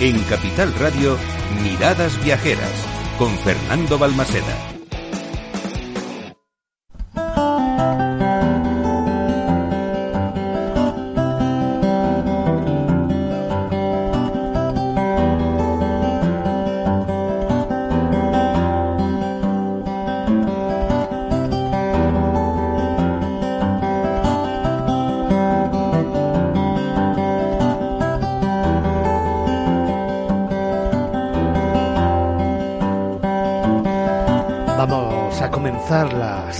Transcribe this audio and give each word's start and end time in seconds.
En 0.00 0.16
Capital 0.24 0.72
Radio, 0.78 1.18
Miradas 1.60 2.22
Viajeras, 2.22 2.86
con 3.18 3.36
Fernando 3.38 3.98
Balmaseda. 3.98 4.77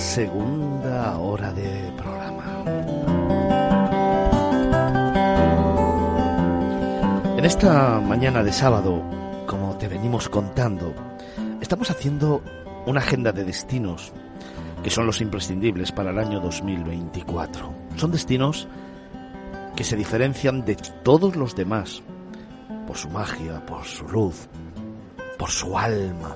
Segunda 0.09 1.19
hora 1.19 1.53
de 1.53 1.93
programa. 1.95 2.63
En 7.37 7.45
esta 7.45 7.99
mañana 7.99 8.41
de 8.41 8.51
sábado, 8.51 9.03
como 9.45 9.77
te 9.77 9.87
venimos 9.87 10.27
contando, 10.27 10.95
estamos 11.61 11.91
haciendo 11.91 12.41
una 12.87 13.01
agenda 13.01 13.31
de 13.31 13.43
destinos 13.43 14.11
que 14.81 14.89
son 14.89 15.05
los 15.05 15.21
imprescindibles 15.21 15.91
para 15.91 16.09
el 16.09 16.17
año 16.17 16.39
2024. 16.39 17.71
Son 17.95 18.09
destinos 18.09 18.67
que 19.75 19.83
se 19.83 19.95
diferencian 19.95 20.65
de 20.65 20.75
todos 21.03 21.35
los 21.35 21.55
demás 21.55 22.01
por 22.87 22.97
su 22.97 23.09
magia, 23.09 23.63
por 23.63 23.83
su 23.83 24.07
luz, 24.07 24.49
por 25.37 25.51
su 25.51 25.77
alma. 25.77 26.35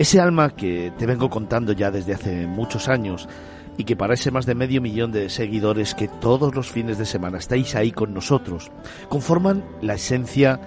Ese 0.00 0.18
alma 0.18 0.48
que 0.56 0.94
te 0.96 1.04
vengo 1.04 1.28
contando 1.28 1.74
ya 1.74 1.90
desde 1.90 2.14
hace 2.14 2.46
muchos 2.46 2.88
años 2.88 3.28
y 3.76 3.84
que 3.84 3.96
para 3.96 4.14
ese 4.14 4.30
más 4.30 4.46
de 4.46 4.54
medio 4.54 4.80
millón 4.80 5.12
de 5.12 5.28
seguidores 5.28 5.94
que 5.94 6.08
todos 6.08 6.54
los 6.54 6.70
fines 6.70 6.96
de 6.96 7.04
semana 7.04 7.36
estáis 7.36 7.74
ahí 7.74 7.92
con 7.92 8.14
nosotros, 8.14 8.70
conforman 9.10 9.62
la 9.82 9.96
esencia 9.96 10.58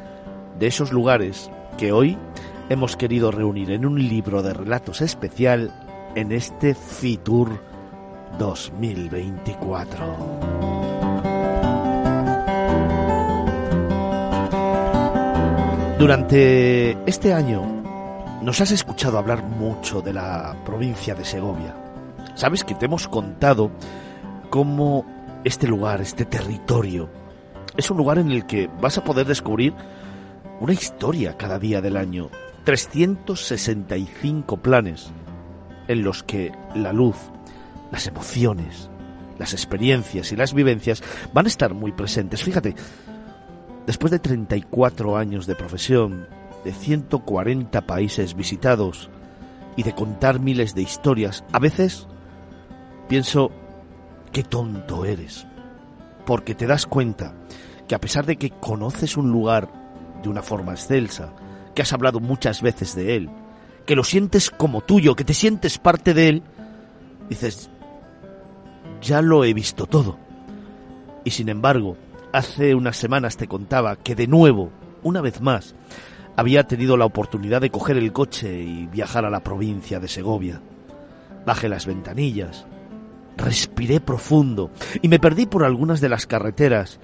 de 0.60 0.68
esos 0.68 0.92
lugares 0.92 1.50
que 1.80 1.92
hoy 1.92 2.16
hemos 2.70 2.96
querido 2.96 3.32
reunir 3.32 3.72
en 3.72 3.88
un 3.88 3.98
libro 4.08 4.44
de 4.44 4.54
relatos 4.54 5.02
especial 5.02 5.74
en 6.14 6.32
este 6.32 6.76
Fitur 6.76 7.60
2024. 8.38 9.98
Durante 15.98 16.92
este 17.08 17.34
año 17.34 17.73
nos 18.44 18.60
has 18.60 18.72
escuchado 18.72 19.18
hablar 19.18 19.42
mucho 19.44 20.02
de 20.02 20.12
la 20.12 20.58
provincia 20.66 21.16
de 21.16 21.24
Segovia. 21.24 21.74
Sabes 22.36 22.66
que 22.66 22.76
te 22.76 22.86
hemos 22.86 23.08
contado 23.08 23.72
cómo 24.50 25.06
este 25.46 25.66
lugar, 25.66 26.02
este 26.02 26.26
territorio, 26.26 27.10
es 27.78 27.90
un 27.90 27.98
lugar 27.98 28.18
en 28.18 28.32
el 28.32 28.46
que 28.46 28.70
vas 28.82 28.98
a 28.98 29.04
poder 29.04 29.28
descubrir 29.28 29.74
una 30.60 30.74
historia 30.74 31.38
cada 31.38 31.58
día 31.58 31.82
del 31.82 31.96
año. 31.96 32.30
365 32.66 34.58
planes 34.58 35.12
en 35.88 36.04
los 36.04 36.24
que 36.24 36.52
la 36.76 36.92
luz, 36.92 37.16
las 37.92 38.08
emociones, 38.08 38.90
las 39.40 39.54
experiencias 39.54 40.34
y 40.34 40.36
las 40.36 40.54
vivencias 40.54 41.02
van 41.34 41.46
a 41.46 41.50
estar 41.50 41.74
muy 41.74 41.94
presentes. 41.94 42.44
Fíjate, 42.44 42.76
después 43.86 44.12
de 44.12 44.20
34 44.20 45.16
años 45.16 45.48
de 45.48 45.56
profesión, 45.56 46.28
de 46.64 46.74
140 46.74 47.82
países 47.82 48.36
visitados 48.36 49.10
y 49.76 49.84
de 49.84 49.94
contar 49.94 50.40
miles 50.40 50.76
de 50.76 50.82
historias, 50.82 51.44
a 51.52 51.60
veces 51.60 52.08
pienso, 53.08 53.52
qué 54.32 54.44
tonto 54.44 55.06
eres, 55.06 55.46
porque 56.26 56.56
te 56.56 56.68
das 56.68 56.86
cuenta 56.86 57.34
que 57.88 57.96
a 57.96 58.00
pesar 58.00 58.26
de 58.26 58.38
que 58.38 58.50
conoces 58.50 59.18
un 59.18 59.32
lugar 59.32 59.70
de 60.22 60.30
una 60.30 60.42
forma 60.42 60.72
excelsa, 60.72 61.34
que 61.76 61.82
has 61.82 61.94
hablado 61.94 62.20
muchas 62.20 62.62
veces 62.62 62.96
de 62.96 63.16
él, 63.16 63.30
que 63.86 63.96
lo 63.96 64.04
sientes 64.04 64.50
como 64.50 64.82
tuyo, 64.82 65.16
que 65.16 65.26
te 65.26 65.34
sientes 65.34 65.78
parte 65.78 66.14
de 66.14 66.30
él, 66.30 66.44
dices, 67.30 67.70
ya 69.02 69.22
lo 69.22 69.44
he 69.44 69.54
visto 69.54 69.86
todo. 69.86 70.18
Y 71.26 71.32
sin 71.32 71.50
embargo, 71.50 71.98
hace 72.32 72.76
unas 72.76 72.98
semanas 72.98 73.38
te 73.38 73.48
contaba 73.48 73.96
que 73.98 74.16
de 74.16 74.28
nuevo, 74.28 74.72
una 75.04 75.22
vez 75.22 75.42
más, 75.42 75.76
había 76.36 76.64
tenido 76.64 76.98
la 76.98 77.06
oportunidad 77.06 77.62
de 77.62 77.70
coger 77.70 77.98
el 77.98 78.12
coche 78.12 78.62
y 78.62 78.88
viajar 78.88 79.26
a 79.26 79.30
la 79.30 79.44
provincia 79.44 80.00
de 80.00 80.08
Segovia. 80.08 80.62
Bajé 81.46 81.70
las 81.70 81.86
ventanillas, 81.86 82.66
respiré 83.38 84.00
profundo 84.00 84.72
y 85.02 85.08
me 85.08 85.20
perdí 85.20 85.46
por 85.46 85.64
algunas 85.64 86.02
de 86.02 86.10
las 86.10 86.26
carreteras 86.26 87.00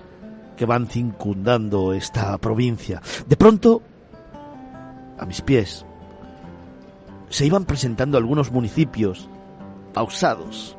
que 0.58 0.66
van 0.66 0.88
circundando 0.88 1.94
esta 1.94 2.38
provincia. 2.38 3.02
De 3.28 3.38
pronto, 3.38 3.82
a 5.18 5.26
mis 5.26 5.42
pies, 5.42 5.86
se 7.30 7.46
iban 7.46 7.66
presentando 7.66 8.18
algunos 8.18 8.52
municipios 8.52 9.30
pausados, 9.94 10.76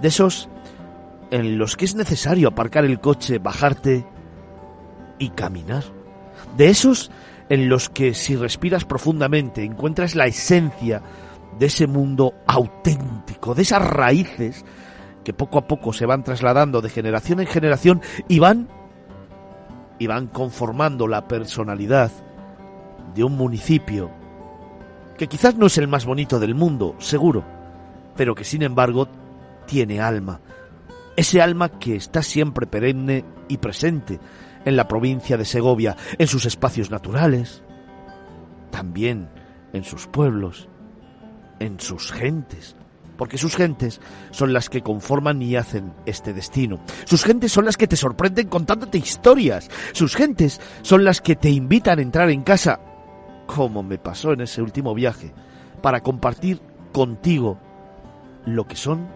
de 0.00 0.08
esos 0.08 0.48
en 1.30 1.58
los 1.58 1.76
que 1.76 1.84
es 1.84 1.94
necesario 1.94 2.48
aparcar 2.48 2.84
el 2.84 3.00
coche, 3.00 3.38
bajarte 3.38 4.06
y 5.18 5.30
caminar. 5.30 5.84
De 6.56 6.68
esos 6.68 7.10
en 7.48 7.68
los 7.68 7.88
que 7.88 8.14
si 8.14 8.36
respiras 8.36 8.84
profundamente 8.84 9.64
encuentras 9.64 10.14
la 10.14 10.26
esencia 10.26 11.02
de 11.58 11.66
ese 11.66 11.86
mundo 11.86 12.34
auténtico, 12.46 13.54
de 13.54 13.62
esas 13.62 13.86
raíces 13.86 14.64
que 15.24 15.32
poco 15.32 15.58
a 15.58 15.66
poco 15.66 15.92
se 15.92 16.06
van 16.06 16.24
trasladando 16.24 16.80
de 16.80 16.90
generación 16.90 17.40
en 17.40 17.46
generación 17.46 18.02
y 18.28 18.38
van 18.38 18.68
y 19.98 20.06
van 20.06 20.26
conformando 20.26 21.06
la 21.06 21.28
personalidad 21.28 22.10
de 23.14 23.24
un 23.24 23.36
municipio 23.36 24.10
que 25.16 25.28
quizás 25.28 25.54
no 25.54 25.66
es 25.66 25.78
el 25.78 25.86
más 25.86 26.04
bonito 26.04 26.40
del 26.40 26.54
mundo, 26.54 26.96
seguro, 26.98 27.44
pero 28.16 28.34
que 28.34 28.44
sin 28.44 28.62
embargo 28.62 29.08
tiene 29.66 30.00
alma. 30.00 30.40
Ese 31.16 31.40
alma 31.40 31.68
que 31.68 31.94
está 31.94 32.22
siempre 32.22 32.66
perenne 32.66 33.24
y 33.48 33.58
presente 33.58 34.18
en 34.64 34.76
la 34.76 34.88
provincia 34.88 35.36
de 35.36 35.44
Segovia, 35.44 35.96
en 36.18 36.26
sus 36.26 36.46
espacios 36.46 36.90
naturales, 36.90 37.62
también 38.70 39.28
en 39.72 39.84
sus 39.84 40.06
pueblos, 40.06 40.68
en 41.60 41.80
sus 41.80 42.12
gentes, 42.12 42.76
porque 43.16 43.38
sus 43.38 43.56
gentes 43.56 44.00
son 44.30 44.52
las 44.52 44.68
que 44.68 44.82
conforman 44.82 45.40
y 45.42 45.56
hacen 45.56 45.92
este 46.06 46.32
destino. 46.32 46.80
Sus 47.04 47.24
gentes 47.24 47.52
son 47.52 47.64
las 47.64 47.76
que 47.76 47.86
te 47.86 47.96
sorprenden 47.96 48.48
contándote 48.48 48.98
historias. 48.98 49.70
Sus 49.92 50.16
gentes 50.16 50.60
son 50.82 51.04
las 51.04 51.20
que 51.20 51.36
te 51.36 51.50
invitan 51.50 51.98
a 51.98 52.02
entrar 52.02 52.30
en 52.30 52.42
casa, 52.42 52.80
como 53.46 53.82
me 53.82 53.98
pasó 53.98 54.32
en 54.32 54.40
ese 54.40 54.62
último 54.62 54.94
viaje, 54.94 55.32
para 55.82 56.00
compartir 56.00 56.60
contigo 56.92 57.58
lo 58.46 58.66
que 58.66 58.76
son 58.76 59.08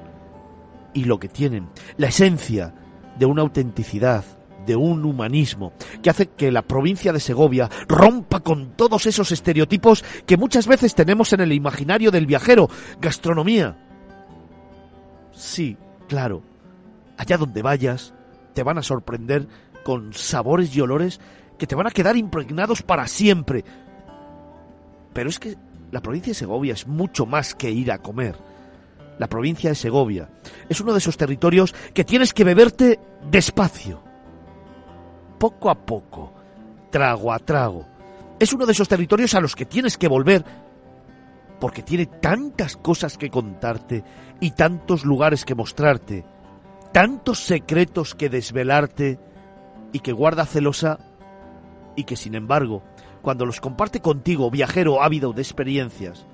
y 0.95 1.05
lo 1.05 1.19
que 1.19 1.29
tienen, 1.29 1.69
la 1.97 2.09
esencia 2.09 2.75
de 3.19 3.27
una 3.27 3.43
autenticidad, 3.43 4.25
de 4.69 4.77
un 4.77 5.07
humanismo 5.07 5.73
que 6.03 6.11
hace 6.11 6.27
que 6.27 6.53
la 6.53 6.61
provincia 6.61 7.11
de 7.11 7.21
Segovia 7.21 7.71
rompa 7.89 8.41
con 8.41 8.77
todos 8.77 9.07
esos 9.07 9.33
estereotipos 9.33 10.05
que 10.27 10.37
muchas 10.37 10.67
veces 10.67 10.95
tenemos 10.95 11.33
en 11.33 11.41
el 11.41 11.53
imaginario 11.55 12.11
del 12.11 12.27
viajero. 12.27 12.69
Gastronomía. 13.01 13.79
Sí, 15.33 15.79
claro. 16.07 16.43
Allá 17.17 17.39
donde 17.39 17.63
vayas, 17.63 18.13
te 18.53 18.63
van 18.63 18.77
a 18.77 18.83
sorprender 18.83 19.49
con 19.85 20.13
sabores 20.13 20.77
y 20.77 20.83
olores 20.83 21.19
que 21.57 21.67
te 21.67 21.75
van 21.75 21.87
a 21.87 21.91
quedar 21.91 22.19
impregnados 22.19 22.83
para 22.83 23.09
siempre. 23.09 23.65
Pero 25.15 25.31
es 25.31 25.39
que 25.39 25.57
la 25.91 26.03
provincia 26.03 26.33
de 26.33 26.39
Segovia 26.39 26.75
es 26.75 26.87
mucho 26.87 27.25
más 27.25 27.55
que 27.55 27.71
ir 27.71 27.91
a 27.91 27.99
comer. 27.99 28.37
La 29.19 29.29
provincia 29.29 29.71
de 29.71 29.77
Segovia 29.77 30.29
es 30.69 30.79
uno 30.83 30.93
de 30.93 30.99
esos 30.99 31.17
territorios 31.17 31.75
que 31.95 32.05
tienes 32.05 32.35
que 32.35 32.45
beberte 32.45 33.01
despacio 33.31 34.08
poco 35.39 35.71
a 35.71 35.75
poco, 35.75 36.33
trago 36.91 37.33
a 37.33 37.39
trago. 37.39 37.87
Es 38.39 38.53
uno 38.53 38.67
de 38.67 38.73
esos 38.73 38.89
territorios 38.89 39.35
a 39.35 39.41
los 39.41 39.57
que 39.57 39.67
tienes 39.67 39.97
que 39.97 40.09
volver 40.09 40.45
porque 41.61 41.83
tiene 41.83 42.07
tantas 42.07 42.77
cosas 42.77 43.19
que 43.19 43.31
contarte 43.31 44.05
y 44.41 44.53
tantos 44.53 45.05
lugares 45.05 45.45
que 45.45 45.55
mostrarte, 45.55 46.25
tantos 46.93 47.41
secretos 47.41 48.15
que 48.15 48.29
desvelarte 48.29 49.19
y 49.93 50.01
que 50.01 50.13
guarda 50.13 50.47
celosa 50.47 50.99
y 51.97 52.05
que 52.05 52.17
sin 52.17 52.37
embargo, 52.37 52.83
cuando 53.23 53.45
los 53.45 53.61
comparte 53.61 54.01
contigo, 54.01 54.51
viajero 54.51 55.03
ávido 55.03 55.33
de 55.33 55.43
experiencias, 55.43 56.27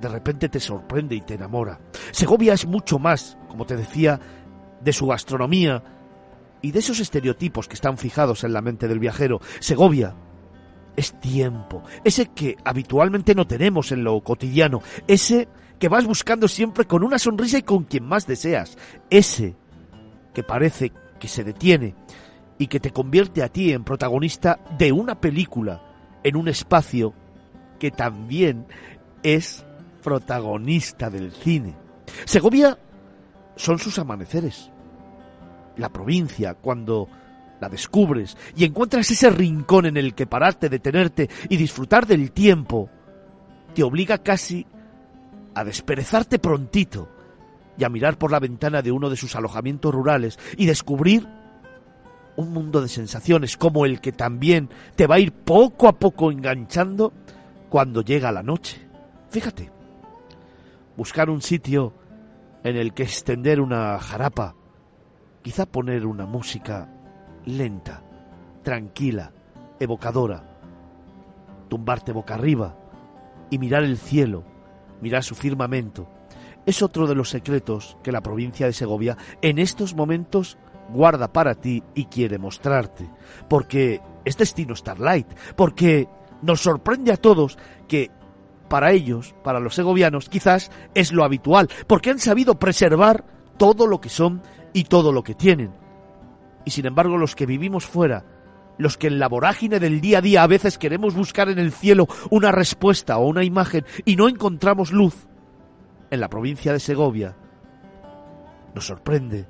de 0.00 0.08
repente 0.08 0.48
te 0.48 0.60
sorprende 0.60 1.16
y 1.16 1.20
te 1.20 1.34
enamora. 1.34 1.80
Segovia 2.12 2.54
es 2.54 2.66
mucho 2.66 2.98
más, 2.98 3.36
como 3.48 3.66
te 3.66 3.76
decía, 3.76 4.20
de 4.80 4.92
su 4.92 5.06
gastronomía, 5.08 5.82
y 6.62 6.72
de 6.72 6.78
esos 6.78 7.00
estereotipos 7.00 7.68
que 7.68 7.74
están 7.74 7.98
fijados 7.98 8.44
en 8.44 8.52
la 8.52 8.62
mente 8.62 8.88
del 8.88 8.98
viajero. 8.98 9.40
Segovia 9.60 10.14
es 10.96 11.18
tiempo, 11.20 11.82
ese 12.04 12.26
que 12.26 12.56
habitualmente 12.64 13.34
no 13.34 13.46
tenemos 13.46 13.92
en 13.92 14.04
lo 14.04 14.20
cotidiano, 14.20 14.82
ese 15.06 15.48
que 15.78 15.88
vas 15.88 16.04
buscando 16.04 16.46
siempre 16.46 16.84
con 16.84 17.02
una 17.02 17.18
sonrisa 17.18 17.58
y 17.58 17.62
con 17.62 17.84
quien 17.84 18.04
más 18.04 18.26
deseas, 18.26 18.76
ese 19.08 19.56
que 20.34 20.42
parece 20.42 20.92
que 21.18 21.28
se 21.28 21.44
detiene 21.44 21.94
y 22.58 22.66
que 22.66 22.80
te 22.80 22.92
convierte 22.92 23.42
a 23.42 23.48
ti 23.48 23.72
en 23.72 23.84
protagonista 23.84 24.60
de 24.76 24.92
una 24.92 25.18
película 25.20 25.82
en 26.22 26.36
un 26.36 26.48
espacio 26.48 27.14
que 27.78 27.90
también 27.90 28.66
es 29.22 29.64
protagonista 30.02 31.08
del 31.08 31.32
cine. 31.32 31.74
Segovia 32.26 32.78
son 33.56 33.78
sus 33.78 33.98
amaneceres. 33.98 34.70
La 35.76 35.88
provincia, 35.88 36.54
cuando 36.54 37.08
la 37.60 37.68
descubres 37.68 38.36
y 38.56 38.64
encuentras 38.64 39.10
ese 39.10 39.30
rincón 39.30 39.86
en 39.86 39.96
el 39.96 40.14
que 40.14 40.26
pararte, 40.26 40.68
detenerte 40.68 41.28
y 41.48 41.56
disfrutar 41.56 42.06
del 42.06 42.32
tiempo, 42.32 42.88
te 43.74 43.82
obliga 43.82 44.18
casi 44.18 44.66
a 45.54 45.64
desperezarte 45.64 46.38
prontito 46.38 47.08
y 47.76 47.84
a 47.84 47.88
mirar 47.88 48.18
por 48.18 48.30
la 48.30 48.40
ventana 48.40 48.82
de 48.82 48.92
uno 48.92 49.10
de 49.10 49.16
sus 49.16 49.36
alojamientos 49.36 49.94
rurales 49.94 50.38
y 50.56 50.66
descubrir 50.66 51.26
un 52.36 52.52
mundo 52.52 52.80
de 52.80 52.88
sensaciones 52.88 53.56
como 53.56 53.84
el 53.84 54.00
que 54.00 54.12
también 54.12 54.70
te 54.96 55.06
va 55.06 55.16
a 55.16 55.20
ir 55.20 55.32
poco 55.32 55.88
a 55.88 55.98
poco 55.98 56.30
enganchando 56.30 57.12
cuando 57.68 58.02
llega 58.02 58.32
la 58.32 58.42
noche. 58.42 58.80
Fíjate, 59.30 59.70
buscar 60.96 61.30
un 61.30 61.42
sitio 61.42 61.94
en 62.64 62.76
el 62.76 62.92
que 62.92 63.04
extender 63.04 63.60
una 63.60 63.98
jarapa, 63.98 64.54
quizá 65.42 65.66
poner 65.66 66.06
una 66.06 66.26
música 66.26 66.88
lenta, 67.44 68.02
tranquila, 68.62 69.32
evocadora, 69.78 70.44
tumbarte 71.68 72.12
boca 72.12 72.34
arriba 72.34 72.76
y 73.50 73.58
mirar 73.58 73.84
el 73.84 73.98
cielo, 73.98 74.44
mirar 75.00 75.24
su 75.24 75.34
firmamento, 75.34 76.08
es 76.66 76.82
otro 76.82 77.06
de 77.06 77.14
los 77.14 77.30
secretos 77.30 77.96
que 78.02 78.12
la 78.12 78.20
provincia 78.20 78.66
de 78.66 78.72
Segovia 78.72 79.16
en 79.40 79.58
estos 79.58 79.94
momentos 79.94 80.58
guarda 80.92 81.32
para 81.32 81.54
ti 81.54 81.82
y 81.94 82.06
quiere 82.06 82.38
mostrarte, 82.38 83.08
porque 83.48 84.00
es 84.24 84.36
destino 84.36 84.76
Starlight, 84.76 85.26
porque 85.56 86.08
nos 86.42 86.60
sorprende 86.60 87.12
a 87.12 87.16
todos 87.16 87.58
que 87.88 88.10
para 88.68 88.92
ellos, 88.92 89.34
para 89.42 89.60
los 89.60 89.74
segovianos, 89.74 90.28
quizás 90.28 90.70
es 90.94 91.12
lo 91.12 91.24
habitual, 91.24 91.68
porque 91.86 92.10
han 92.10 92.18
sabido 92.18 92.58
preservar 92.58 93.24
todo 93.56 93.86
lo 93.86 94.00
que 94.00 94.08
son 94.08 94.42
y 94.72 94.84
todo 94.84 95.12
lo 95.12 95.22
que 95.22 95.34
tienen. 95.34 95.72
Y 96.64 96.70
sin 96.70 96.86
embargo, 96.86 97.16
los 97.16 97.34
que 97.34 97.46
vivimos 97.46 97.86
fuera, 97.86 98.24
los 98.78 98.96
que 98.96 99.08
en 99.08 99.18
la 99.18 99.28
vorágine 99.28 99.78
del 99.78 100.00
día 100.00 100.18
a 100.18 100.22
día 100.22 100.42
a 100.42 100.46
veces 100.46 100.78
queremos 100.78 101.14
buscar 101.14 101.48
en 101.48 101.58
el 101.58 101.72
cielo 101.72 102.08
una 102.30 102.52
respuesta 102.52 103.18
o 103.18 103.26
una 103.26 103.44
imagen 103.44 103.84
y 104.04 104.16
no 104.16 104.28
encontramos 104.28 104.92
luz, 104.92 105.26
en 106.10 106.20
la 106.20 106.28
provincia 106.28 106.72
de 106.72 106.80
Segovia, 106.80 107.36
nos 108.74 108.86
sorprende 108.86 109.46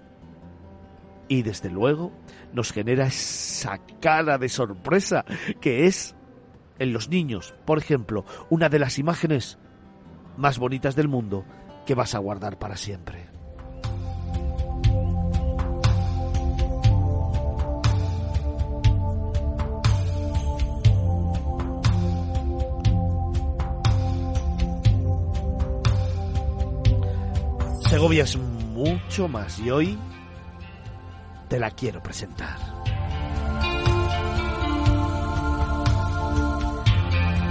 y 1.28 1.42
desde 1.42 1.70
luego 1.70 2.12
nos 2.52 2.72
genera 2.72 3.06
esa 3.06 3.78
cara 4.00 4.36
de 4.36 4.48
sorpresa 4.48 5.24
que 5.60 5.86
es 5.86 6.14
en 6.78 6.92
los 6.92 7.08
niños, 7.08 7.54
por 7.64 7.78
ejemplo, 7.78 8.24
una 8.50 8.68
de 8.68 8.78
las 8.78 8.98
imágenes 8.98 9.58
más 10.36 10.58
bonitas 10.58 10.96
del 10.96 11.08
mundo 11.08 11.44
que 11.86 11.94
vas 11.94 12.14
a 12.14 12.18
guardar 12.18 12.58
para 12.58 12.76
siempre. 12.76 13.29
Segovia 27.90 28.22
es 28.22 28.36
mucho 28.36 29.26
más 29.26 29.58
y 29.58 29.68
hoy 29.68 29.98
te 31.48 31.58
la 31.58 31.72
quiero 31.72 32.00
presentar. 32.00 32.56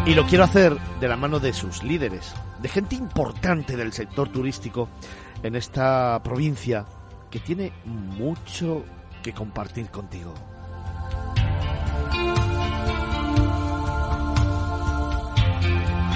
Y 0.06 0.14
lo 0.14 0.26
quiero 0.28 0.46
hacer 0.46 0.78
de 1.02 1.08
la 1.10 1.18
mano 1.18 1.42
de 1.42 1.52
sus 1.52 1.84
líderes, 1.84 2.34
de 2.62 2.70
gente 2.70 2.96
importante 2.96 3.76
del 3.76 3.92
sector 3.92 4.30
turístico 4.30 4.88
en 5.44 5.58
esta 5.58 6.22
provincia 6.24 6.86
que 7.30 7.42
tiene 7.42 7.74
mucho 7.84 8.86
que 9.22 9.34
compartir 9.34 9.90
contigo. 9.90 10.34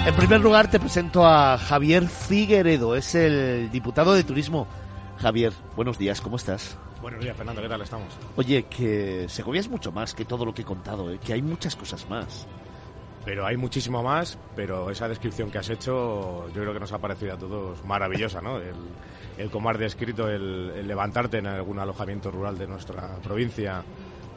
En 0.05 0.13
primer 0.15 0.41
lugar 0.41 0.69
te 0.69 0.81
presento 0.81 1.25
a 1.25 1.57
Javier 1.57 2.09
Figueredo, 2.09 2.93
es 2.97 3.15
el 3.15 3.71
diputado 3.71 4.13
de 4.13 4.25
turismo. 4.25 4.67
Javier, 5.17 5.53
buenos 5.77 5.97
días, 5.97 6.19
¿cómo 6.19 6.35
estás? 6.35 6.77
Buenos 7.01 7.21
días, 7.21 7.37
Fernando, 7.37 7.61
¿qué 7.61 7.69
tal 7.69 7.81
estamos? 7.81 8.09
Oye, 8.35 8.63
que 8.63 9.27
Segovia 9.29 9.61
es 9.61 9.69
mucho 9.69 9.93
más 9.93 10.13
que 10.13 10.25
todo 10.25 10.43
lo 10.43 10.53
que 10.53 10.63
he 10.63 10.65
contado, 10.65 11.09
¿eh? 11.09 11.19
que 11.23 11.31
hay 11.31 11.41
muchas 11.41 11.77
cosas 11.77 12.09
más. 12.09 12.45
Pero 13.23 13.45
hay 13.45 13.55
muchísimo 13.55 14.03
más, 14.03 14.37
pero 14.57 14.89
esa 14.89 15.07
descripción 15.07 15.49
que 15.49 15.59
has 15.59 15.69
hecho 15.69 16.49
yo 16.49 16.61
creo 16.61 16.73
que 16.73 16.81
nos 16.81 16.91
ha 16.91 16.97
parecido 16.97 17.35
a 17.35 17.37
todos 17.37 17.85
maravillosa, 17.85 18.41
¿no? 18.41 18.57
El, 18.57 18.75
el 19.37 19.49
como 19.49 19.69
has 19.69 19.79
descrito, 19.79 20.29
el, 20.29 20.73
el 20.75 20.85
levantarte 20.85 21.37
en 21.37 21.47
algún 21.47 21.79
alojamiento 21.79 22.29
rural 22.29 22.57
de 22.57 22.67
nuestra 22.67 23.15
provincia, 23.23 23.81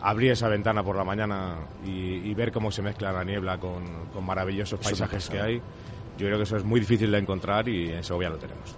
abrir 0.01 0.33
esa 0.33 0.49
ventana 0.49 0.83
por 0.83 0.97
la 0.97 1.05
mañana 1.05 1.57
y, 1.85 1.91
y 2.29 2.35
ver 2.35 2.53
cómo 2.53 2.71
se 2.71 2.83
mezcla 2.83 3.13
la 3.13 3.25
niebla 3.25 3.59
con, 3.59 3.85
con 4.13 4.25
maravillosos 4.25 4.81
Eso 4.81 4.89
paisajes 4.89 5.29
que 5.29 5.41
hay, 5.41 5.63
yo 6.19 6.27
creo 6.27 6.39
que 6.39 6.45
eso 6.45 6.57
es 6.57 6.65
muy 6.65 6.81
difícil 6.81 7.11
de 7.11 7.19
encontrar 7.19 7.69
y 7.69 7.93
en 7.93 8.05
Segovia 8.05 8.31
lo 8.31 8.37
tenemos. 8.37 8.77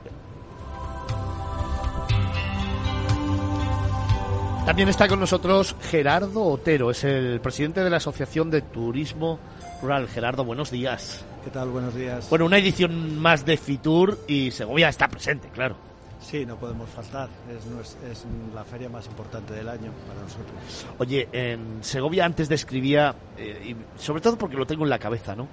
También 4.66 4.90
está 4.90 5.08
con 5.08 5.18
nosotros 5.18 5.74
Gerardo 5.80 6.44
Otero, 6.44 6.90
es 6.90 7.02
el 7.02 7.40
presidente 7.40 7.82
de 7.82 7.88
la 7.88 7.96
Asociación 7.96 8.50
de 8.50 8.60
Turismo 8.60 9.38
Rural. 9.80 10.08
Gerardo, 10.08 10.44
buenos 10.44 10.70
días. 10.70 11.24
¿Qué 11.42 11.50
tal? 11.50 11.70
Buenos 11.70 11.94
días. 11.94 12.28
Bueno, 12.28 12.44
una 12.44 12.58
edición 12.58 13.18
más 13.18 13.46
de 13.46 13.56
Fitur 13.56 14.18
y 14.28 14.50
Segovia 14.50 14.90
está 14.90 15.08
presente, 15.08 15.48
claro. 15.48 15.87
Sí, 16.20 16.44
no 16.44 16.56
podemos 16.56 16.88
faltar. 16.90 17.28
Es, 17.48 17.96
es 18.10 18.26
la 18.54 18.64
feria 18.64 18.88
más 18.88 19.06
importante 19.06 19.54
del 19.54 19.68
año 19.68 19.92
para 20.06 20.20
nosotros. 20.20 20.86
Oye, 20.98 21.28
en 21.32 21.78
Segovia 21.82 22.24
antes 22.24 22.48
describía, 22.48 23.14
eh, 23.36 23.74
y 23.96 24.00
sobre 24.00 24.20
todo 24.20 24.36
porque 24.36 24.56
lo 24.56 24.66
tengo 24.66 24.84
en 24.84 24.90
la 24.90 24.98
cabeza, 24.98 25.36
¿no? 25.36 25.48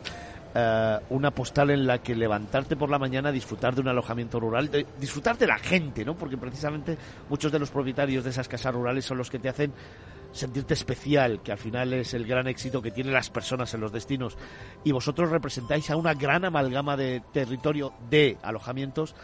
Eh, 0.55 0.99
una 1.11 1.31
postal 1.31 1.69
en 1.69 1.85
la 1.85 1.99
que 1.99 2.15
levantarte 2.15 2.75
por 2.75 2.89
la 2.89 2.97
mañana, 2.97 3.31
disfrutar 3.31 3.75
de 3.75 3.81
un 3.81 3.89
alojamiento 3.89 4.39
rural, 4.39 4.71
de- 4.71 4.85
disfrutar 4.99 5.37
de 5.37 5.47
la 5.47 5.59
gente, 5.59 6.03
¿no? 6.03 6.15
Porque 6.15 6.37
precisamente 6.37 6.97
muchos 7.29 7.51
de 7.51 7.59
los 7.59 7.69
propietarios 7.69 8.23
de 8.23 8.31
esas 8.31 8.47
casas 8.47 8.73
rurales 8.73 9.05
son 9.05 9.17
los 9.17 9.29
que 9.29 9.37
te 9.39 9.49
hacen 9.49 9.71
sentirte 10.31 10.73
especial, 10.73 11.41
que 11.43 11.51
al 11.53 11.57
final 11.57 11.93
es 11.93 12.13
el 12.13 12.25
gran 12.25 12.47
éxito 12.47 12.81
que 12.81 12.91
tienen 12.91 13.13
las 13.13 13.29
personas 13.29 13.73
en 13.73 13.81
los 13.81 13.91
destinos. 13.91 14.37
Y 14.83 14.91
vosotros 14.91 15.29
representáis 15.29 15.89
a 15.91 15.95
una 15.95 16.13
gran 16.13 16.43
amalgama 16.43 16.97
de 16.97 17.21
territorio 17.31 17.93
de 18.09 18.37
alojamientos 18.41 19.15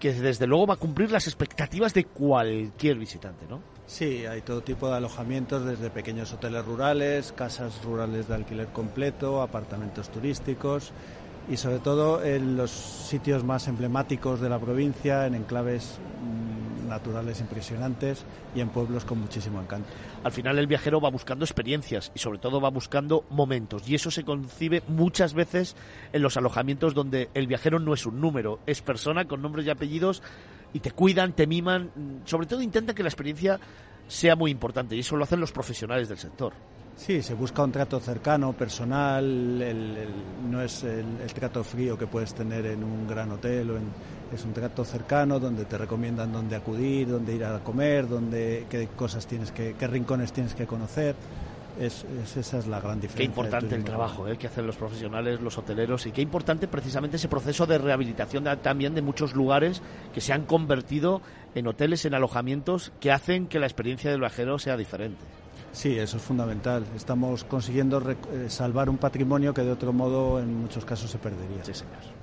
que 0.00 0.12
desde 0.14 0.46
luego 0.46 0.66
va 0.66 0.74
a 0.74 0.78
cumplir 0.78 1.12
las 1.12 1.26
expectativas 1.26 1.94
de 1.94 2.06
cualquier 2.06 2.98
visitante, 2.98 3.46
¿no? 3.48 3.60
Sí, 3.86 4.24
hay 4.24 4.40
todo 4.40 4.62
tipo 4.62 4.88
de 4.88 4.96
alojamientos, 4.96 5.64
desde 5.64 5.90
pequeños 5.90 6.32
hoteles 6.32 6.64
rurales, 6.64 7.32
casas 7.32 7.84
rurales 7.84 8.26
de 8.26 8.34
alquiler 8.34 8.68
completo, 8.68 9.42
apartamentos 9.42 10.08
turísticos 10.10 10.92
y 11.50 11.56
sobre 11.56 11.80
todo 11.80 12.24
en 12.24 12.56
los 12.56 12.70
sitios 12.70 13.44
más 13.44 13.68
emblemáticos 13.68 14.40
de 14.40 14.48
la 14.48 14.58
provincia, 14.58 15.26
en 15.26 15.34
enclaves 15.34 15.98
mm, 16.22 16.49
naturales 16.90 17.40
impresionantes 17.40 18.24
y 18.54 18.60
en 18.60 18.68
pueblos 18.68 19.04
con 19.06 19.20
muchísimo 19.20 19.60
encanto. 19.60 19.88
Al 20.22 20.32
final 20.32 20.58
el 20.58 20.66
viajero 20.66 21.00
va 21.00 21.08
buscando 21.08 21.44
experiencias 21.44 22.12
y 22.14 22.18
sobre 22.18 22.38
todo 22.38 22.60
va 22.60 22.68
buscando 22.68 23.24
momentos 23.30 23.88
y 23.88 23.94
eso 23.94 24.10
se 24.10 24.24
concibe 24.24 24.82
muchas 24.88 25.32
veces 25.32 25.76
en 26.12 26.20
los 26.20 26.36
alojamientos 26.36 26.92
donde 26.92 27.30
el 27.32 27.46
viajero 27.46 27.78
no 27.78 27.94
es 27.94 28.04
un 28.04 28.20
número, 28.20 28.60
es 28.66 28.82
persona 28.82 29.26
con 29.26 29.40
nombres 29.40 29.66
y 29.66 29.70
apellidos 29.70 30.22
y 30.72 30.80
te 30.80 30.90
cuidan, 30.90 31.32
te 31.32 31.46
miman, 31.46 31.90
mm, 31.94 32.26
sobre 32.26 32.46
todo 32.46 32.60
intentan 32.60 32.94
que 32.94 33.02
la 33.02 33.08
experiencia 33.08 33.58
sea 34.08 34.36
muy 34.36 34.50
importante 34.50 34.96
y 34.96 35.00
eso 35.00 35.16
lo 35.16 35.24
hacen 35.24 35.40
los 35.40 35.52
profesionales 35.52 36.08
del 36.08 36.18
sector. 36.18 36.52
Sí, 37.00 37.22
se 37.22 37.32
busca 37.32 37.64
un 37.64 37.72
trato 37.72 37.98
cercano, 37.98 38.52
personal, 38.52 39.24
el- 39.24 39.96
el- 39.96 40.50
no 40.50 40.60
es 40.60 40.84
el, 40.84 41.06
el 41.22 41.32
trato 41.32 41.64
frío 41.64 41.96
que 41.96 42.06
puedes 42.06 42.34
tener 42.34 42.66
en 42.66 42.84
un 42.84 43.08
gran 43.08 43.30
hotel, 43.32 43.70
o 43.70 43.76
en- 43.78 43.88
es 44.34 44.44
un 44.44 44.52
trato 44.52 44.84
cercano 44.84 45.40
donde 45.40 45.64
te 45.64 45.78
recomiendan 45.78 46.30
dónde 46.30 46.56
acudir, 46.56 47.08
dónde 47.08 47.34
ir 47.34 47.44
a 47.46 47.58
comer, 47.60 48.06
dónde, 48.06 48.66
qué 48.68 48.86
cosas 48.94 49.26
tienes 49.26 49.50
que, 49.50 49.74
qué 49.78 49.86
rincones 49.86 50.30
tienes 50.34 50.54
que 50.54 50.66
conocer. 50.66 51.14
Es, 51.80 52.04
es- 52.22 52.36
esa 52.36 52.58
es 52.58 52.66
la 52.66 52.80
gran 52.80 53.00
diferencia. 53.00 53.16
Qué 53.16 53.24
importante 53.24 53.74
el 53.76 53.82
trabajo 53.84 54.28
¿eh? 54.28 54.36
que 54.36 54.48
hacen 54.48 54.66
los 54.66 54.76
profesionales, 54.76 55.40
los 55.40 55.56
hoteleros 55.56 56.04
y 56.04 56.12
qué 56.12 56.20
importante 56.20 56.68
precisamente 56.68 57.16
ese 57.16 57.28
proceso 57.28 57.64
de 57.64 57.78
rehabilitación 57.78 58.44
de- 58.44 58.56
también 58.58 58.94
de 58.94 59.00
muchos 59.00 59.34
lugares 59.34 59.80
que 60.12 60.20
se 60.20 60.34
han 60.34 60.44
convertido 60.44 61.22
en 61.54 61.66
hoteles, 61.66 62.04
en 62.04 62.12
alojamientos 62.12 62.92
que 63.00 63.10
hacen 63.10 63.46
que 63.46 63.58
la 63.58 63.64
experiencia 63.66 64.10
del 64.10 64.20
viajero 64.20 64.58
sea 64.58 64.76
diferente. 64.76 65.24
Sí, 65.72 65.98
eso 65.98 66.16
es 66.16 66.22
fundamental. 66.22 66.84
Estamos 66.96 67.44
consiguiendo 67.44 68.02
eh, 68.10 68.48
salvar 68.48 68.90
un 68.90 68.98
patrimonio 68.98 69.54
que 69.54 69.62
de 69.62 69.70
otro 69.70 69.92
modo 69.92 70.40
en 70.40 70.62
muchos 70.62 70.84
casos 70.84 71.10
se 71.10 71.18
perdería. 71.18 71.64
Sí, 71.64 71.74
señor. 71.74 72.20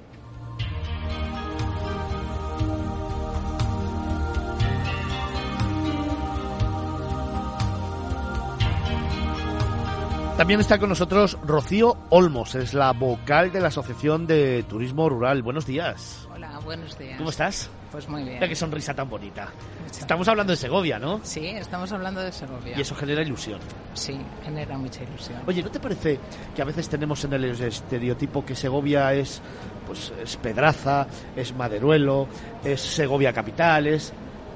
También 10.37 10.59
está 10.59 10.77
con 10.77 10.89
nosotros 10.89 11.35
Rocío 11.43 11.97
Olmos, 12.09 12.53
es 12.53 12.75
la 12.75 12.93
vocal 12.93 13.51
de 13.51 13.59
la 13.59 13.69
Asociación 13.69 14.27
de 14.27 14.63
Turismo 14.69 15.09
Rural. 15.09 15.41
Buenos 15.41 15.65
días. 15.65 16.27
Hola, 16.31 16.59
buenos 16.63 16.95
días. 16.99 17.17
¿Cómo 17.17 17.31
estás? 17.31 17.71
Pues 17.91 18.07
muy 18.09 18.23
bien. 18.23 18.35
Mira 18.35 18.47
qué 18.47 18.55
sonrisa 18.55 18.93
tan 18.93 19.09
bonita. 19.09 19.49
Estamos 19.89 20.27
hablando 20.27 20.51
de 20.51 20.57
Segovia, 20.57 20.99
¿no? 20.99 21.21
Sí, 21.23 21.47
estamos 21.47 21.91
hablando 21.91 22.21
de 22.21 22.31
Segovia. 22.31 22.77
Y 22.77 22.81
eso 22.81 22.95
genera 22.95 23.21
ilusión. 23.21 23.59
Sí, 23.93 24.17
genera 24.43 24.77
mucha 24.77 25.03
ilusión. 25.03 25.41
Oye, 25.47 25.63
¿no 25.63 25.71
te 25.71 25.79
parece 25.79 26.19
que 26.55 26.61
a 26.61 26.65
veces 26.65 26.89
tenemos 26.89 27.23
en 27.23 27.33
el 27.33 27.45
estereotipo 27.45 28.45
que 28.45 28.55
Segovia 28.55 29.13
es, 29.13 29.41
pues, 29.85 30.11
es 30.21 30.35
Pedraza, 30.37 31.07
es 31.35 31.55
Maderuelo, 31.55 32.27
es 32.63 32.81
Segovia 32.81 33.31
capital, 33.31 33.87
es... 33.87 34.13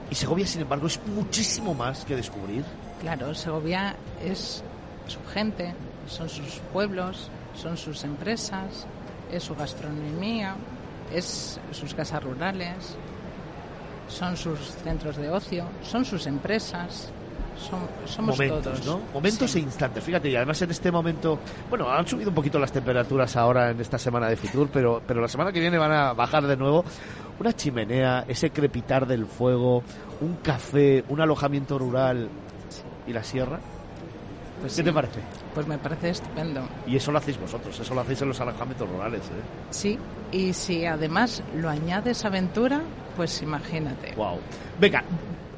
Y 0.10 0.16
Segovia, 0.16 0.46
sin 0.46 0.62
embargo, 0.62 0.88
es 0.88 1.00
muchísimo 1.08 1.74
más 1.74 2.04
que 2.04 2.18
descubrir. 2.18 2.66
Claro, 3.00 3.34
Segovia 3.34 3.96
es 4.22 4.62
su 5.08 5.24
gente, 5.34 5.74
son 6.08 6.28
sus 6.28 6.60
pueblos, 6.74 7.30
son 7.56 7.78
sus 7.78 8.04
empresas, 8.04 8.86
es 9.32 9.44
su 9.44 9.56
gastronomía, 9.56 10.56
es 11.14 11.60
sus 11.72 11.94
casas 11.94 12.24
rurales, 12.24 12.98
son 14.12 14.36
sus 14.38 14.60
centros 14.84 15.18
de 15.18 15.30
ocio, 15.30 15.66
son 15.84 16.06
sus 16.06 16.28
empresas. 16.28 17.12
Son, 17.58 17.80
somos 18.06 18.36
momentos, 18.40 18.64
todos. 18.64 18.86
¿no? 18.88 19.00
Momentos 19.14 19.52
Sí. 19.52 19.60
e 19.60 19.62
instantes. 19.62 20.04
Fíjate, 20.04 20.30
y 20.30 20.36
además 20.36 20.60
en 20.64 20.72
este 20.72 20.92
momento, 20.92 21.38
bueno, 21.70 21.90
han 21.92 22.08
subido 22.08 22.30
un 22.30 22.36
poquito 22.36 22.58
las 22.58 22.72
temperaturas 22.72 23.36
ahora 23.36 23.70
en 23.70 23.80
esta 23.80 24.00
semana 24.00 24.28
de 24.28 24.36
Fitur, 24.36 24.70
pero, 24.74 25.02
pero 25.06 25.22
la 25.22 25.28
semana 25.28 25.52
que 25.52 25.60
viene 25.60 25.78
van 25.78 25.92
a 25.92 26.14
bajar 26.14 26.48
de 26.48 26.58
nuevo. 26.58 26.84
Una 27.40 27.54
chimenea, 27.54 28.26
ese 28.28 28.50
crepitar 28.50 29.06
del 29.06 29.26
fuego, 29.28 29.84
un 30.22 30.38
café, 30.42 31.04
un 31.10 31.22
alojamiento 31.22 31.78
rural 31.78 32.30
y 33.06 33.14
la 33.14 33.24
sierra. 33.24 33.60
Pues 34.62 34.74
¿Qué 34.74 34.78
sí. 34.82 34.84
te 34.84 34.94
parece? 34.94 35.20
Pues 35.54 35.68
me 35.68 35.78
parece 35.78 36.10
estupendo. 36.12 36.62
Y 36.88 36.96
eso 36.96 37.12
lo 37.12 37.18
hacéis 37.20 37.40
vosotros, 37.40 37.80
eso 37.80 37.94
lo 37.94 38.02
hacéis 38.02 38.22
en 38.24 38.30
los 38.30 38.40
alojamientos 38.42 38.90
rurales, 38.90 39.22
¿eh? 39.22 39.42
Sí, 39.72 40.00
y 40.32 40.54
si 40.54 40.86
además 40.86 41.44
lo 41.56 41.70
añades 41.70 42.24
aventura, 42.26 42.82
pues 43.16 43.42
imagínate. 43.42 44.14
Wow. 44.16 44.40
Venga, 44.80 45.04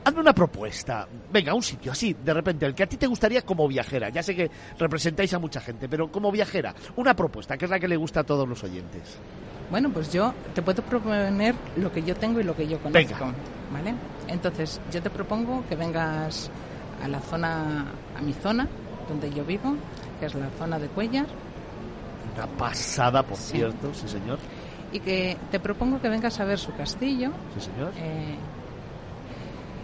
hazme 0.04 0.20
una 0.22 0.34
propuesta. 0.34 1.08
Venga, 1.32 1.54
un 1.54 1.64
sitio 1.64 1.92
así, 1.92 2.14
de 2.24 2.34
repente, 2.34 2.66
el 2.66 2.74
que 2.76 2.84
a 2.84 2.88
ti 2.88 2.98
te 2.98 3.08
gustaría 3.08 3.42
como 3.44 3.68
viajera. 3.68 4.10
Ya 4.10 4.22
sé 4.24 4.36
que 4.36 4.50
representáis 4.78 5.34
a 5.34 5.40
mucha 5.40 5.62
gente, 5.62 5.88
pero 5.90 6.12
como 6.12 6.32
viajera, 6.32 6.74
una 6.96 7.16
propuesta, 7.16 7.58
que 7.58 7.66
es 7.66 7.72
la 7.72 7.80
que 7.80 7.88
le 7.88 7.98
gusta 7.98 8.22
a 8.22 8.24
todos 8.24 8.48
los 8.48 8.64
oyentes. 8.64 9.18
Bueno, 9.72 9.90
pues 9.92 10.12
yo 10.12 10.34
te 10.54 10.62
puedo 10.62 10.84
proponer 10.84 11.56
lo 11.78 11.92
que 11.92 12.04
yo 12.04 12.16
tengo 12.16 12.40
y 12.40 12.44
lo 12.44 12.56
que 12.56 12.68
yo 12.68 12.78
conozco. 12.80 13.14
Venga. 13.14 13.34
¿Vale? 13.72 13.96
Entonces, 14.28 14.80
yo 14.92 15.02
te 15.02 15.10
propongo 15.10 15.64
que 15.68 15.76
vengas 15.76 16.52
a 17.04 17.08
la 17.08 17.20
zona, 17.20 17.86
a 18.18 18.22
mi 18.22 18.34
zona, 18.34 18.68
donde 19.10 19.32
yo 19.32 19.44
vivo, 19.44 19.76
que 20.20 20.28
es 20.28 20.36
la 20.36 20.50
zona 20.60 20.78
de 20.80 20.88
Cuellar, 20.88 21.26
Una 22.36 22.48
pasada, 22.48 23.22
por 23.22 23.38
Sí. 23.38 23.58
cierto, 23.58 23.94
sí 23.94 24.08
señor. 24.08 24.40
Y 24.94 25.00
que 25.00 25.36
te 25.52 25.60
propongo 25.60 26.00
que 26.00 26.08
vengas 26.08 26.40
a 26.40 26.46
ver 26.46 26.60
su 26.60 26.74
castillo, 26.74 27.32
Sí 27.58 27.66
señor. 27.66 27.92
eh, 27.98 28.36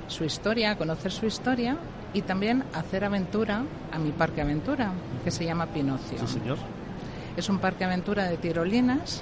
su 0.08 0.24
historia, 0.24 0.78
conocer 0.78 1.12
su 1.12 1.25
historia 1.25 1.78
y 2.13 2.22
también 2.22 2.63
hacer 2.74 3.04
aventura 3.04 3.63
a 3.92 4.00
mi 4.00 4.12
parque 4.12 4.42
aventura, 4.42 4.92
que 5.24 5.32
se 5.32 5.46
llama 5.46 5.66
Pinocio. 5.68 6.18
Sí 6.20 6.28
señor. 6.39 6.58
Es 7.36 7.50
un 7.50 7.60
parque 7.60 7.86
aventura 7.86 8.24
de 8.30 8.38
tirolinas 8.38 9.22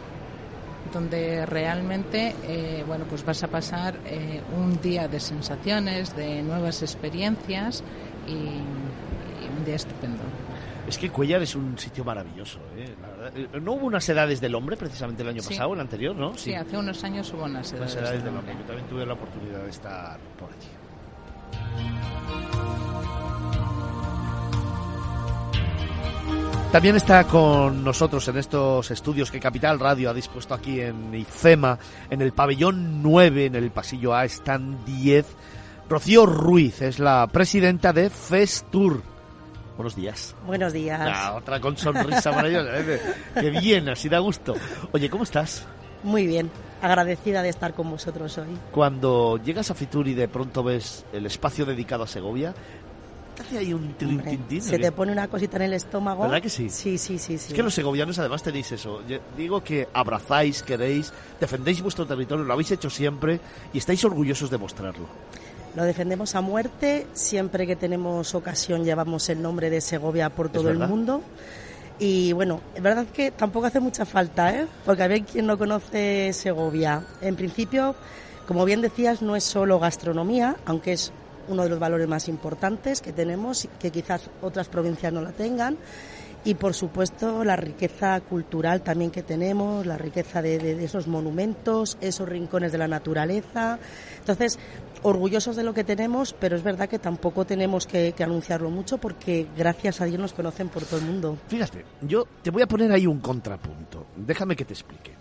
donde 0.94 1.46
realmente 1.46 2.34
eh, 2.48 2.84
bueno 2.88 3.04
pues 3.10 3.26
vas 3.26 3.44
a 3.44 3.48
pasar 3.50 3.96
eh, 4.06 4.42
un 4.58 4.80
día 4.82 5.08
de 5.10 5.20
sensaciones, 5.20 6.16
de 6.16 6.42
nuevas 6.44 6.82
experiencias 6.82 7.84
y, 8.28 8.32
y 8.32 9.58
un 9.58 9.66
día 9.66 9.76
estupendo. 9.76 10.24
Es 10.88 10.98
que 10.98 11.10
Cuellar 11.10 11.42
es 11.42 11.54
un 11.56 11.78
sitio 11.78 12.06
maravilloso, 12.06 12.60
¿eh? 12.78 12.87
¿No 13.62 13.74
hubo 13.74 13.86
unas 13.88 14.08
edades 14.10 14.42
del 14.42 14.56
hombre 14.56 14.78
precisamente 14.78 15.24
el 15.24 15.30
año 15.30 15.42
Sí. 15.42 15.50
pasado, 15.50 15.74
el 15.74 15.80
anterior, 15.80 16.16
no? 16.16 16.36
Sí, 16.38 16.54
hace 16.54 16.78
unos 16.78 17.04
años 17.04 17.32
hubo 17.34 17.44
unas 17.44 17.72
Unas 17.74 17.94
edades 17.94 17.96
edades 17.96 18.24
del 18.24 18.36
hombre. 18.38 18.54
Yo 18.60 18.66
también 18.66 18.88
tuve 18.88 19.06
la 19.06 19.14
oportunidad 19.14 19.64
de 19.64 19.70
estar 19.70 20.20
por 20.40 20.50
allí. 20.50 21.78
También 26.72 26.98
está 26.98 27.24
con 27.24 27.84
nosotros 27.84 28.28
en 28.28 28.38
estos 28.38 28.92
estudios 28.92 29.32
que 29.32 29.40
Capital 29.40 29.80
Radio 29.80 30.10
ha 30.10 30.14
dispuesto 30.14 30.54
aquí 30.54 30.82
en 30.82 31.14
IFEMA, 31.16 31.80
en 32.10 32.22
el 32.22 32.34
pabellón 32.34 33.02
9, 33.02 33.46
en 33.46 33.56
el 33.56 33.72
pasillo 33.72 34.14
A, 34.14 34.26
están 34.26 34.84
10. 34.86 35.26
Rocío 35.90 36.26
Ruiz 36.26 36.82
es 36.82 37.00
la 37.00 37.26
presidenta 37.32 37.94
de 37.94 38.10
Festur. 38.10 39.02
Buenos 39.78 39.96
días. 39.96 40.36
Buenos 40.46 40.74
días. 40.74 41.00
Ah, 41.02 41.36
otra 41.38 41.62
con 41.62 41.78
sonrisa 41.78 42.32
maravillosa. 42.32 42.80
¿eh? 42.80 43.00
Qué 43.40 43.50
bien, 43.52 43.88
así 43.90 44.10
da 44.10 44.18
gusto. 44.18 44.56
Oye, 44.92 45.08
¿cómo 45.08 45.24
estás? 45.24 45.66
Muy 46.02 46.26
bien. 46.26 46.50
Agradecida 46.82 47.44
de 47.44 47.50
estar 47.50 47.76
con 47.76 47.92
vosotros 47.92 48.38
hoy. 48.40 48.58
Cuando 48.72 49.40
llegas 49.44 49.70
a 49.70 49.76
Fitur 49.76 50.08
y 50.08 50.16
de 50.16 50.28
pronto 50.28 50.64
ves 50.64 51.06
el 51.14 51.28
espacio 51.28 51.64
dedicado 51.64 52.04
a 52.04 52.08
Segovia, 52.08 52.56
¿te 53.36 53.44
hace 53.44 53.60
ahí 53.60 53.72
un 53.72 53.96
Hombre, 54.02 54.32
tin, 54.32 54.44
tin, 54.44 54.62
se 54.64 54.80
te 54.80 54.92
pone 54.92 55.12
una 55.12 55.28
cosita 55.28 55.58
en 55.58 55.64
el 55.64 55.74
estómago. 55.74 56.24
¿Verdad 56.24 56.42
que 56.42 56.50
sí? 56.50 56.70
Sí, 56.70 56.98
sí, 56.98 57.20
sí. 57.20 57.38
sí. 57.38 57.48
Es 57.50 57.54
que 57.54 57.64
los 57.64 57.74
segovianos 57.74 58.18
además 58.18 58.42
tenéis 58.42 58.72
eso. 58.72 59.06
Yo 59.08 59.20
digo 59.36 59.64
que 59.64 59.88
abrazáis, 59.94 60.64
queréis, 60.64 61.14
defendéis 61.40 61.84
vuestro 61.84 62.08
territorio, 62.08 62.46
lo 62.46 62.54
habéis 62.54 62.72
hecho 62.72 62.90
siempre 62.90 63.40
y 63.74 63.78
estáis 63.78 64.04
orgullosos 64.06 64.50
de 64.50 64.58
mostrarlo. 64.58 65.06
Lo 65.78 65.84
defendemos 65.84 66.34
a 66.34 66.42
muerte. 66.42 67.06
Siempre 67.14 67.68
que 67.68 67.76
tenemos 67.76 68.34
ocasión 68.34 68.84
llevamos 68.84 69.30
el 69.30 69.44
nombre 69.44 69.70
de 69.70 69.80
Segovia 69.80 70.32
por 70.32 70.50
todo 70.50 70.72
el 70.72 70.80
mundo. 70.80 71.22
Y 72.00 72.34
bueno, 72.34 72.62
es 72.74 72.82
verdad 72.82 73.06
que 73.14 73.30
tampoco 73.30 73.68
hace 73.68 73.80
mucha 73.80 74.04
falta, 74.04 74.56
¿eh? 74.56 74.66
Porque 74.84 75.04
a 75.04 75.08
ver 75.08 75.22
quién 75.22 75.46
no 75.46 75.56
conoce 75.56 76.34
Segovia. 76.34 77.04
En 77.22 77.36
principio, 77.36 77.94
como 78.48 78.66
bien 78.66 78.82
decías, 78.82 79.22
no 79.22 79.36
es 79.36 79.44
solo 79.44 79.78
gastronomía, 79.78 80.56
aunque 80.66 80.94
es 80.94 81.12
uno 81.48 81.62
de 81.62 81.70
los 81.70 81.78
valores 81.78 82.08
más 82.08 82.28
importantes 82.28 83.00
que 83.00 83.14
tenemos, 83.14 83.68
que 83.80 83.92
quizás 83.92 84.32
otras 84.42 84.70
provincias 84.70 85.14
no 85.14 85.22
la 85.22 85.32
tengan. 85.32 85.78
Y 86.46 86.54
por 86.56 86.74
supuesto 86.74 87.44
la 87.44 87.58
riqueza 87.58 88.22
cultural 88.22 88.82
también 88.82 89.12
que 89.12 89.22
tenemos, 89.22 89.86
la 89.86 89.98
riqueza 89.98 90.42
de, 90.42 90.58
de- 90.60 90.84
esos 90.86 91.08
monumentos, 91.08 91.98
esos 92.00 92.30
rincones 92.30 92.72
de 92.72 92.78
la 92.78 92.88
naturaleza. 92.88 93.80
Entonces, 94.20 94.58
orgullosos 95.04 95.58
de 95.58 95.64
lo 95.64 95.74
que 95.74 95.84
tenemos, 95.84 96.34
pero 96.34 96.56
es 96.56 96.64
verdad 96.64 96.88
que 96.88 97.00
tampoco 97.00 97.46
tenemos 97.46 97.86
que, 97.86 98.14
que 98.14 98.24
anunciarlo 98.24 98.70
mucho 98.70 98.98
porque 98.98 99.48
gracias 99.58 100.00
a 100.00 100.06
Dios 100.06 100.20
nos 100.20 100.34
conocen 100.34 100.70
por 100.70 100.84
todo 100.86 101.00
el 101.02 101.06
mundo. 101.06 101.38
Fíjate, 101.50 101.84
yo 102.02 102.26
te 102.42 102.50
voy 102.50 102.62
a 102.62 102.68
poner 102.68 102.92
ahí 102.94 103.06
un 103.08 103.20
contrapunto. 103.20 104.06
Déjame 104.16 104.56
que 104.56 104.64
te 104.64 104.74
explique. 104.74 105.12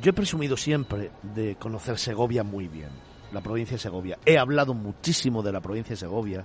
Yo 0.00 0.10
he 0.10 0.14
presumido 0.14 0.56
siempre 0.56 1.10
de 1.34 1.56
conocer 1.56 1.98
Segovia 1.98 2.44
muy 2.44 2.68
bien, 2.68 2.88
la 3.32 3.42
provincia 3.42 3.74
de 3.76 3.80
Segovia. 3.82 4.18
He 4.24 4.38
hablado 4.38 4.72
muchísimo 4.72 5.42
de 5.42 5.52
la 5.52 5.60
provincia 5.60 5.90
de 5.92 5.96
Segovia, 5.96 6.44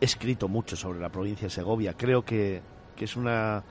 he 0.00 0.04
escrito 0.04 0.48
mucho 0.48 0.76
sobre 0.76 1.00
la 1.00 1.08
provincia 1.08 1.46
de 1.46 1.50
Segovia. 1.50 1.94
Creo 1.94 2.24
que, 2.24 2.60
que 3.00 3.06
es 3.06 3.16
una 3.16 3.64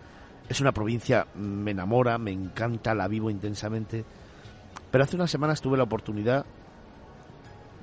es 0.49 0.59
una 0.59 0.71
provincia 0.71 1.27
me 1.35 1.69
enamora, 1.69 2.17
me 2.17 2.31
encanta, 2.31 2.95
la 2.95 3.07
vivo 3.07 3.29
intensamente. 3.29 4.03
Pero 4.89 5.03
hace 5.03 5.15
unas 5.15 5.29
semanas 5.29 5.61
tuve 5.61 5.77
la 5.77 5.83
oportunidad 5.83 6.47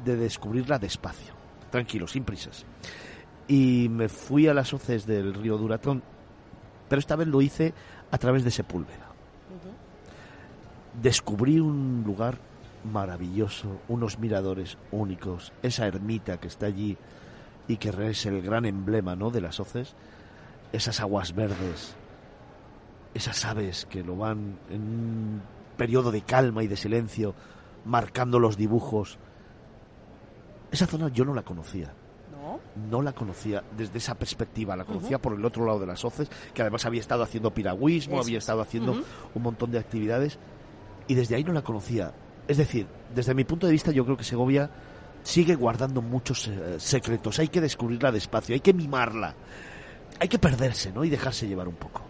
de 0.05 0.17
descubrirla 0.17 0.81
despacio, 0.81 1.35
tranquilo, 1.71 2.09
sin 2.09 2.25
prisas. 2.25 2.67
Y 3.47 3.87
me 3.89 4.09
fui 4.09 4.49
a 4.49 4.55
las 4.55 4.75
hoces 4.75 5.07
del 5.07 5.35
río 5.35 5.57
Duratón, 5.57 6.03
pero 6.89 6.99
esta 6.99 7.15
vez 7.15 7.29
lo 7.29 7.41
hice 7.41 7.73
a 8.11 8.19
través 8.19 8.43
de 8.43 8.51
Sepúlveda. 8.51 9.07
Descubrí 11.01 11.61
un 11.61 12.03
lugar 12.05 12.39
maravilloso, 12.83 13.83
unos 13.87 14.19
miradores 14.19 14.79
únicos, 14.91 15.53
esa 15.63 15.87
ermita 15.87 16.41
que 16.41 16.49
está 16.49 16.67
allí 16.67 16.97
y 17.69 17.77
que 17.77 17.91
es 18.11 18.27
el 18.27 18.43
gran 18.43 18.65
emblema 18.65 19.15
¿no? 19.15 19.31
de 19.31 19.43
las 19.43 19.61
hoces, 19.61 19.95
esas 20.73 21.01
aguas 21.01 21.35
verdes, 21.35 21.95
esas 23.15 23.45
aves 23.45 23.87
que 23.87 24.03
lo 24.03 24.17
van 24.17 24.59
en 24.71 24.81
un 24.81 25.43
periodo 25.77 26.11
de 26.11 26.23
calma 26.23 26.63
y 26.63 26.67
de 26.67 26.77
silencio, 26.77 27.35
marcando 27.85 28.39
los 28.39 28.57
dibujos. 28.57 29.19
Esa 30.71 30.87
zona 30.87 31.09
yo 31.09 31.25
no 31.25 31.33
la 31.33 31.43
conocía 31.43 31.95
¿No? 32.33 32.61
no 32.91 33.01
la 33.03 33.13
conocía 33.13 33.63
desde 33.77 33.99
esa 33.99 34.17
perspectiva, 34.17 34.77
la 34.77 34.85
conocía 34.85 35.19
por 35.19 35.33
el 35.33 35.45
otro 35.45 35.65
lado 35.65 35.79
de 35.79 35.87
las 35.87 36.05
hoces, 36.05 36.29
que 36.53 36.63
además 36.63 36.85
había 36.85 37.01
estado 37.01 37.23
haciendo 37.23 37.55
piragüismo, 37.55 38.17
Eso 38.17 38.25
había 38.25 38.39
es. 38.39 38.45
estado 38.45 38.61
haciendo 38.61 39.03
un 39.35 39.43
montón 39.43 39.71
de 39.71 39.79
actividades, 39.79 40.39
y 41.07 41.15
desde 41.15 41.37
ahí 41.37 41.45
no 41.45 41.53
la 41.53 41.63
conocía. 41.63 42.13
Es 42.49 42.57
decir, 42.59 42.87
desde 43.15 43.35
mi 43.35 43.45
punto 43.45 43.67
de 43.67 43.73
vista 43.73 43.93
yo 43.93 44.05
creo 44.05 44.17
que 44.17 44.25
Segovia 44.25 44.71
sigue 45.23 45.55
guardando 45.55 46.03
muchos 46.03 46.49
eh, 46.49 46.77
secretos. 46.79 47.39
Hay 47.39 47.49
que 47.49 47.61
descubrirla 47.61 48.13
despacio, 48.13 48.55
hay 48.55 48.61
que 48.61 48.73
mimarla, 48.73 49.35
hay 50.19 50.29
que 50.29 50.39
perderse, 50.39 50.93
¿no? 50.93 51.05
Y 51.05 51.11
dejarse 51.11 51.47
llevar 51.47 51.69
un 51.69 51.75
poco. 51.75 52.03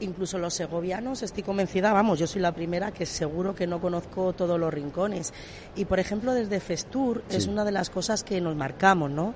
Incluso 0.00 0.38
los 0.38 0.54
segovianos, 0.54 1.22
estoy 1.22 1.42
convencida, 1.42 1.92
vamos, 1.92 2.20
yo 2.20 2.28
soy 2.28 2.40
la 2.40 2.52
primera 2.52 2.92
que 2.92 3.04
seguro 3.04 3.54
que 3.56 3.66
no 3.66 3.80
conozco 3.80 4.32
todos 4.32 4.58
los 4.58 4.72
rincones. 4.72 5.32
Y 5.74 5.86
por 5.86 5.98
ejemplo, 5.98 6.34
desde 6.34 6.60
Festur 6.60 7.24
es 7.30 7.48
una 7.48 7.64
de 7.64 7.72
las 7.72 7.90
cosas 7.90 8.22
que 8.22 8.40
nos 8.40 8.54
marcamos, 8.54 9.10
¿no? 9.10 9.34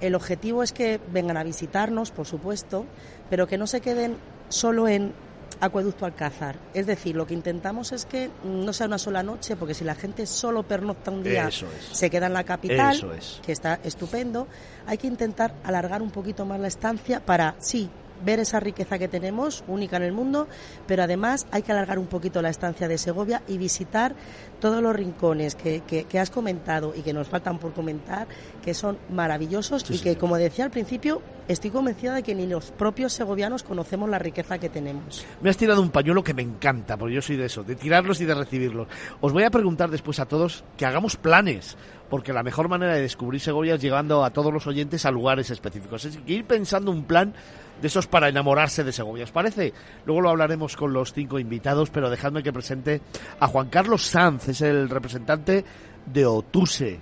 El 0.00 0.14
objetivo 0.14 0.62
es 0.62 0.72
que 0.72 0.98
vengan 1.12 1.36
a 1.36 1.44
visitarnos, 1.44 2.10
por 2.10 2.24
supuesto, 2.24 2.86
pero 3.28 3.46
que 3.46 3.58
no 3.58 3.66
se 3.66 3.80
queden 3.80 4.16
solo 4.48 4.88
en 4.88 5.12
Acueducto 5.60 6.06
Alcázar. 6.06 6.56
Es 6.74 6.86
decir, 6.86 7.16
lo 7.16 7.26
que 7.26 7.34
intentamos 7.34 7.92
es 7.92 8.04
que 8.04 8.30
no 8.44 8.72
sea 8.72 8.86
una 8.86 8.98
sola 8.98 9.22
noche, 9.22 9.56
porque 9.56 9.74
si 9.74 9.84
la 9.84 9.94
gente 9.94 10.26
solo 10.26 10.62
pernocta 10.62 11.10
un 11.10 11.22
día, 11.22 11.50
se 11.50 12.10
queda 12.10 12.26
en 12.26 12.32
la 12.32 12.44
capital, 12.44 12.98
que 13.44 13.52
está 13.52 13.80
estupendo, 13.82 14.46
hay 14.86 14.98
que 14.98 15.06
intentar 15.06 15.54
alargar 15.64 16.02
un 16.02 16.10
poquito 16.10 16.44
más 16.44 16.60
la 16.60 16.68
estancia 16.68 17.20
para, 17.20 17.56
sí, 17.58 17.88
ver 18.24 18.40
esa 18.40 18.60
riqueza 18.60 18.98
que 18.98 19.08
tenemos, 19.08 19.64
única 19.66 19.96
en 19.96 20.02
el 20.02 20.12
mundo, 20.12 20.48
pero 20.86 21.02
además 21.02 21.46
hay 21.50 21.62
que 21.62 21.72
alargar 21.72 21.98
un 21.98 22.06
poquito 22.06 22.42
la 22.42 22.50
estancia 22.50 22.88
de 22.88 22.98
Segovia 22.98 23.42
y 23.48 23.58
visitar 23.58 24.14
todos 24.60 24.82
los 24.82 24.94
rincones 24.94 25.54
que, 25.54 25.80
que, 25.80 26.18
has 26.18 26.30
comentado 26.30 26.92
y 26.96 27.02
que 27.02 27.12
nos 27.12 27.28
faltan 27.28 27.58
por 27.58 27.72
comentar, 27.72 28.26
que 28.64 28.74
son 28.74 28.98
maravillosos 29.10 29.88
y 29.90 29.98
que, 29.98 30.16
como 30.16 30.36
decía 30.36 30.64
al 30.64 30.70
principio, 30.70 31.22
estoy 31.46 31.70
convencida 31.70 32.14
de 32.14 32.22
que 32.22 32.34
ni 32.34 32.46
los 32.46 32.72
propios 32.72 33.12
segovianos 33.12 33.62
conocemos 33.62 34.10
la 34.10 34.18
riqueza 34.18 34.58
que 34.58 34.68
tenemos. 34.68 35.24
Me 35.40 35.50
has 35.50 35.56
tirado 35.56 35.80
un 35.80 35.90
pañuelo 35.90 36.24
que 36.24 36.34
me 36.34 36.42
encanta, 36.42 36.96
porque 36.96 37.14
yo 37.14 37.22
soy 37.22 37.36
de 37.36 37.46
eso, 37.46 37.62
de 37.62 37.76
tirarlos 37.76 38.20
y 38.20 38.24
de 38.24 38.34
recibirlos. 38.34 38.88
Os 39.20 39.32
voy 39.32 39.44
a 39.44 39.50
preguntar 39.50 39.90
después 39.90 40.18
a 40.18 40.26
todos 40.26 40.64
que 40.76 40.86
hagamos 40.86 41.16
planes 41.16 41.76
porque 42.08 42.32
la 42.32 42.42
mejor 42.42 42.68
manera 42.68 42.94
de 42.94 43.02
descubrir 43.02 43.40
Segovia 43.40 43.74
es 43.74 43.82
llegando 43.82 44.24
a 44.24 44.30
todos 44.30 44.52
los 44.52 44.66
oyentes 44.66 45.04
a 45.04 45.10
lugares 45.10 45.50
específicos. 45.50 46.04
Es 46.04 46.18
ir 46.26 46.44
pensando 46.44 46.90
un 46.90 47.04
plan 47.04 47.34
de 47.80 47.86
esos 47.86 48.06
para 48.06 48.28
enamorarse 48.28 48.84
de 48.84 48.92
Segovia. 48.92 49.24
¿Os 49.24 49.32
parece? 49.32 49.72
Luego 50.06 50.22
lo 50.22 50.30
hablaremos 50.30 50.76
con 50.76 50.92
los 50.92 51.12
cinco 51.12 51.38
invitados, 51.38 51.90
pero 51.90 52.10
dejadme 52.10 52.42
que 52.42 52.52
presente 52.52 53.00
a 53.40 53.46
Juan 53.46 53.68
Carlos 53.68 54.02
Sanz, 54.02 54.48
es 54.48 54.60
el 54.62 54.88
representante 54.88 55.64
de 56.06 56.26
Otuse. 56.26 57.00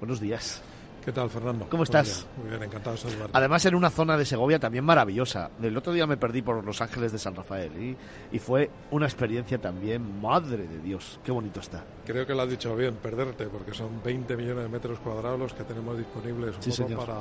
Buenos 0.00 0.20
días. 0.20 0.62
¿Qué 1.06 1.12
tal, 1.12 1.30
Fernando? 1.30 1.68
¿Cómo 1.70 1.84
estás? 1.84 2.26
Muy 2.36 2.48
bien, 2.50 2.64
encantado 2.64 2.96
de 2.96 3.02
saludarte. 3.02 3.30
Además, 3.32 3.64
en 3.64 3.76
una 3.76 3.90
zona 3.90 4.16
de 4.16 4.24
Segovia 4.24 4.58
también 4.58 4.84
maravillosa. 4.84 5.52
El 5.62 5.76
otro 5.76 5.92
día 5.92 6.04
me 6.04 6.16
perdí 6.16 6.42
por 6.42 6.64
Los 6.64 6.80
Ángeles 6.80 7.12
de 7.12 7.18
San 7.18 7.36
Rafael 7.36 7.70
y, 7.80 7.96
y 8.34 8.40
fue 8.40 8.68
una 8.90 9.06
experiencia 9.06 9.56
también, 9.56 10.20
madre 10.20 10.66
de 10.66 10.80
Dios, 10.80 11.20
qué 11.22 11.30
bonito 11.30 11.60
está. 11.60 11.84
Creo 12.04 12.26
que 12.26 12.34
lo 12.34 12.42
has 12.42 12.50
dicho 12.50 12.74
bien, 12.74 12.96
perderte, 12.96 13.46
porque 13.46 13.72
son 13.72 14.02
20 14.02 14.36
millones 14.36 14.64
de 14.64 14.68
metros 14.68 14.98
cuadrados 14.98 15.38
los 15.38 15.54
que 15.54 15.62
tenemos 15.62 15.96
disponibles 15.96 16.56
para, 16.96 17.18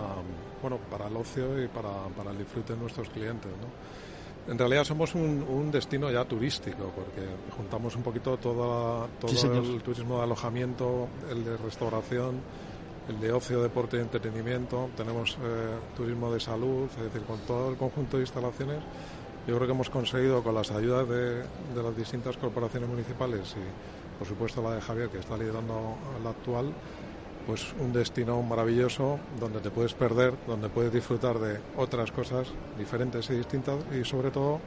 bueno, 0.63 0.79
para 0.89 1.07
el 1.07 1.15
ocio 1.15 1.63
y 1.63 1.67
para, 1.67 1.91
para 2.17 2.31
el 2.31 2.39
disfrute 2.39 2.73
de 2.73 2.79
nuestros 2.79 3.07
clientes. 3.09 3.51
¿no? 3.51 4.51
En 4.51 4.57
realidad 4.57 4.83
somos 4.83 5.13
un, 5.13 5.45
un, 5.47 5.69
destino 5.69 6.09
ya 6.09 6.25
turístico, 6.25 6.91
porque 6.95 7.21
juntamos 7.55 7.95
un 7.95 8.01
poquito 8.01 8.35
todo 8.37 9.07
el 9.27 9.83
turismo 9.83 10.17
de 10.17 10.23
alojamiento, 10.23 11.07
el 11.29 11.45
de 11.45 11.55
restauración, 11.57 12.41
el 13.09 13.19
de 13.19 13.31
ocio, 13.31 13.61
deporte 13.61 13.97
y 13.97 13.99
entretenimiento, 13.99 14.89
tenemos 14.97 15.37
eh, 15.43 15.77
turismo 15.95 16.31
de 16.31 16.39
salud, 16.39 16.89
es 16.97 17.03
decir, 17.03 17.21
con 17.23 17.39
todo 17.39 17.69
el 17.69 17.77
conjunto 17.77 18.17
de 18.17 18.23
instalaciones, 18.23 18.79
yo 19.47 19.55
creo 19.55 19.67
que 19.67 19.73
hemos 19.73 19.91
conseguido 19.91 20.41
con 20.41 20.55
las 20.55 20.71
ayudas 20.71 21.07
de, 21.07 21.43
las 21.75 21.95
distintas 21.95 22.35
corporaciones 22.37 22.89
municipales 22.89 23.55
y 23.55 24.17
por 24.17 24.27
supuesto 24.27 24.61
la 24.63 24.75
de 24.75 24.81
Javier 24.81 25.09
que 25.09 25.19
está 25.19 25.37
liderando 25.37 25.95
la 26.23 26.31
actual, 26.31 26.73
pues 27.45 27.73
un 27.79 27.93
destino 27.93 28.41
maravilloso 28.41 29.19
donde 29.39 29.59
te 29.59 29.69
puedes 29.69 29.93
perder, 29.93 30.33
donde 30.47 30.69
puedes 30.69 30.91
disfrutar 30.91 31.37
de 31.37 31.59
otras 31.77 32.11
cosas 32.11 32.47
diferentes 32.75 33.29
y 33.29 33.35
distintas 33.35 33.77
y 33.93 34.03
sobre 34.03 34.31
todo 34.31 34.59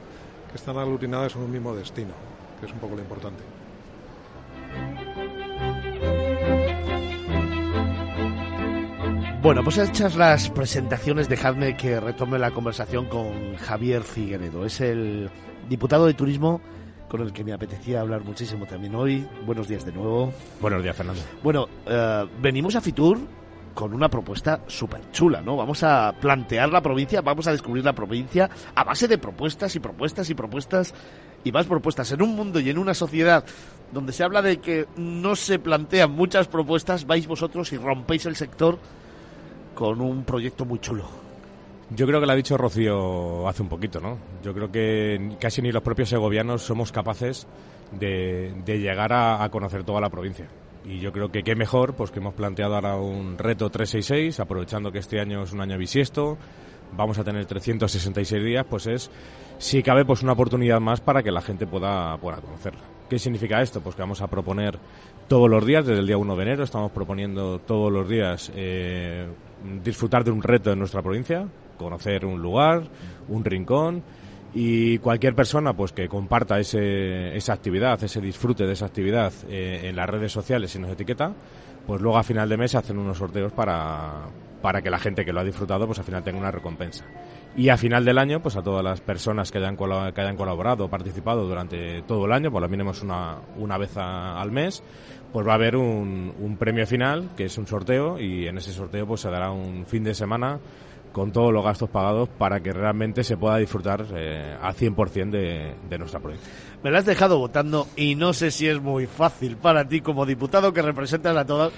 que 0.49 0.55
están 0.55 0.77
aglutinadas 0.77 1.35
en 1.35 1.41
un 1.41 1.51
mismo 1.51 1.75
destino, 1.75 2.13
que 2.61 2.67
es 2.67 2.71
un 2.71 2.79
poco 2.79 2.95
lo 2.95 3.01
importante. 3.01 3.58
Bueno, 9.41 9.63
pues 9.63 9.77
hechas 9.77 10.17
las 10.17 10.49
presentaciones, 10.49 11.29
dejadme 11.29 11.77
que 11.77 11.97
retome 12.01 12.37
la 12.37 12.51
conversación 12.51 13.05
con 13.05 13.55
Javier 13.55 14.03
Figueredo. 14.03 14.65
Es 14.65 14.81
el 14.81 15.29
diputado 15.69 16.07
de 16.07 16.13
turismo 16.13 16.59
con 17.07 17.21
el 17.21 17.31
que 17.31 17.45
me 17.45 17.53
apetecía 17.53 18.01
hablar 18.01 18.21
muchísimo 18.25 18.65
también 18.65 18.95
hoy. 18.95 19.25
Buenos 19.45 19.69
días 19.69 19.85
de 19.85 19.93
nuevo. 19.93 20.33
Buenos 20.59 20.83
días, 20.83 20.93
Fernando. 20.93 21.21
Bueno, 21.41 21.69
eh, 21.85 22.27
venimos 22.41 22.75
a 22.75 22.81
Fitur 22.81 23.17
con 23.73 23.93
una 23.93 24.09
propuesta 24.09 24.59
súper 24.67 25.09
chula, 25.11 25.41
¿no? 25.41 25.55
Vamos 25.55 25.83
a 25.83 26.13
plantear 26.19 26.69
la 26.69 26.81
provincia, 26.81 27.21
vamos 27.21 27.47
a 27.47 27.53
descubrir 27.53 27.85
la 27.85 27.93
provincia 27.93 28.49
a 28.75 28.83
base 28.83 29.07
de 29.07 29.17
propuestas 29.17 29.73
y 29.73 29.79
propuestas 29.79 30.29
y 30.29 30.33
propuestas 30.33 30.93
y 31.45 31.53
más 31.53 31.65
propuestas. 31.65 32.11
En 32.11 32.21
un 32.21 32.35
mundo 32.35 32.59
y 32.59 32.69
en 32.69 32.77
una 32.77 32.93
sociedad 32.93 33.45
donde 33.93 34.11
se 34.11 34.25
habla 34.25 34.41
de 34.41 34.57
que 34.57 34.85
no 34.97 35.37
se 35.37 35.59
plantean 35.59 36.11
muchas 36.11 36.49
propuestas, 36.49 37.07
vais 37.07 37.25
vosotros 37.25 37.71
y 37.71 37.77
rompéis 37.77 38.25
el 38.25 38.35
sector 38.35 38.79
con 39.79 40.01
un 40.01 40.25
proyecto 40.25 40.65
muy 40.65 40.79
chulo. 40.79 41.05
Yo 41.91 42.05
creo 42.05 42.19
que 42.19 42.25
lo 42.25 42.33
ha 42.33 42.35
dicho 42.35 42.57
Rocío 42.57 43.47
hace 43.47 43.61
un 43.61 43.69
poquito, 43.69 44.01
¿no? 44.01 44.17
Yo 44.43 44.53
creo 44.53 44.69
que 44.69 45.37
casi 45.39 45.61
ni 45.61 45.71
los 45.71 45.81
propios 45.81 46.09
segovianos 46.09 46.63
somos 46.63 46.91
capaces 46.91 47.47
de, 47.93 48.61
llegar 48.65 49.13
a, 49.13 49.47
conocer 49.49 49.85
toda 49.85 50.01
la 50.01 50.09
provincia. 50.09 50.49
Y 50.83 50.99
yo 50.99 51.13
creo 51.13 51.31
que 51.31 51.43
qué 51.43 51.55
mejor, 51.55 51.93
pues 51.93 52.11
que 52.11 52.19
hemos 52.19 52.33
planteado 52.33 52.75
ahora 52.75 52.97
un 52.97 53.37
reto 53.37 53.69
366, 53.69 54.41
aprovechando 54.41 54.91
que 54.91 54.99
este 54.99 55.21
año 55.21 55.43
es 55.43 55.53
un 55.53 55.61
año 55.61 55.77
bisiesto, 55.77 56.37
vamos 56.91 57.17
a 57.17 57.23
tener 57.23 57.45
366 57.45 58.43
días, 58.43 58.65
pues 58.69 58.85
es, 58.85 59.09
si 59.59 59.81
cabe, 59.81 60.03
pues 60.03 60.21
una 60.23 60.33
oportunidad 60.33 60.81
más 60.81 60.99
para 60.99 61.23
que 61.23 61.31
la 61.31 61.41
gente 61.41 61.65
pueda, 61.65 62.17
pueda 62.17 62.41
conocerla. 62.41 62.98
¿Qué 63.09 63.17
significa 63.17 63.59
esto? 63.59 63.81
Pues 63.81 63.95
que 63.95 64.03
vamos 64.03 64.21
a 64.21 64.27
proponer 64.27 64.77
todos 65.27 65.49
los 65.49 65.65
días, 65.65 65.83
desde 65.83 65.99
el 65.99 66.05
día 66.05 66.17
1 66.17 66.35
de 66.35 66.43
enero, 66.43 66.63
estamos 66.63 66.91
proponiendo 66.91 67.57
todos 67.57 67.91
los 67.91 68.07
días 68.07 68.51
eh, 68.55 69.27
disfrutar 69.83 70.23
de 70.23 70.29
un 70.29 70.43
reto 70.43 70.71
en 70.71 70.77
nuestra 70.77 71.01
provincia, 71.01 71.47
conocer 71.79 72.23
un 72.23 72.39
lugar, 72.39 72.83
un 73.27 73.43
rincón 73.43 74.03
y 74.53 74.99
cualquier 74.99 75.33
persona 75.33 75.73
pues 75.73 75.91
que 75.91 76.07
comparta 76.07 76.59
ese, 76.59 77.35
esa 77.35 77.53
actividad, 77.53 78.03
ese 78.03 78.21
disfrute 78.21 78.67
de 78.67 78.73
esa 78.73 78.85
actividad 78.85 79.33
eh, 79.49 79.81
en 79.85 79.95
las 79.95 80.07
redes 80.07 80.31
sociales 80.31 80.75
y 80.75 80.79
nos 80.79 80.91
etiqueta, 80.91 81.33
pues 81.87 82.01
luego 82.01 82.19
a 82.19 82.23
final 82.23 82.47
de 82.47 82.57
mes 82.57 82.75
hacen 82.75 82.99
unos 82.99 83.17
sorteos 83.17 83.51
para, 83.53 84.25
para 84.61 84.83
que 84.83 84.91
la 84.91 84.99
gente 84.99 85.25
que 85.25 85.33
lo 85.33 85.39
ha 85.39 85.43
disfrutado 85.43 85.87
pues 85.87 85.97
al 85.97 86.05
final 86.05 86.23
tenga 86.23 86.37
una 86.37 86.51
recompensa. 86.51 87.05
Y 87.55 87.69
a 87.69 87.77
final 87.77 88.05
del 88.05 88.17
año, 88.17 88.41
pues 88.41 88.55
a 88.55 88.61
todas 88.61 88.83
las 88.83 89.01
personas 89.01 89.51
que 89.51 89.57
hayan, 89.57 89.75
que 89.75 90.21
hayan 90.21 90.37
colaborado 90.37 90.87
participado 90.87 91.47
durante 91.47 92.03
todo 92.03 92.25
el 92.25 92.31
año, 92.31 92.51
por 92.51 92.61
lo 92.61 92.69
menos 92.69 93.01
una, 93.01 93.37
una 93.57 93.77
vez 93.77 93.97
al 93.97 94.51
mes, 94.51 94.83
pues 95.33 95.45
va 95.47 95.53
a 95.53 95.55
haber 95.55 95.75
un, 95.75 96.33
un, 96.39 96.57
premio 96.57 96.85
final, 96.87 97.29
que 97.35 97.45
es 97.45 97.57
un 97.57 97.67
sorteo, 97.67 98.19
y 98.19 98.47
en 98.47 98.57
ese 98.57 98.71
sorteo 98.71 99.07
pues 99.07 99.21
se 99.21 99.29
dará 99.29 99.51
un 99.51 99.85
fin 99.85 100.03
de 100.03 100.13
semana 100.13 100.59
con 101.11 101.31
todos 101.31 101.51
los 101.51 101.63
gastos 101.63 101.89
pagados 101.89 102.29
para 102.29 102.61
que 102.61 102.71
realmente 102.71 103.23
se 103.23 103.35
pueda 103.35 103.57
disfrutar 103.57 104.05
eh, 104.15 104.55
al 104.61 104.75
100% 104.75 105.29
de, 105.31 105.75
de 105.89 105.97
nuestra 105.97 106.19
provincia. 106.19 106.47
Me 106.83 106.91
la 106.91 106.99
has 106.99 107.05
dejado 107.05 107.37
votando 107.37 107.87
y 107.95 108.15
no 108.15 108.33
sé 108.33 108.51
si 108.51 108.67
es 108.67 108.81
muy 108.81 109.05
fácil 109.05 109.57
para 109.57 109.87
ti 109.87 110.01
como 110.01 110.25
diputado 110.25 110.71
que 110.73 110.81
representas 110.81 111.35
a 111.35 111.45
todas, 111.45 111.73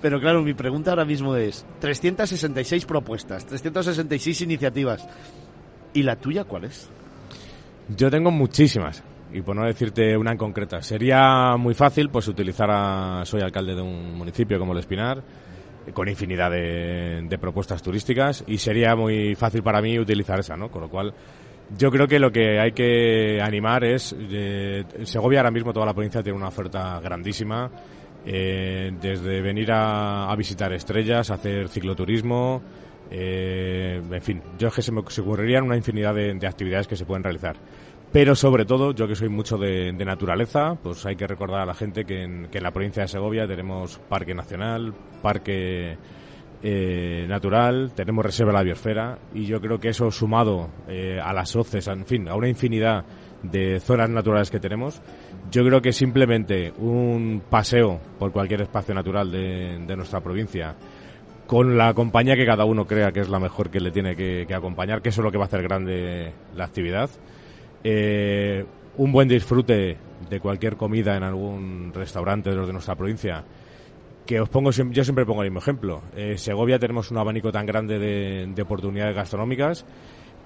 pero 0.00 0.20
claro, 0.20 0.42
mi 0.42 0.54
pregunta 0.54 0.90
ahora 0.90 1.04
mismo 1.04 1.34
es 1.34 1.66
366 1.80 2.86
propuestas, 2.86 3.46
366 3.46 4.42
iniciativas. 4.42 5.06
¿Y 5.92 6.02
la 6.02 6.16
tuya 6.16 6.44
cuál 6.44 6.64
es? 6.64 6.88
Yo 7.96 8.10
tengo 8.10 8.30
muchísimas 8.30 9.02
y 9.32 9.42
por 9.42 9.56
no 9.56 9.66
decirte 9.66 10.16
una 10.16 10.30
en 10.30 10.38
concreta, 10.38 10.80
sería 10.80 11.56
muy 11.56 11.74
fácil 11.74 12.08
pues 12.08 12.28
utilizar 12.28 12.70
a 12.70 13.24
soy 13.24 13.40
alcalde 13.40 13.74
de 13.74 13.82
un 13.82 14.14
municipio 14.16 14.58
como 14.60 14.72
el 14.72 14.78
Espinar 14.78 15.22
con 15.92 16.08
infinidad 16.08 16.50
de, 16.50 17.36
propuestas 17.40 17.82
turísticas 17.82 18.44
y 18.46 18.58
sería 18.58 18.96
muy 18.96 19.34
fácil 19.34 19.62
para 19.62 19.82
mí 19.82 19.98
utilizar 19.98 20.38
esa, 20.40 20.56
¿no? 20.56 20.70
Con 20.70 20.82
lo 20.82 20.88
cual 20.88 21.12
yo 21.76 21.90
creo 21.90 22.06
que 22.06 22.18
lo 22.18 22.30
que 22.30 22.58
hay 22.60 22.72
que 22.72 23.40
animar 23.40 23.84
es 23.84 24.14
eh, 24.18 24.84
Segovia 25.04 25.40
ahora 25.40 25.50
mismo 25.50 25.72
toda 25.72 25.86
la 25.86 25.94
provincia 25.94 26.22
tiene 26.22 26.38
una 26.38 26.48
oferta 26.48 27.00
grandísima 27.00 27.70
eh, 28.26 28.92
desde 29.00 29.40
venir 29.40 29.70
a, 29.72 30.34
visitar 30.36 30.72
estrellas, 30.72 31.30
hacer 31.30 31.68
cicloturismo, 31.68 32.62
eh, 33.10 34.00
en 34.10 34.22
fin, 34.22 34.42
yo 34.58 34.68
es 34.68 34.74
que 34.74 34.82
se 34.82 34.92
me 34.92 35.00
ocurrirían 35.00 35.64
una 35.64 35.76
infinidad 35.76 36.14
de 36.14 36.46
actividades 36.46 36.86
que 36.86 36.96
se 36.96 37.04
pueden 37.04 37.22
realizar. 37.22 37.56
Pero 38.14 38.36
sobre 38.36 38.64
todo, 38.64 38.92
yo 38.94 39.08
que 39.08 39.16
soy 39.16 39.28
mucho 39.28 39.58
de, 39.58 39.92
naturaleza, 39.92 40.76
pues 40.80 41.04
hay 41.04 41.16
que 41.16 41.26
recordar 41.26 41.62
a 41.62 41.66
la 41.66 41.74
gente 41.74 42.04
que 42.04 42.22
en, 42.22 42.48
la 42.52 42.70
provincia 42.70 43.02
de 43.02 43.08
Segovia 43.08 43.44
tenemos 43.44 43.98
parque 44.08 44.32
nacional, 44.32 44.94
parque 45.20 45.98
eh, 46.66 47.26
natural, 47.28 47.92
tenemos 47.94 48.24
reserva 48.24 48.50
de 48.50 48.58
la 48.58 48.62
biosfera 48.62 49.18
y 49.34 49.44
yo 49.44 49.60
creo 49.60 49.78
que 49.78 49.90
eso 49.90 50.10
sumado 50.10 50.70
eh, 50.88 51.20
a 51.22 51.34
las 51.34 51.54
hoces, 51.54 51.86
en 51.88 52.06
fin, 52.06 52.26
a 52.26 52.34
una 52.36 52.48
infinidad 52.48 53.04
de 53.42 53.80
zonas 53.80 54.08
naturales 54.08 54.50
que 54.50 54.58
tenemos, 54.58 55.02
yo 55.50 55.62
creo 55.62 55.82
que 55.82 55.92
simplemente 55.92 56.72
un 56.78 57.42
paseo 57.50 58.00
por 58.18 58.32
cualquier 58.32 58.62
espacio 58.62 58.94
natural 58.94 59.30
de, 59.30 59.94
nuestra 59.94 60.22
provincia, 60.22 60.74
con 61.46 61.76
la 61.76 61.92
compañía 61.92 62.34
que 62.34 62.46
cada 62.46 62.64
uno 62.64 62.86
crea 62.86 63.12
que 63.12 63.20
es 63.20 63.28
la 63.28 63.38
mejor 63.38 63.68
que 63.68 63.80
le 63.80 63.90
tiene 63.90 64.16
que, 64.16 64.46
acompañar, 64.54 65.02
que 65.02 65.10
eso 65.10 65.20
es 65.20 65.24
lo 65.26 65.30
que 65.30 65.36
va 65.36 65.44
a 65.44 65.48
hacer 65.48 65.62
grande 65.62 66.32
la 66.56 66.64
actividad. 66.64 67.10
Eh, 67.82 68.64
un 68.96 69.12
buen 69.12 69.28
disfrute 69.28 69.98
de 70.30 70.40
cualquier 70.40 70.76
comida 70.76 71.14
en 71.14 71.24
algún 71.24 71.92
restaurante 71.92 72.48
de 72.48 72.64
de 72.64 72.72
nuestra 72.72 72.94
provincia. 72.94 73.44
Que 74.26 74.40
os 74.40 74.48
pongo, 74.48 74.70
yo 74.70 75.04
siempre 75.04 75.26
pongo 75.26 75.42
el 75.42 75.50
mismo 75.50 75.60
ejemplo. 75.60 76.02
En 76.16 76.38
Segovia 76.38 76.78
tenemos 76.78 77.10
un 77.10 77.18
abanico 77.18 77.52
tan 77.52 77.66
grande 77.66 77.98
de, 77.98 78.62
oportunidades 78.62 79.14
gastronómicas 79.14 79.84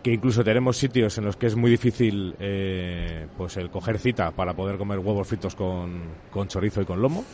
que 0.02 0.12
incluso 0.12 0.44
tenemos 0.44 0.76
sitios 0.76 1.18
en 1.18 1.24
los 1.24 1.36
que 1.36 1.46
es 1.46 1.56
muy 1.56 1.72
difícil 1.72 2.34
eh, 2.38 3.26
pues 3.36 3.56
el 3.56 3.68
coger 3.68 3.98
cita 3.98 4.30
para 4.30 4.54
poder 4.54 4.78
comer 4.78 5.00
huevos 5.00 5.26
fritos 5.26 5.56
con, 5.56 6.02
con 6.30 6.48
chorizo 6.48 6.82
y 6.82 6.84
con 6.84 7.02
lomo. 7.02 7.24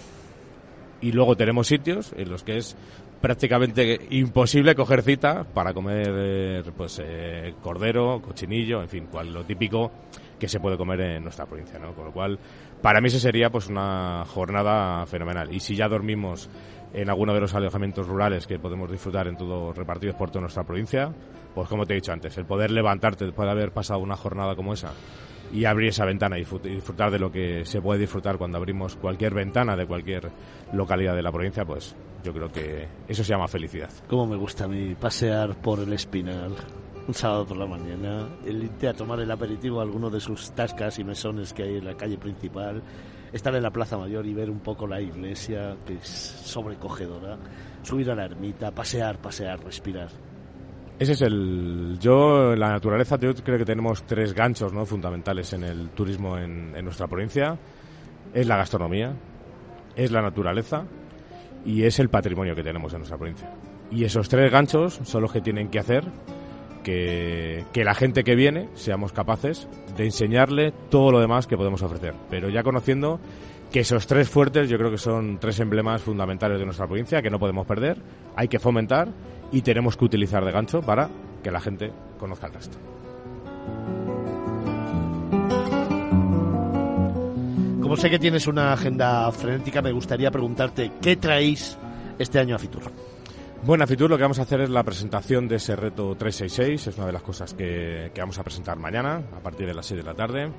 Y 1.00 1.12
luego 1.12 1.37
tenemos 1.37 1.66
sitios 1.66 2.14
en 2.16 2.30
los 2.30 2.42
que 2.42 2.57
es 2.57 2.76
prácticamente 3.24 4.00
imposible 4.11 4.74
coger 4.74 5.02
cita 5.02 5.44
para 5.44 5.72
comer 5.72 6.12
eh, 6.14 6.62
pues 6.76 7.00
eh, 7.02 7.54
cordero, 7.62 8.20
cochinillo, 8.20 8.83
en 8.83 8.88
fin, 8.90 9.07
cual, 9.11 9.33
lo 9.33 9.44
típico 9.44 9.90
que 10.38 10.46
se 10.46 10.61
puede 10.61 10.76
comer 10.76 11.00
en 11.00 11.22
nuestra 11.22 11.46
provincia, 11.46 11.78
¿no? 11.78 11.94
Con 11.94 12.04
lo 12.04 12.12
cual, 12.12 12.38
para 12.85 13.01
mí 13.01 13.09
ese 13.09 13.18
sería 13.18 13.49
pues 13.49 13.68
una 13.68 14.27
jornada 14.27 15.07
fenomenal. 15.07 15.51
Y 15.55 15.61
si 15.61 15.75
ya 15.75 15.88
dormimos 15.88 16.51
en 16.92 17.09
alguno 17.09 17.33
de 17.33 17.40
los 17.40 17.55
alojamientos 17.55 18.07
rurales 18.07 18.47
que 18.47 18.59
podemos 18.59 18.90
disfrutar 18.90 19.27
en 19.27 19.38
todo 19.38 19.73
repartidos 19.73 20.16
por 20.16 20.29
toda 20.29 20.42
nuestra 20.42 20.64
provincia, 20.64 21.11
pues 21.55 21.66
como 21.66 21.87
te 21.87 21.94
he 21.94 21.97
dicho 21.97 22.12
antes, 22.12 22.37
el 22.37 22.44
poder 22.44 22.70
levantarte 22.70 23.25
después 23.25 23.47
de 23.47 23.53
haber 23.53 23.73
pasado 23.73 24.01
una 24.01 24.16
jornada 24.16 24.55
como 24.55 24.75
esa 24.75 24.92
y 25.51 25.64
abrir 25.64 25.88
esa 25.88 26.05
ventana 26.05 26.37
y 26.38 26.44
disfrutar 26.44 27.11
de 27.11 27.18
lo 27.18 27.33
que 27.33 27.64
se 27.64 27.81
puede 27.81 28.01
disfrutar 28.01 28.37
cuando 28.37 28.59
abrimos 28.59 28.97
cualquier 28.97 29.33
ventana 29.33 29.77
de 29.77 29.87
cualquier 29.87 30.31
localidad 30.75 31.16
de 31.16 31.23
la 31.23 31.33
provincia, 31.33 31.64
pues 31.64 31.97
yo 32.23 32.35
creo 32.35 32.53
que 32.53 32.87
eso 33.09 33.25
se 33.25 33.31
llama 33.31 33.49
felicidad. 33.49 33.88
Como 34.09 34.27
me 34.27 34.37
gusta 34.37 34.64
a 34.64 34.68
mí 34.68 34.94
pasear 34.94 35.57
por 35.57 35.79
el 35.79 35.94
Espinal 35.94 36.55
un 37.07 37.14
sábado 37.14 37.47
por 37.47 37.57
la 37.57 37.67
mañana, 37.67 38.29
el 38.47 38.64
irte 38.64 38.88
a 38.88 38.95
tomar 38.95 39.21
el 39.21 39.31
aperitivo 39.31 39.81
a 39.81 39.83
alguno 39.83 40.11
de 40.11 40.21
sus 40.21 40.53
tascas 40.53 40.99
y 40.99 41.05
mesones 41.05 41.53
que 41.53 41.62
hay 41.62 41.77
en 41.77 41.85
la 41.85 41.97
calle 41.97 42.17
principal, 42.17 42.83
estar 43.33 43.55
en 43.55 43.62
la 43.62 43.71
Plaza 43.71 43.99
Mayor 43.99 44.27
y 44.27 44.35
ver 44.35 44.51
un 44.51 44.61
poco 44.61 44.87
la 44.87 45.01
iglesia, 45.01 45.77
que 45.87 45.95
es 45.95 46.09
sobrecogedora, 46.09 47.37
subir 47.83 48.11
a 48.11 48.14
la 48.14 48.25
ermita, 48.25 48.71
pasear, 48.71 49.19
pasear, 49.19 49.62
respirar. 49.62 50.09
Ese 50.99 51.12
es 51.12 51.23
el. 51.23 51.99
Yo, 52.01 52.55
la 52.55 52.71
naturaleza, 52.71 53.19
yo 53.19 53.35
creo 53.35 53.59
que 53.59 53.64
tenemos 53.64 54.05
tres 54.05 54.33
ganchos 54.33 54.73
¿no? 54.73 54.87
fundamentales 54.87 55.53
en 55.53 55.64
el 55.64 55.90
turismo 55.90 56.38
en, 56.38 56.73
en 56.77 56.85
nuestra 56.85 57.09
provincia: 57.09 57.59
es 58.33 58.47
la 58.47 58.57
gastronomía, 58.57 59.12
es 59.97 60.12
la 60.12 60.23
naturaleza 60.23 60.85
y 61.67 61.83
es 61.83 61.99
el 61.99 62.11
patrimonio 62.11 62.55
que 62.55 62.62
tenemos 62.62 62.93
en 62.93 63.01
nuestra 63.01 63.19
provincia. 63.19 63.51
Y 63.90 64.05
esos 64.05 64.29
tres 64.29 64.51
ganchos 64.53 65.01
son 65.03 65.23
los 65.23 65.33
que 65.33 65.40
tienen 65.40 65.69
que 65.69 65.81
hacer 65.81 66.05
que, 66.85 67.64
la 67.75 67.94
gente 67.94 68.23
que 68.23 68.37
viene 68.37 68.68
seamos 68.75 69.12
capaces 69.12 69.66
de 69.97 70.05
enseñarle 70.05 70.73
todo 70.90 71.11
lo 71.11 71.20
demás 71.20 71.49
que 71.49 71.57
podemos 71.57 71.83
ofrecer. 71.83 72.14
Pero 72.31 72.49
ya 72.49 72.62
conociendo 72.62 73.18
que 73.73 73.81
esos 73.81 74.07
tres 74.07 74.29
fuertes 74.29 74.68
yo 74.68 74.79
creo 74.79 74.92
que 74.92 74.99
son 74.99 75.38
tres 75.40 75.59
emblemas 75.59 76.03
fundamentales 76.03 76.61
de 76.61 76.64
nuestra 76.64 76.87
provincia 76.87 77.23
que 77.23 77.31
no 77.31 77.40
podemos 77.40 77.66
perder, 77.66 77.97
hay 78.37 78.47
que 78.47 78.61
fomentar 78.61 79.09
y 79.51 79.62
tenemos 79.62 79.97
que 79.97 80.05
utilizar 80.05 80.44
de 80.44 80.53
gancho 80.53 80.81
para 80.81 81.11
que 81.42 81.51
la 81.51 81.61
gente 81.61 81.90
conozca 82.18 82.47
el 82.47 82.53
resto. 82.55 82.79
Como 87.81 87.97
sé 87.97 88.11
que 88.11 88.18
tienes 88.18 88.47
una 88.47 88.73
agenda 88.73 89.31
frenética, 89.33 89.83
me 89.83 89.92
gustaría 89.92 90.31
preguntarte 90.31 90.92
qué 91.03 91.16
traéis 91.16 91.77
este 92.18 92.38
año 92.38 92.57
a 92.57 92.59
Fitur. 92.59 93.13
Bueno, 93.66 93.85
a 93.85 93.87
Fitur 93.87 94.11
lo 94.11 94.18
que 94.18 94.22
vamos 94.22 94.38
a 94.38 94.42
hacer 94.42 94.61
es 94.61 94.68
la 94.68 94.83
presentación 94.83 95.48
de 95.48 95.57
ese 95.57 95.74
reto 95.74 96.14
366, 96.16 96.87
es 96.87 96.98
una 96.98 97.07
de 97.07 97.12
las 97.14 97.22
cosas 97.22 97.55
que, 97.55 98.12
vamos 98.18 98.38
a 98.38 98.42
presentar 98.42 98.77
mañana 98.77 99.22
a 99.35 99.40
partir 99.40 99.66
de 99.66 99.72
las 99.72 99.87
6 99.87 100.00
de 100.00 100.05
la 100.05 100.12
tarde. 100.14 100.53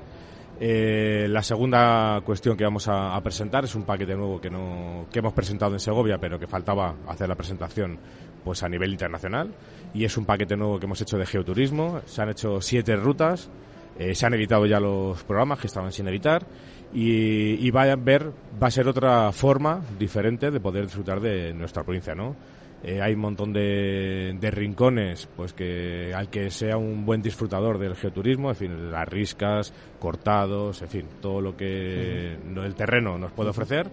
Eh, 0.59 1.27
la 1.29 1.43
segunda 1.43 2.19
cuestión 2.25 2.57
que 2.57 2.63
vamos 2.63 2.87
a, 2.87 3.21
presentar 3.21 3.63
es 3.63 3.75
un 3.75 3.83
paquete 3.83 4.15
nuevo 4.15 4.41
que, 4.41 4.49
no, 4.49 5.05
que 5.11 5.19
hemos 5.19 5.33
presentado 5.33 5.73
en 5.73 5.79
Segovia, 5.79 6.17
pero 6.17 6.39
que 6.39 6.47
faltaba 6.47 6.95
hacer 7.07 7.29
la 7.29 7.35
presentación 7.35 7.99
pues 8.43 8.63
a 8.63 8.69
nivel 8.69 8.91
internacional. 8.91 9.53
Y 9.93 10.03
es 10.03 10.17
un 10.17 10.25
paquete 10.25 10.57
nuevo 10.57 10.79
que 10.79 10.87
hemos 10.87 10.99
hecho 10.99 11.19
de 11.19 11.27
geoturismo. 11.27 12.01
Se 12.07 12.23
han 12.23 12.29
hecho 12.29 12.59
siete 12.59 12.95
rutas, 12.95 13.51
eh, 13.99 14.15
se 14.15 14.25
han 14.25 14.33
editado 14.33 14.65
ya 14.65 14.79
los 14.79 15.23
programas 15.25 15.59
que 15.59 15.67
estaban 15.67 15.91
sin 15.91 16.07
editar 16.07 16.43
y, 16.91 17.69
va 17.69 17.83
a 17.83 17.95
ver, 17.95 18.31
va 18.61 18.67
a 18.67 18.71
ser 18.71 18.87
otra 18.87 19.31
forma 19.31 19.81
diferente 19.99 20.49
de 20.49 20.59
poder 20.59 20.85
disfrutar 20.85 21.19
de 21.19 21.53
nuestra 21.53 21.83
provincia, 21.83 22.15
¿no? 22.15 22.35
Eh, 22.87 23.01
hay 23.01 23.15
un 23.15 23.21
montón 23.21 23.51
de, 23.51 24.37
rincones, 24.53 25.27
pues 25.35 25.53
que 25.53 26.13
al 26.13 26.29
que 26.29 26.51
sea 26.51 26.77
un 26.77 27.03
buen 27.03 27.19
disfrutador 27.19 27.79
del 27.79 27.95
geoturismo, 27.95 28.49
en 28.49 28.55
fin, 28.55 28.91
las 28.91 29.07
riscas, 29.07 29.73
cortados, 29.97 30.83
en 30.83 30.89
fin, 30.89 31.05
todo 31.19 31.41
lo 31.41 31.57
que 31.57 32.33
el 32.33 32.75
terreno 32.75 33.17
nos 33.17 33.31
puede 33.31 33.49
ofrecer, 33.49 33.89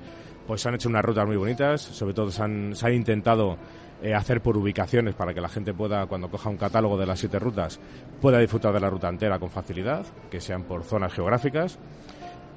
pues 0.46 0.60
se 0.60 0.68
han 0.68 0.74
hecho 0.74 0.90
unas 0.90 1.02
rutas 1.06 1.26
muy 1.26 1.38
bonitas, 1.38 1.80
sobre 1.80 2.12
todo 2.12 2.30
se 2.30 2.42
han, 2.42 2.76
se 2.76 2.86
han 2.86 2.92
intentado 2.92 3.56
eh, 4.02 4.12
hacer 4.12 4.42
por 4.42 4.58
ubicaciones 4.58 5.14
para 5.14 5.32
que 5.32 5.40
la 5.40 5.48
gente 5.48 5.72
pueda, 5.72 6.04
cuando 6.04 6.28
coja 6.28 6.50
un 6.50 6.58
catálogo 6.58 6.98
de 6.98 7.06
las 7.06 7.18
siete 7.18 7.38
rutas, 7.38 7.80
pueda 8.20 8.40
disfrutar 8.40 8.74
de 8.74 8.80
la 8.80 8.90
ruta 8.90 9.08
entera 9.08 9.38
con 9.38 9.48
facilidad, 9.48 10.04
que 10.30 10.38
sean 10.38 10.64
por 10.64 10.84
zonas 10.84 11.14
geográficas. 11.14 11.78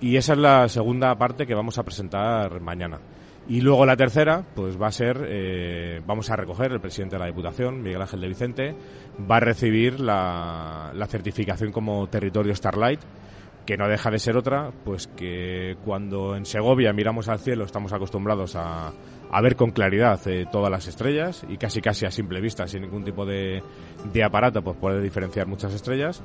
Y 0.02 0.18
esa 0.18 0.34
es 0.34 0.40
la 0.40 0.68
segunda 0.68 1.16
parte 1.18 1.48
que 1.48 1.56
vamos 1.56 1.78
a 1.78 1.84
presentar 1.84 2.60
mañana. 2.60 3.00
Y 3.48 3.62
luego 3.62 3.86
la 3.86 3.96
tercera, 3.96 4.44
pues 4.56 4.82
va 4.82 4.88
a 4.88 4.92
ser, 4.92 5.24
eh, 5.28 6.02
vamos 6.06 6.32
a 6.32 6.36
recoger, 6.36 6.72
el 6.72 6.80
presidente 6.80 7.16
de 7.16 7.20
la 7.20 7.28
Diputación, 7.28 7.84
Miguel 7.84 8.02
Ángel 8.02 8.22
de 8.22 8.28
Vicente, 8.28 8.76
va 9.30 9.38
a 9.38 9.40
recibir 9.40 10.00
la, 10.00 10.92
la 10.96 11.06
certificación 11.06 11.72
como 11.72 12.08
territorio 12.08 12.56
Starlight, 12.56 13.02
que 13.66 13.78
no 13.78 13.88
deja 13.88 14.10
de 14.10 14.20
ser 14.20 14.36
otra, 14.36 14.72
pues 14.84 15.08
que 15.08 15.78
cuando 15.86 16.36
en 16.36 16.46
Segovia 16.46 16.92
miramos 16.94 17.28
al 17.28 17.40
cielo 17.40 17.66
estamos 17.66 17.94
acostumbrados 17.94 18.56
a, 18.56 18.94
a 19.32 19.42
ver 19.42 19.56
con 19.56 19.72
claridad 19.72 20.20
eh, 20.28 20.46
todas 20.52 20.72
las 20.72 20.88
estrellas 20.88 21.46
y 21.50 21.58
casi 21.58 21.82
casi 21.82 22.06
a 22.06 22.12
simple 22.12 22.42
vista, 22.42 22.68
sin 22.68 22.82
ningún 22.82 23.04
tipo 23.04 23.26
de, 23.26 23.62
de 24.14 24.24
aparato, 24.24 24.64
pues 24.64 24.78
puede 24.78 25.02
diferenciar 25.02 25.48
muchas 25.48 25.74
estrellas, 25.74 26.24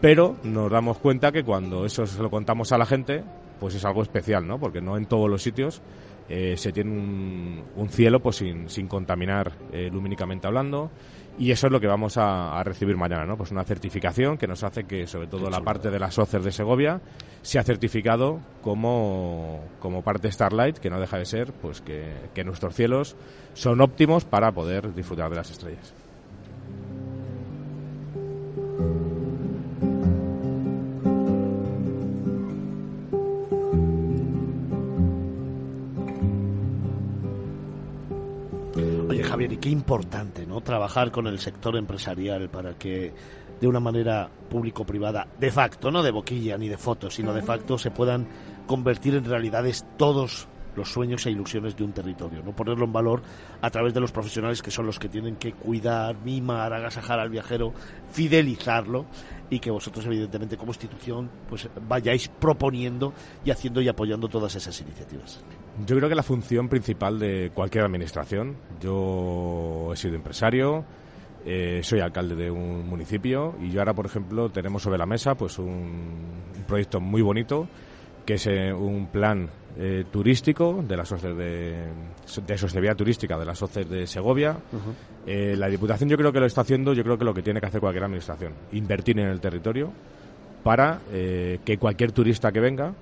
pero 0.00 0.36
nos 0.42 0.70
damos 0.70 0.98
cuenta 0.98 1.32
que 1.32 1.44
cuando 1.44 1.84
eso 1.84 2.06
se 2.06 2.22
lo 2.22 2.30
contamos 2.30 2.72
a 2.72 2.78
la 2.78 2.86
gente, 2.86 3.24
pues 3.58 3.74
es 3.74 3.84
algo 3.84 4.02
especial, 4.02 4.46
¿no? 4.46 4.58
Porque 4.58 4.80
no 4.80 4.96
en 4.96 5.06
todos 5.06 5.30
los 5.30 5.42
sitios 5.42 5.82
eh, 6.28 6.56
se 6.56 6.72
tiene 6.72 6.90
un, 6.90 7.88
cielo 7.88 8.20
pues 8.20 8.36
sin, 8.36 8.68
sin 8.68 8.88
contaminar 8.88 9.52
eh, 9.72 9.90
lumínicamente 9.92 10.46
hablando 10.46 10.90
y 11.38 11.50
eso 11.50 11.66
es 11.66 11.72
lo 11.72 11.80
que 11.80 11.86
vamos 11.86 12.16
a, 12.18 12.62
recibir 12.62 12.96
mañana, 12.96 13.24
¿no? 13.24 13.36
Pues 13.36 13.50
una 13.50 13.64
certificación 13.64 14.36
que 14.36 14.46
nos 14.46 14.62
hace 14.62 14.84
que, 14.84 15.06
sobre 15.06 15.26
todo 15.26 15.48
la 15.48 15.62
parte 15.62 15.90
de 15.90 15.98
las 15.98 16.18
OCER 16.18 16.42
de 16.42 16.52
Segovia, 16.52 17.00
sea 17.40 17.62
certificado 17.62 18.40
como, 18.60 19.64
como 19.80 20.02
parte 20.02 20.30
Starlight, 20.30 20.76
que 20.78 20.90
no 20.90 21.00
deja 21.00 21.18
de 21.18 21.24
ser, 21.24 21.52
pues 21.52 21.80
que, 21.80 22.12
que 22.34 22.44
nuestros 22.44 22.74
cielos 22.74 23.16
son 23.54 23.80
óptimos 23.80 24.24
para 24.24 24.52
poder 24.52 24.94
disfrutar 24.94 25.30
de 25.30 25.36
las 25.36 25.50
estrellas. 25.50 25.94
Qué 39.62 39.70
importante, 39.70 40.44
¿no? 40.44 40.60
Trabajar 40.60 41.12
con 41.12 41.28
el 41.28 41.38
sector 41.38 41.76
empresarial 41.76 42.50
para 42.50 42.74
que 42.74 43.14
de 43.60 43.68
una 43.68 43.78
manera 43.78 44.28
público-privada, 44.50 45.28
de 45.38 45.52
facto, 45.52 45.92
no 45.92 46.02
de 46.02 46.10
boquilla 46.10 46.58
ni 46.58 46.68
de 46.68 46.76
fotos, 46.76 47.14
sino 47.14 47.32
de 47.32 47.42
facto 47.42 47.78
se 47.78 47.92
puedan 47.92 48.26
convertir 48.66 49.14
en 49.14 49.24
realidades 49.24 49.86
todos 49.96 50.48
los 50.74 50.90
sueños 50.90 51.24
e 51.26 51.30
ilusiones 51.30 51.76
de 51.76 51.84
un 51.84 51.92
territorio, 51.92 52.42
no 52.42 52.56
ponerlo 52.56 52.86
en 52.86 52.92
valor 52.92 53.22
a 53.60 53.70
través 53.70 53.94
de 53.94 54.00
los 54.00 54.10
profesionales 54.10 54.62
que 54.62 54.72
son 54.72 54.86
los 54.86 54.98
que 54.98 55.08
tienen 55.08 55.36
que 55.36 55.52
cuidar, 55.52 56.16
mimar, 56.24 56.72
agasajar 56.72 57.20
al 57.20 57.30
viajero, 57.30 57.72
fidelizarlo 58.10 59.06
y 59.48 59.60
que 59.60 59.70
vosotros 59.70 60.04
evidentemente 60.06 60.56
como 60.56 60.72
institución 60.72 61.30
pues 61.48 61.68
vayáis 61.86 62.26
proponiendo 62.28 63.12
y 63.44 63.52
haciendo 63.52 63.80
y 63.80 63.86
apoyando 63.86 64.26
todas 64.26 64.56
esas 64.56 64.80
iniciativas. 64.80 65.44
Yo 65.86 65.96
creo 65.96 66.08
que 66.08 66.14
la 66.14 66.22
función 66.22 66.68
principal 66.68 67.18
de 67.18 67.50
cualquier 67.54 67.84
administración, 67.84 68.56
yo 68.80 69.90
he 69.92 69.96
sido 69.96 70.14
empresario, 70.14 70.84
eh, 71.46 71.80
soy 71.82 72.00
alcalde 72.00 72.36
de 72.36 72.50
un 72.50 72.86
municipio 72.86 73.54
y 73.60 73.70
yo 73.70 73.80
ahora, 73.80 73.94
por 73.94 74.06
ejemplo, 74.06 74.50
tenemos 74.50 74.82
sobre 74.82 74.98
la 74.98 75.06
mesa 75.06 75.34
pues 75.34 75.58
un, 75.58 76.42
proyecto 76.68 77.00
muy 77.00 77.22
bonito 77.22 77.66
que 78.24 78.34
es 78.34 78.46
eh, 78.46 78.72
un 78.72 79.08
plan 79.08 79.50
eh, 79.76 80.04
turístico 80.12 80.84
de 80.86 80.96
la 80.96 81.02
de, 81.02 81.88
de 82.46 82.58
sostenibilidad 82.58 82.94
turística 82.94 83.36
de 83.36 83.44
la 83.44 83.54
SOCES 83.54 83.88
de 83.88 84.06
Segovia. 84.06 84.56
la 85.26 85.68
Diputación 85.68 86.08
yo 86.08 86.16
creo 86.16 86.32
que 86.32 86.38
lo 86.38 86.46
está 86.46 86.60
haciendo, 86.60 86.92
yo 86.92 87.02
creo 87.02 87.18
que 87.18 87.24
lo 87.24 87.34
que 87.34 87.42
tiene 87.42 87.60
que 87.60 87.66
hacer 87.66 87.80
cualquier 87.80 88.04
administración, 88.04 88.52
invertir 88.72 89.18
en 89.18 89.28
el 89.28 89.40
territorio 89.40 89.90
para 90.62 91.00
que 91.10 91.78
cualquier 91.80 92.12
turista 92.12 92.52
que 92.52 92.60
venga 92.60 92.94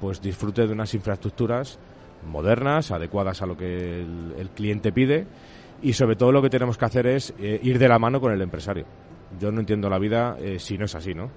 pues 0.00 0.20
disfrute 0.20 0.66
de 0.66 0.72
unas 0.74 0.92
infraestructuras 0.92 1.78
modernas, 2.24 2.90
adecuadas 2.90 3.42
a 3.42 3.46
lo 3.46 3.56
que 3.56 4.00
el, 4.00 4.50
cliente 4.54 4.92
pide 4.92 5.26
y 5.82 5.92
sobre 5.92 6.16
todo 6.16 6.32
lo 6.32 6.42
que 6.42 6.50
tenemos 6.50 6.78
que 6.78 6.84
hacer 6.84 7.06
es 7.06 7.34
eh, 7.38 7.60
ir 7.62 7.78
de 7.78 7.88
la 7.88 7.98
mano 7.98 8.20
con 8.20 8.32
el 8.32 8.40
empresario. 8.40 8.86
Yo 9.38 9.52
no 9.52 9.60
entiendo 9.60 9.90
la 9.90 9.98
vida 9.98 10.36
eh, 10.40 10.58
si 10.58 10.78
no 10.78 10.86
es 10.86 10.94
así, 10.94 11.14
¿no? 11.14 11.30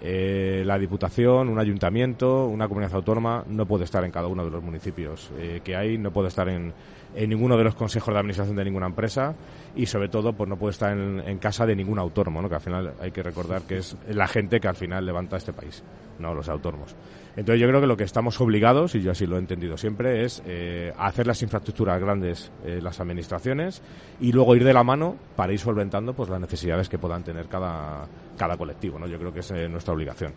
Eh, 0.00 0.62
la 0.66 0.78
Diputación, 0.78 1.48
un 1.48 1.60
ayuntamiento, 1.60 2.46
una 2.46 2.66
comunidad 2.66 2.94
autónoma 2.94 3.44
no 3.46 3.66
puede 3.66 3.84
estar 3.84 4.04
en 4.04 4.10
cada 4.10 4.26
uno 4.26 4.44
de 4.44 4.50
los 4.50 4.62
municipios 4.62 5.30
que 5.62 5.76
hay, 5.76 5.96
no 5.96 6.10
puede 6.10 6.28
estar 6.28 6.48
en, 6.48 6.72
en, 7.14 7.30
ninguno 7.30 7.56
de 7.56 7.64
los 7.64 7.74
consejos 7.74 8.12
de 8.12 8.20
administración 8.20 8.56
de 8.56 8.64
ninguna 8.64 8.86
empresa 8.86 9.34
y 9.74 9.86
sobre 9.86 10.08
todo 10.08 10.32
pues 10.32 10.48
no 10.48 10.56
puede 10.56 10.72
estar 10.72 10.96
en, 10.96 11.38
casa 11.38 11.66
de 11.66 11.76
ningún 11.76 11.98
autónomo, 11.98 12.42
¿no? 12.42 12.48
que 12.48 12.54
al 12.54 12.60
final 12.60 12.94
hay 13.00 13.10
que 13.10 13.22
recordar 13.22 13.62
que 13.62 13.78
es 13.78 13.96
la 14.08 14.28
gente 14.28 14.60
que 14.60 14.68
al 14.68 14.76
final 14.76 15.04
levanta 15.04 15.36
este 15.36 15.52
país, 15.52 15.82
no 16.18 16.34
los 16.34 16.48
autónomos. 16.48 16.94
Entonces 17.34 17.60
yo 17.60 17.68
creo 17.68 17.80
que 17.80 17.86
lo 17.86 17.96
que 17.96 18.04
estamos 18.04 18.38
obligados, 18.40 18.94
y 18.94 19.00
yo 19.00 19.10
así 19.10 19.26
lo 19.26 19.36
he 19.36 19.38
entendido 19.38 19.78
siempre, 19.78 20.24
es 20.24 20.42
eh, 20.46 20.92
hacer 20.98 21.26
las 21.26 21.42
infraestructuras 21.42 21.98
grandes 21.98 22.52
eh, 22.64 22.80
las 22.82 23.00
administraciones 23.00 23.80
y 24.20 24.32
luego 24.32 24.54
ir 24.54 24.64
de 24.64 24.74
la 24.74 24.84
mano 24.84 25.16
para 25.34 25.52
ir 25.52 25.58
solventando 25.58 26.12
pues 26.12 26.28
las 26.28 26.40
necesidades 26.40 26.90
que 26.90 26.98
puedan 26.98 27.24
tener 27.24 27.46
cada, 27.46 28.06
cada 28.36 28.56
colectivo. 28.58 28.98
¿no? 28.98 29.06
Yo 29.06 29.18
creo 29.18 29.32
que 29.32 29.40
es 29.40 29.50
eh, 29.50 29.68
nuestra 29.68 29.94
obligación. 29.94 30.34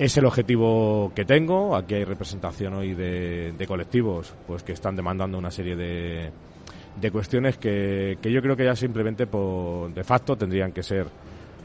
Es 0.00 0.16
el 0.16 0.24
objetivo 0.24 1.12
que 1.14 1.26
tengo. 1.26 1.76
Aquí 1.76 1.92
hay 1.92 2.04
representación 2.04 2.72
hoy 2.72 2.94
de, 2.94 3.64
colectivos 3.68 4.32
pues 4.46 4.62
que 4.62 4.72
están 4.72 4.96
demandando 4.96 5.36
una 5.36 5.50
serie 5.50 5.76
de, 5.76 6.30
de 6.98 7.10
cuestiones 7.10 7.58
que, 7.58 8.16
que 8.22 8.32
yo 8.32 8.40
creo 8.40 8.56
que 8.56 8.64
ya 8.64 8.74
simplemente 8.74 9.26
por 9.26 9.92
de 9.92 10.02
facto 10.02 10.38
tendrían 10.38 10.72
que 10.72 10.82
ser 10.82 11.06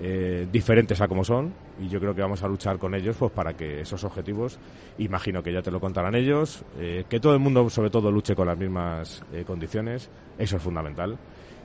eh, 0.02 0.50
diferentes 0.52 1.00
a 1.00 1.08
como 1.08 1.24
son. 1.24 1.54
Y 1.80 1.88
yo 1.88 2.02
creo 2.02 2.14
que 2.14 2.24
vamos 2.24 2.44
a 2.44 2.50
luchar 2.50 2.78
con 2.78 2.94
ellos 2.94 3.16
pues 3.18 3.32
para 3.32 3.54
que 3.54 3.80
esos 3.80 4.04
objetivos 4.04 4.60
imagino 4.98 5.42
que 5.42 5.54
ya 5.54 5.62
te 5.62 5.72
lo 5.72 5.80
contarán 5.80 6.14
ellos 6.14 6.62
eh, 6.78 7.06
que 7.08 7.22
todo 7.22 7.32
el 7.32 7.40
mundo 7.40 7.70
sobre 7.70 7.90
todo 7.90 8.12
luche 8.12 8.36
con 8.36 8.48
las 8.48 8.58
mismas 8.58 9.24
eh, 9.32 9.46
condiciones. 9.48 10.10
Eso 10.38 10.58
es 10.58 10.62
fundamental 10.62 11.18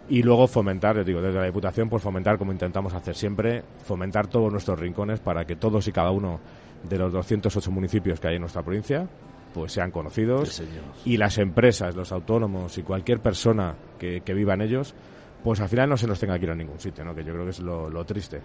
y 0.09 0.23
luego 0.23 0.47
fomentar, 0.49 0.97
les 0.97 1.07
digo, 1.07 1.21
desde 1.21 1.39
la 1.39 1.47
Diputación, 1.47 1.89
pues 1.89 2.03
fomentar, 2.03 2.39
como 2.39 2.53
intentamos 2.53 2.95
hacer 2.95 3.15
siempre, 3.15 3.63
fomentar 3.85 4.27
todos 4.27 4.51
nuestros 4.51 4.79
rincones 4.79 5.21
para 5.21 5.45
que 5.45 5.57
todos 5.57 5.87
y 5.87 5.93
cada 5.93 6.11
uno 6.11 6.41
de 6.83 6.99
los 6.99 7.13
208 7.13 7.71
municipios 7.71 8.19
que 8.19 8.29
hay 8.29 8.37
en 8.37 8.41
nuestra 8.41 8.63
provincia 8.63 9.07
pues 9.53 9.73
sean 9.73 9.91
conocidos 9.91 10.63
y 11.05 11.17
las 11.17 11.37
empresas, 11.39 11.97
los 11.97 12.13
autónomos 12.13 12.79
y 12.79 12.83
cualquier 12.83 13.19
persona 13.19 13.75
que, 13.99 14.21
que 14.21 14.33
viva 14.33 14.55
en 14.55 14.63
ellos 14.63 14.95
pues 15.43 15.61
al 15.61 15.69
final 15.69 15.89
no 15.89 15.97
se 15.97 16.07
nos 16.07 16.19
tenga 16.19 16.39
que 16.39 16.45
ir 16.45 16.51
a 16.51 16.55
ningún 16.55 16.79
sitio, 16.79 17.05
¿no? 17.05 17.15
que 17.15 17.25
yo 17.25 17.33
creo 17.33 17.45
que 17.45 17.51
es 17.51 17.61
lo, 17.61 18.05
triste. 18.05 18.41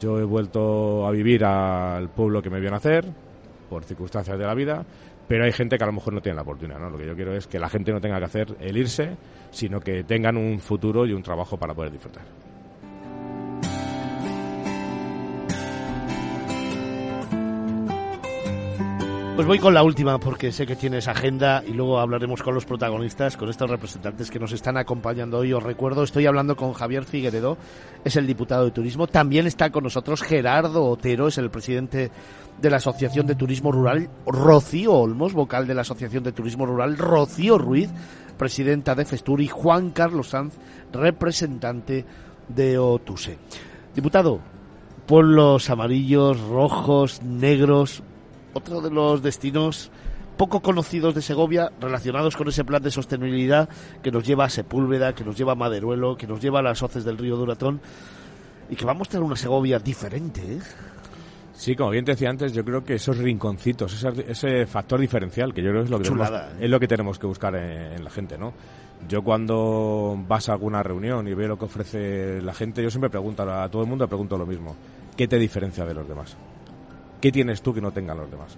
Yo 0.00 0.18
he 0.18 0.24
vuelto 0.24 1.06
a 1.06 1.10
vivir 1.10 1.44
al 1.44 2.08
pueblo 2.10 2.42
que 2.42 2.50
me 2.50 2.60
vio 2.60 2.70
nacer, 2.70 3.06
por 3.70 3.84
circunstancias 3.84 4.38
de 4.38 4.44
la 4.44 4.54
vida, 4.54 4.84
pero 5.28 5.44
hay 5.44 5.52
gente 5.52 5.78
que 5.78 5.84
a 5.84 5.86
lo 5.86 5.92
mejor 5.92 6.12
no 6.12 6.20
tiene 6.20 6.36
la 6.36 6.42
oportunidad. 6.42 6.78
¿no? 6.78 6.90
Lo 6.90 6.98
que 6.98 7.06
yo 7.06 7.14
quiero 7.14 7.34
es 7.34 7.46
que 7.46 7.58
la 7.58 7.68
gente 7.68 7.92
no 7.92 8.00
tenga 8.00 8.18
que 8.18 8.24
hacer 8.24 8.56
el 8.60 8.76
irse, 8.76 9.16
sino 9.50 9.80
que 9.80 10.04
tengan 10.04 10.36
un 10.36 10.60
futuro 10.60 11.06
y 11.06 11.12
un 11.12 11.22
trabajo 11.22 11.56
para 11.56 11.74
poder 11.74 11.92
disfrutar. 11.92 12.24
Pues 19.34 19.48
voy 19.48 19.58
con 19.58 19.74
la 19.74 19.82
última 19.82 20.18
porque 20.18 20.52
sé 20.52 20.64
que 20.64 20.76
tienes 20.76 21.08
agenda 21.08 21.64
y 21.66 21.72
luego 21.72 21.98
hablaremos 21.98 22.40
con 22.40 22.54
los 22.54 22.64
protagonistas, 22.64 23.36
con 23.36 23.48
estos 23.48 23.68
representantes 23.68 24.30
que 24.30 24.38
nos 24.38 24.52
están 24.52 24.76
acompañando 24.76 25.38
hoy. 25.38 25.52
Os 25.52 25.62
recuerdo, 25.62 26.04
estoy 26.04 26.26
hablando 26.26 26.54
con 26.54 26.72
Javier 26.72 27.04
Figueredo, 27.04 27.58
es 28.04 28.14
el 28.14 28.28
diputado 28.28 28.64
de 28.64 28.70
turismo. 28.70 29.08
También 29.08 29.48
está 29.48 29.70
con 29.70 29.82
nosotros 29.82 30.22
Gerardo 30.22 30.84
Otero, 30.84 31.26
es 31.26 31.36
el 31.38 31.50
presidente 31.50 32.12
de 32.62 32.70
la 32.70 32.76
Asociación 32.76 33.26
de 33.26 33.34
Turismo 33.34 33.72
Rural, 33.72 34.08
Rocío 34.24 34.92
Olmos, 34.92 35.32
vocal 35.32 35.66
de 35.66 35.74
la 35.74 35.80
Asociación 35.80 36.22
de 36.22 36.30
Turismo 36.30 36.64
Rural, 36.64 36.96
Rocío 36.96 37.58
Ruiz, 37.58 37.90
presidenta 38.38 38.94
de 38.94 39.04
Festur 39.04 39.40
y 39.40 39.48
Juan 39.48 39.90
Carlos 39.90 40.28
Sanz, 40.28 40.54
representante 40.92 42.04
de 42.46 42.78
Otuse. 42.78 43.38
Diputado, 43.96 44.38
pueblos 45.06 45.70
amarillos, 45.70 46.40
rojos, 46.40 47.20
negros, 47.24 48.04
otro 48.54 48.80
de 48.80 48.90
los 48.90 49.22
destinos 49.22 49.90
poco 50.36 50.60
conocidos 50.60 51.14
de 51.14 51.22
Segovia 51.22 51.70
relacionados 51.80 52.36
con 52.36 52.48
ese 52.48 52.64
plan 52.64 52.82
de 52.82 52.90
sostenibilidad 52.90 53.68
que 54.02 54.10
nos 54.10 54.24
lleva 54.24 54.46
a 54.46 54.50
Sepúlveda, 54.50 55.14
que 55.14 55.24
nos 55.24 55.36
lleva 55.36 55.52
a 55.52 55.56
Maderuelo, 55.56 56.16
que 56.16 56.26
nos 56.26 56.40
lleva 56.40 56.60
a 56.60 56.62
las 56.62 56.82
hoces 56.82 57.04
del 57.04 57.18
río 57.18 57.36
Duratón 57.36 57.80
y 58.68 58.76
que 58.76 58.84
va 58.84 58.92
a 58.92 58.94
mostrar 58.94 59.22
una 59.22 59.36
Segovia 59.36 59.78
diferente. 59.78 60.40
¿eh? 60.40 60.58
Sí, 61.52 61.76
como 61.76 61.90
bien 61.90 62.04
te 62.04 62.12
decía 62.12 62.30
antes, 62.30 62.52
yo 62.52 62.64
creo 62.64 62.82
que 62.82 62.94
esos 62.94 63.18
rinconcitos, 63.18 64.04
ese, 64.04 64.66
factor 64.66 65.00
diferencial, 65.00 65.54
que 65.54 65.62
yo 65.62 65.70
creo 65.70 65.82
que 65.82 65.84
es 65.84 65.90
lo 65.90 65.98
que, 65.98 66.04
tenemos, 66.04 66.30
¿eh? 66.30 66.56
es 66.60 66.70
lo 66.70 66.80
que 66.80 66.88
tenemos 66.88 67.18
que 67.18 67.26
buscar 67.26 67.54
en, 67.54 68.02
la 68.02 68.10
gente, 68.10 68.36
¿no? 68.36 68.52
Yo 69.08 69.22
cuando 69.22 70.18
vas 70.26 70.48
a 70.48 70.52
alguna 70.52 70.82
reunión 70.82 71.28
y 71.28 71.34
veo 71.34 71.48
lo 71.48 71.58
que 71.58 71.66
ofrece 71.66 72.40
la 72.40 72.54
gente, 72.54 72.82
yo 72.82 72.90
siempre 72.90 73.10
pregunto 73.10 73.42
a 73.42 73.68
todo 73.68 73.82
el 73.82 73.88
mundo, 73.88 74.08
pregunto 74.08 74.36
lo 74.36 74.46
mismo. 74.46 74.74
¿Qué 75.16 75.28
te 75.28 75.38
diferencia 75.38 75.84
de 75.84 75.94
los 75.94 76.08
demás? 76.08 76.36
¿Qué 77.24 77.32
tienes 77.32 77.62
tú 77.62 77.72
que 77.72 77.80
no 77.80 77.90
tengan 77.90 78.18
los 78.18 78.30
demás? 78.30 78.54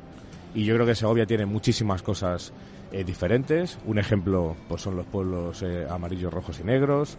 Y 0.52 0.64
yo 0.64 0.74
creo 0.74 0.85
que 0.85 0.96
Segovia 0.96 1.24
tiene 1.24 1.46
muchísimas 1.46 2.02
cosas 2.02 2.52
eh, 2.90 3.05
diferentes. 3.05 3.79
Un 3.87 4.00
ejemplo 4.00 4.57
pues 4.66 4.83
son 4.83 4.96
los 4.96 5.07
pueblos 5.07 5.62
eh, 5.62 5.87
amarillos, 5.88 6.35
rojos 6.35 6.59
y 6.59 6.64
negros. 6.64 7.16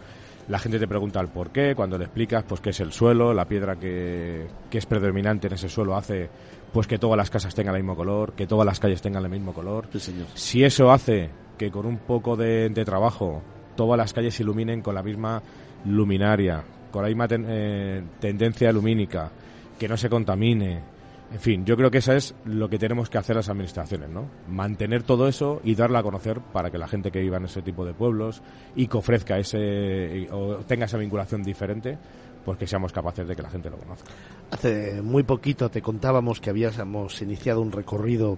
La 0.49 0.59
gente 0.59 0.77
te 0.77 0.89
pregunta 0.89 1.21
el 1.21 1.29
por 1.29 1.51
qué, 1.51 1.73
cuando 1.73 1.97
le 1.97 2.03
explicas 2.03 2.43
pues 2.43 2.59
qué 2.59 2.71
es 2.71 2.81
el 2.81 2.91
suelo, 2.91 3.33
la 3.33 3.45
piedra 3.45 3.77
que, 3.77 4.45
es 4.69 4.85
predominante 4.87 5.47
en 5.47 5.53
ese 5.53 5.69
suelo 5.69 5.95
hace 5.95 6.29
pues 6.73 6.85
que 6.85 6.97
todas 6.97 7.15
las 7.15 7.29
casas 7.29 7.55
tengan 7.55 7.75
el 7.75 7.81
mismo 7.81 7.95
color, 7.95 8.33
que 8.33 8.45
todas 8.45 8.65
las 8.65 8.81
calles 8.81 9.01
tengan 9.01 9.23
el 9.23 9.31
mismo 9.31 9.53
color. 9.53 9.87
Si 10.33 10.65
eso 10.65 10.91
hace 10.91 11.29
que 11.57 11.71
con 11.71 11.85
un 11.85 11.99
poco 11.99 12.35
de, 12.35 12.69
trabajo 12.83 13.41
todas 13.77 13.97
las 13.97 14.11
calles 14.11 14.35
se 14.35 14.43
iluminen 14.43 14.81
con 14.81 14.95
la 14.95 15.01
misma 15.01 15.41
luminaria, 15.85 16.61
con 16.91 17.03
la 17.03 17.07
misma 17.07 17.29
eh, 17.29 18.03
tendencia 18.19 18.69
lumínica, 18.73 19.31
que 19.79 19.87
no 19.87 19.95
se 19.95 20.09
contamine, 20.09 20.96
en 21.31 21.39
fin, 21.39 21.65
yo 21.65 21.75
creo 21.75 21.91
que 21.91 21.97
eso 21.97 22.13
es 22.13 22.33
lo 22.45 22.69
que 22.69 22.79
tenemos 22.79 23.09
que 23.09 23.17
hacer 23.17 23.35
las 23.35 23.49
administraciones, 23.49 24.09
¿no? 24.09 24.29
Mantener 24.47 25.03
todo 25.03 25.27
eso 25.27 25.59
y 25.63 25.75
darlo 25.75 25.97
a 25.97 26.03
conocer 26.03 26.39
para 26.39 26.71
que 26.71 26.77
la 26.77 26.87
gente 26.87 27.11
que 27.11 27.19
viva 27.19 27.37
en 27.37 27.45
ese 27.45 27.61
tipo 27.61 27.85
de 27.85 27.93
pueblos 27.93 28.41
y 28.75 28.87
que 28.87 28.97
ofrezca 28.97 29.37
ese 29.37 30.27
o 30.31 30.55
tenga 30.65 30.85
esa 30.85 30.97
vinculación 30.97 31.43
diferente, 31.43 31.97
pues 32.45 32.57
que 32.57 32.65
seamos 32.65 32.93
capaces 32.93 33.27
de 33.27 33.35
que 33.35 33.41
la 33.41 33.49
gente 33.49 33.69
lo 33.69 33.77
conozca. 33.77 34.09
Hace 34.51 35.01
muy 35.01 35.23
poquito 35.23 35.69
te 35.69 35.81
contábamos 35.81 36.39
que 36.39 36.49
habíamos 36.49 37.21
iniciado 37.21 37.61
un 37.61 37.73
recorrido 37.73 38.37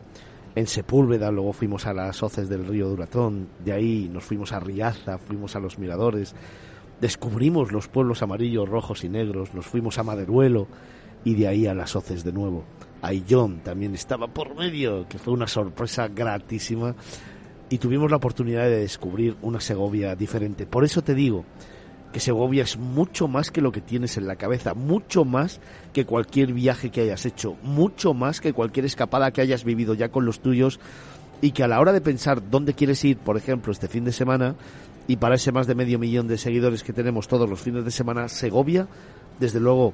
en 0.55 0.65
Sepúlveda, 0.65 1.29
luego 1.29 1.53
fuimos 1.53 1.85
a 1.85 1.93
las 1.93 2.23
hoces 2.23 2.49
del 2.49 2.65
río 2.65 2.89
Duratón, 2.89 3.49
de 3.63 3.71
ahí 3.71 4.09
nos 4.11 4.23
fuimos 4.23 4.51
a 4.51 4.59
Riaza, 4.59 5.19
fuimos 5.19 5.55
a 5.55 5.59
los 5.59 5.77
miradores, 5.77 6.33
descubrimos 6.99 7.71
los 7.71 7.87
pueblos 7.87 8.23
amarillos, 8.23 8.67
rojos 8.67 9.03
y 9.03 9.09
negros, 9.09 9.53
nos 9.53 9.67
fuimos 9.67 9.99
a 9.99 10.03
Maderuelo 10.03 10.67
y 11.23 11.35
de 11.35 11.47
ahí 11.47 11.67
a 11.67 11.73
las 11.73 11.95
hoces 11.95 12.23
de 12.23 12.31
nuevo. 12.31 12.63
John 13.29 13.61
también 13.63 13.95
estaba 13.95 14.27
por 14.27 14.55
medio, 14.55 15.07
que 15.07 15.17
fue 15.17 15.33
una 15.33 15.47
sorpresa 15.47 16.07
gratísima 16.07 16.95
y 17.69 17.77
tuvimos 17.77 18.09
la 18.09 18.17
oportunidad 18.17 18.63
de 18.63 18.81
descubrir 18.81 19.37
una 19.41 19.59
Segovia 19.61 20.15
diferente. 20.15 20.65
Por 20.65 20.83
eso 20.83 21.01
te 21.01 21.15
digo 21.15 21.45
que 22.11 22.19
Segovia 22.19 22.63
es 22.63 22.77
mucho 22.77 23.27
más 23.27 23.51
que 23.51 23.61
lo 23.61 23.71
que 23.71 23.81
tienes 23.81 24.17
en 24.17 24.27
la 24.27 24.35
cabeza, 24.35 24.73
mucho 24.73 25.25
más 25.25 25.61
que 25.93 26.05
cualquier 26.05 26.53
viaje 26.53 26.89
que 26.89 27.01
hayas 27.01 27.25
hecho, 27.25 27.55
mucho 27.61 28.13
más 28.13 28.41
que 28.41 28.53
cualquier 28.53 28.85
escapada 28.85 29.31
que 29.31 29.41
hayas 29.41 29.63
vivido 29.63 29.93
ya 29.93 30.09
con 30.09 30.25
los 30.25 30.39
tuyos 30.39 30.79
y 31.41 31.51
que 31.51 31.63
a 31.63 31.67
la 31.67 31.79
hora 31.79 31.93
de 31.93 32.01
pensar 32.01 32.49
dónde 32.49 32.73
quieres 32.73 33.03
ir, 33.05 33.17
por 33.17 33.37
ejemplo, 33.37 33.71
este 33.71 33.87
fin 33.87 34.03
de 34.03 34.11
semana, 34.11 34.55
y 35.07 35.15
para 35.17 35.35
ese 35.35 35.51
más 35.51 35.67
de 35.67 35.75
medio 35.75 35.97
millón 35.97 36.27
de 36.27 36.37
seguidores 36.37 36.83
que 36.83 36.93
tenemos 36.93 37.27
todos 37.27 37.49
los 37.49 37.61
fines 37.61 37.85
de 37.85 37.91
semana, 37.91 38.27
Segovia, 38.27 38.87
desde 39.39 39.59
luego, 39.59 39.93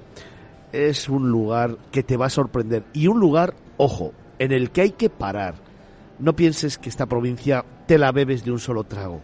es 0.76 1.10
un 1.10 1.30
lugar 1.30 1.78
que 1.92 2.04
te 2.04 2.18
va 2.18 2.28
a 2.28 2.30
sorprender 2.30 2.84
y 2.94 3.08
un 3.08 3.20
lugar, 3.20 3.56
ojo, 3.78 4.14
en 4.40 4.52
el 4.52 4.72
que 4.72 4.82
hay 4.82 4.92
que 4.92 5.10
parar. 5.10 5.56
No 6.20 6.36
pienses 6.36 6.78
que 6.78 6.90
esta 6.90 7.06
provincia 7.06 7.66
te 7.88 7.98
la 7.98 8.12
bebes 8.12 8.44
de 8.44 8.52
un 8.52 8.60
solo 8.60 8.84
trago. 8.84 9.22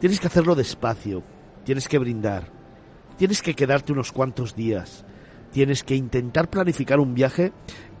Tienes 0.00 0.20
que 0.20 0.26
hacerlo 0.26 0.54
despacio, 0.54 1.22
tienes 1.64 1.88
que 1.88 1.98
brindar, 1.98 2.48
tienes 3.16 3.42
que 3.42 3.54
quedarte 3.54 3.92
unos 3.92 4.12
cuantos 4.12 4.54
días, 4.54 5.04
tienes 5.52 5.84
que 5.84 5.94
intentar 5.94 6.48
planificar 6.48 7.00
un 7.00 7.14
viaje 7.14 7.52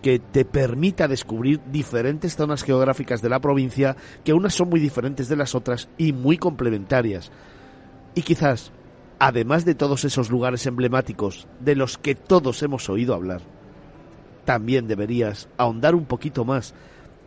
que 0.02 0.18
te 0.18 0.44
permita 0.44 1.08
descubrir 1.08 1.60
diferentes 1.70 2.36
zonas 2.36 2.62
geográficas 2.62 3.20
de 3.20 3.28
la 3.28 3.40
provincia 3.40 3.96
que 4.24 4.32
unas 4.32 4.54
son 4.54 4.70
muy 4.70 4.80
diferentes 4.80 5.28
de 5.28 5.36
las 5.36 5.54
otras 5.54 5.88
y 5.98 6.12
muy 6.12 6.38
complementarias. 6.38 7.30
Y 8.14 8.22
quizás 8.22 8.72
además 9.20 9.64
de 9.64 9.76
todos 9.76 10.04
esos 10.04 10.30
lugares 10.30 10.66
emblemáticos 10.66 11.46
de 11.60 11.76
los 11.76 11.98
que 11.98 12.16
todos 12.16 12.62
hemos 12.64 12.88
oído 12.88 13.14
hablar, 13.14 13.42
también 14.44 14.88
deberías 14.88 15.48
ahondar 15.58 15.94
un 15.94 16.06
poquito 16.06 16.44
más 16.44 16.74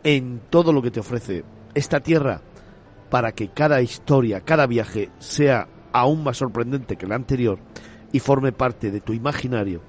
en 0.02 0.42
todo 0.50 0.72
lo 0.72 0.82
que 0.82 0.90
te 0.90 1.00
ofrece 1.00 1.44
esta 1.72 2.00
tierra 2.00 2.42
para 3.08 3.32
que 3.32 3.48
cada 3.48 3.80
historia, 3.80 4.40
cada 4.40 4.66
viaje 4.66 5.10
sea 5.20 5.68
aún 5.92 6.24
más 6.24 6.36
sorprendente 6.38 6.96
que 6.96 7.06
el 7.06 7.12
anterior 7.12 7.60
y 8.12 8.18
forme 8.18 8.50
parte 8.50 8.90
de 8.90 9.00
tu 9.00 9.12
imaginario 9.12 9.80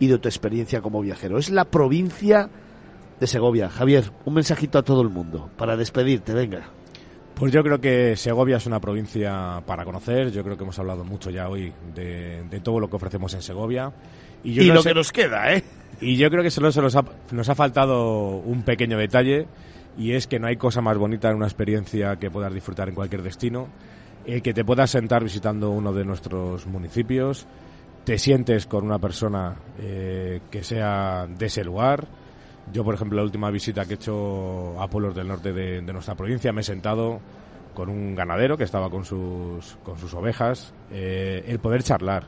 y 0.00 0.08
de 0.08 0.18
tu 0.18 0.28
experiencia 0.28 0.82
como 0.82 1.00
viajero. 1.00 1.38
Es 1.38 1.48
la 1.48 1.64
provincia 1.64 2.50
de 3.20 3.26
Segovia. 3.28 3.70
Javier, 3.70 4.10
un 4.24 4.34
mensajito 4.34 4.78
a 4.78 4.82
todo 4.82 5.02
el 5.02 5.10
mundo 5.10 5.48
para 5.56 5.76
despedirte, 5.76 6.34
venga. 6.34 6.70
Pues 7.34 7.52
yo 7.52 7.62
creo 7.62 7.80
que 7.80 8.16
Segovia 8.16 8.58
es 8.58 8.66
una 8.66 8.80
provincia 8.80 9.62
para 9.66 9.84
conocer. 9.84 10.30
Yo 10.30 10.44
creo 10.44 10.56
que 10.56 10.62
hemos 10.62 10.78
hablado 10.78 11.04
mucho 11.04 11.30
ya 11.30 11.48
hoy 11.48 11.72
de, 11.94 12.60
todo 12.62 12.78
lo 12.78 12.88
que 12.88 12.96
ofrecemos 12.96 13.34
en 13.34 13.42
Segovia. 13.42 13.92
Y, 14.44 14.54
yo 14.54 14.74
lo 14.74 14.82
que 14.82 14.94
nos 14.94 15.12
queda, 15.12 15.54
¿eh? 15.54 15.62
Y 16.00 16.16
yo 16.16 16.30
creo 16.30 16.42
que 16.42 16.50
solo 16.50 16.72
se 16.72 16.80
nos 16.82 16.96
ha, 16.96 17.04
nos 17.30 17.48
ha 17.48 17.54
faltado 17.54 18.36
un 18.36 18.62
pequeño 18.62 18.98
detalle 18.98 19.46
y 19.96 20.12
es 20.12 20.26
que 20.26 20.38
no 20.38 20.46
hay 20.46 20.56
cosa 20.56 20.80
más 20.80 20.96
bonita 20.96 21.30
en 21.30 21.36
una 21.36 21.46
experiencia 21.46 22.16
que 22.16 22.30
puedas 22.30 22.52
disfrutar 22.52 22.88
en 22.88 22.94
cualquier 22.94 23.22
destino, 23.22 23.68
eh, 24.26 24.40
que 24.40 24.54
te 24.54 24.64
puedas 24.64 24.90
sentar 24.90 25.22
visitando 25.22 25.70
uno 25.70 25.92
de 25.92 26.04
nuestros 26.04 26.66
municipios, 26.66 27.46
te 28.04 28.18
sientes 28.18 28.66
con 28.66 28.84
una 28.84 28.98
persona 28.98 29.56
eh, 29.78 30.40
que 30.50 30.64
sea 30.64 31.26
de 31.26 31.46
ese 31.46 31.64
lugar. 31.64 32.06
Yo, 32.72 32.84
por 32.84 32.94
ejemplo, 32.94 33.18
la 33.18 33.24
última 33.24 33.50
visita 33.50 33.84
que 33.84 33.92
he 33.92 33.96
hecho 33.96 34.80
a 34.80 34.88
pueblos 34.88 35.14
del 35.14 35.28
norte 35.28 35.52
de, 35.52 35.82
nuestra 35.82 36.14
provincia, 36.14 36.52
me 36.52 36.62
he 36.62 36.64
sentado 36.64 37.20
con 37.74 37.88
un 37.88 38.14
ganadero 38.14 38.56
que 38.56 38.64
estaba 38.64 38.90
con 38.90 39.04
sus, 39.04 39.76
con 39.82 39.98
sus 39.98 40.12
ovejas, 40.14 40.74
eh, 40.90 41.44
el 41.46 41.58
poder 41.58 41.82
charlar, 41.82 42.26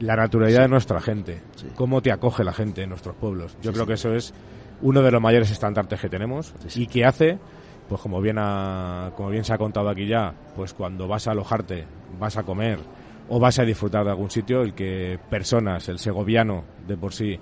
la 0.00 0.16
naturalidad 0.16 0.62
de 0.62 0.68
nuestra 0.68 1.00
gente, 1.00 1.42
cómo 1.74 2.00
te 2.00 2.12
acoge 2.12 2.44
la 2.44 2.52
gente 2.52 2.82
en 2.82 2.90
nuestros 2.90 3.14
pueblos. 3.16 3.56
Yo 3.62 3.72
creo 3.72 3.86
que 3.86 3.94
eso 3.94 4.14
es 4.14 4.32
uno 4.82 5.02
de 5.02 5.10
los 5.10 5.20
mayores 5.20 5.50
estandartes 5.50 6.00
que 6.00 6.08
tenemos. 6.08 6.54
Y 6.74 6.86
que 6.86 7.04
hace, 7.04 7.38
pues 7.88 8.00
como 8.00 8.20
bien, 8.20 8.36
como 9.16 9.30
bien 9.30 9.44
se 9.44 9.52
ha 9.52 9.58
contado 9.58 9.88
aquí 9.88 10.06
ya, 10.06 10.34
pues 10.54 10.72
cuando 10.74 11.08
vas 11.08 11.26
a 11.28 11.32
alojarte, 11.32 11.86
vas 12.18 12.36
a 12.36 12.42
comer 12.42 12.78
o 13.28 13.40
vas 13.40 13.58
a 13.58 13.64
disfrutar 13.64 14.04
de 14.04 14.10
algún 14.10 14.30
sitio, 14.30 14.62
el 14.62 14.74
que 14.74 15.18
personas, 15.30 15.88
el 15.88 15.98
segoviano 15.98 16.64
de 16.86 16.96
por 16.96 17.12
sí, 17.12 17.38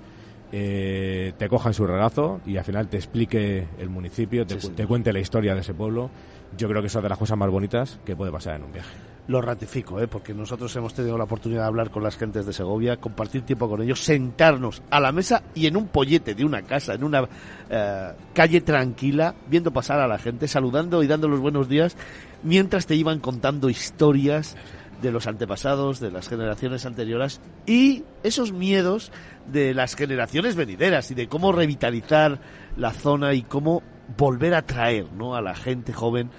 eh, 0.57 1.33
te 1.37 1.49
coja 1.49 1.71
en 1.71 1.75
su 1.75 1.85
regazo 1.85 2.41
y 2.47 2.59
al 2.59 2.65
final 2.65 2.87
te 2.87 2.97
explique 2.97 3.67
el 3.77 3.89
municipio, 3.89 4.47
te, 4.47 4.55
te 4.55 4.87
cuente 4.87 5.13
la 5.13 5.19
historia 5.19 5.53
de 5.53 5.63
ese 5.63 5.75
pueblo, 5.75 6.11
yo 6.57 6.69
creo 6.69 6.81
que 6.81 6.87
eso 6.87 7.01
es 7.01 7.03
de 7.03 7.09
las 7.09 7.19
cosas 7.19 7.37
más 7.37 7.51
bonitas 7.51 7.99
que 8.05 8.15
puede 8.15 8.31
pasar 8.31 8.55
en 8.55 8.63
un 8.63 8.73
viaje. 8.73 8.95
Lo 9.27 9.43
ratifico, 9.43 10.01
¿eh? 10.01 10.07
porque 10.07 10.33
nosotros 10.33 10.77
hemos 10.77 10.95
tenido 10.95 11.19
la 11.19 11.25
oportunidad 11.25 11.63
de 11.63 11.67
hablar 11.67 11.91
con 11.91 12.05
las 12.05 12.17
gentes 12.17 12.47
de 12.47 12.53
Segovia, 12.53 12.99
compartir 12.99 13.43
tiempo 13.43 13.69
con 13.69 13.83
ellos, 13.83 13.99
sentarnos 13.99 14.81
a 14.91 15.01
la 15.01 15.11
mesa 15.11 15.43
y 15.57 15.67
en 15.67 15.77
un 15.77 15.89
pollete 15.89 16.37
de 16.37 16.45
una 16.45 16.63
casa, 16.63 16.95
en 16.95 17.03
una 17.03 17.29
eh, 17.69 18.13
calle 18.33 18.61
tranquila, 18.61 19.35
viendo 19.49 19.73
pasar 19.73 19.99
a 19.99 20.07
la 20.07 20.19
gente, 20.19 20.47
saludando 20.47 21.03
y 21.03 21.09
dando 21.09 21.27
los 21.27 21.41
buenos 21.41 21.69
días, 21.69 21.97
mientras 22.45 22.87
te 22.87 22.95
iban 22.95 23.19
contando 23.19 23.69
historias 23.69 24.57
de 25.05 25.13
los 25.13 25.27
antepasados, 25.27 26.01
de 26.01 26.11
las 26.11 26.29
generaciones 26.29 26.87
anteriores 26.87 27.41
y 27.67 28.05
esos 28.23 28.53
miedos 28.53 29.13
de 29.47 29.75
las 29.75 29.95
generaciones 29.95 30.57
venideras 30.57 31.11
y 31.11 31.15
de 31.15 31.29
cómo 31.29 31.53
revitalizar 31.53 32.41
la 32.77 32.93
zona 32.93 33.35
y 33.35 33.43
cómo 33.43 33.83
volver 34.17 34.55
a 34.55 34.63
traer 34.63 35.13
¿no? 35.13 35.37
a 35.37 35.43
la 35.43 35.55
gente 35.55 35.93
joven 35.93 36.31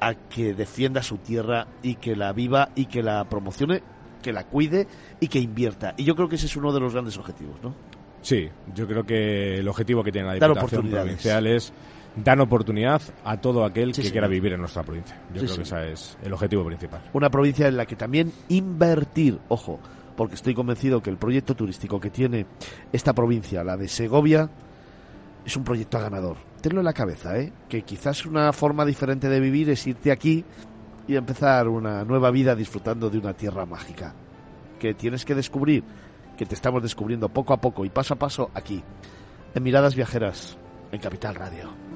a 0.00 0.14
que 0.14 0.54
defienda 0.54 1.02
su 1.02 1.18
tierra 1.18 1.66
y 1.82 1.96
que 1.96 2.16
la 2.16 2.32
viva 2.32 2.70
y 2.74 2.86
que 2.86 3.02
la 3.02 3.24
promocione, 3.28 3.82
que 4.22 4.32
la 4.32 4.44
cuide 4.44 4.86
y 5.20 5.28
que 5.28 5.38
invierta. 5.38 5.94
Y 5.96 6.04
yo 6.04 6.14
creo 6.16 6.28
que 6.28 6.36
ese 6.36 6.46
es 6.46 6.56
uno 6.56 6.72
de 6.72 6.80
los 6.80 6.92
grandes 6.92 7.16
objetivos, 7.18 7.56
¿no? 7.62 7.74
Sí, 8.20 8.48
yo 8.74 8.86
creo 8.86 9.04
que 9.04 9.58
el 9.58 9.68
objetivo 9.68 10.04
que 10.04 10.12
tiene 10.12 10.28
la 10.28 10.34
Diputación 10.34 10.88
Provincial 10.88 11.46
es 11.48 11.72
dar 12.16 12.40
oportunidad 12.40 13.02
a 13.24 13.40
todo 13.40 13.64
aquel 13.64 13.92
que 13.92 14.10
quiera 14.10 14.28
vivir 14.28 14.52
en 14.52 14.60
nuestra 14.60 14.82
provincia. 14.82 15.20
Yo 15.34 15.42
creo 15.42 15.56
que 15.56 15.62
ese 15.62 15.92
es 15.92 16.18
el 16.22 16.32
objetivo 16.32 16.64
principal. 16.64 17.02
Una 17.12 17.30
provincia 17.30 17.68
en 17.68 17.76
la 17.76 17.86
que 17.86 17.96
también 17.96 18.32
invertir, 18.48 19.38
ojo, 19.48 19.80
porque 20.16 20.34
estoy 20.34 20.54
convencido 20.54 21.02
que 21.02 21.10
el 21.10 21.16
proyecto 21.16 21.54
turístico 21.54 21.98
que 22.00 22.10
tiene 22.10 22.46
esta 22.92 23.12
provincia, 23.12 23.64
la 23.64 23.76
de 23.76 23.88
Segovia, 23.88 24.50
es 25.44 25.56
un 25.56 25.64
proyecto 25.64 25.98
ganador 25.98 26.36
tenlo 26.62 26.80
en 26.80 26.86
la 26.86 26.94
cabeza, 26.94 27.38
¿eh? 27.38 27.52
que 27.68 27.82
quizás 27.82 28.24
una 28.24 28.52
forma 28.54 28.86
diferente 28.86 29.28
de 29.28 29.40
vivir 29.40 29.68
es 29.68 29.86
irte 29.86 30.10
aquí 30.10 30.44
y 31.06 31.16
empezar 31.16 31.68
una 31.68 32.04
nueva 32.04 32.30
vida 32.30 32.54
disfrutando 32.54 33.10
de 33.10 33.18
una 33.18 33.34
tierra 33.34 33.66
mágica, 33.66 34.14
que 34.78 34.94
tienes 34.94 35.24
que 35.26 35.34
descubrir, 35.34 35.84
que 36.38 36.46
te 36.46 36.54
estamos 36.54 36.82
descubriendo 36.82 37.28
poco 37.28 37.52
a 37.52 37.60
poco 37.60 37.84
y 37.84 37.90
paso 37.90 38.14
a 38.14 38.18
paso 38.18 38.50
aquí, 38.54 38.82
en 39.54 39.62
Miradas 39.62 39.96
Viajeras, 39.96 40.56
en 40.92 41.00
Capital 41.00 41.34
Radio. 41.34 41.91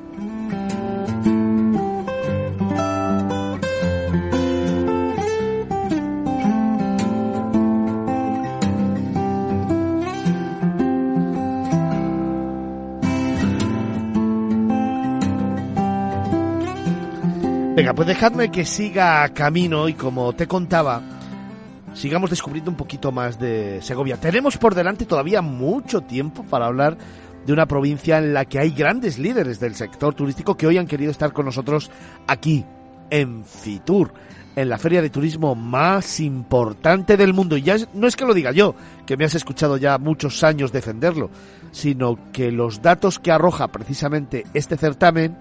Venga, 17.76 17.92
pues 17.92 18.08
dejadme 18.08 18.50
que 18.50 18.64
siga 18.64 19.28
camino 19.34 19.86
y 19.86 19.92
como 19.92 20.32
te 20.32 20.48
contaba, 20.48 21.02
sigamos 21.92 22.30
descubriendo 22.30 22.70
un 22.70 22.76
poquito 22.76 23.12
más 23.12 23.38
de 23.38 23.82
Segovia. 23.82 24.16
Tenemos 24.16 24.56
por 24.56 24.74
delante 24.74 25.04
todavía 25.04 25.42
mucho 25.42 26.00
tiempo 26.00 26.42
para 26.42 26.64
hablar 26.64 26.96
de 27.46 27.52
una 27.52 27.66
provincia 27.66 28.18
en 28.18 28.34
la 28.34 28.44
que 28.44 28.58
hay 28.58 28.70
grandes 28.70 29.18
líderes 29.18 29.60
del 29.60 29.74
sector 29.76 30.14
turístico 30.14 30.56
que 30.56 30.66
hoy 30.66 30.78
han 30.78 30.86
querido 30.86 31.10
estar 31.10 31.32
con 31.32 31.46
nosotros 31.46 31.90
aquí, 32.26 32.64
en 33.08 33.44
Fitur, 33.44 34.12
en 34.56 34.68
la 34.68 34.78
feria 34.78 35.00
de 35.00 35.10
turismo 35.10 35.54
más 35.54 36.18
importante 36.18 37.16
del 37.16 37.34
mundo. 37.34 37.56
Y 37.56 37.62
ya 37.62 37.76
no 37.94 38.08
es 38.08 38.16
que 38.16 38.24
lo 38.24 38.34
diga 38.34 38.50
yo, 38.50 38.74
que 39.06 39.16
me 39.16 39.24
has 39.24 39.34
escuchado 39.34 39.76
ya 39.76 39.98
muchos 39.98 40.42
años 40.42 40.72
defenderlo, 40.72 41.30
sino 41.70 42.18
que 42.32 42.50
los 42.50 42.82
datos 42.82 43.18
que 43.20 43.30
arroja 43.30 43.68
precisamente 43.68 44.44
este 44.54 44.76
certamen 44.76 45.36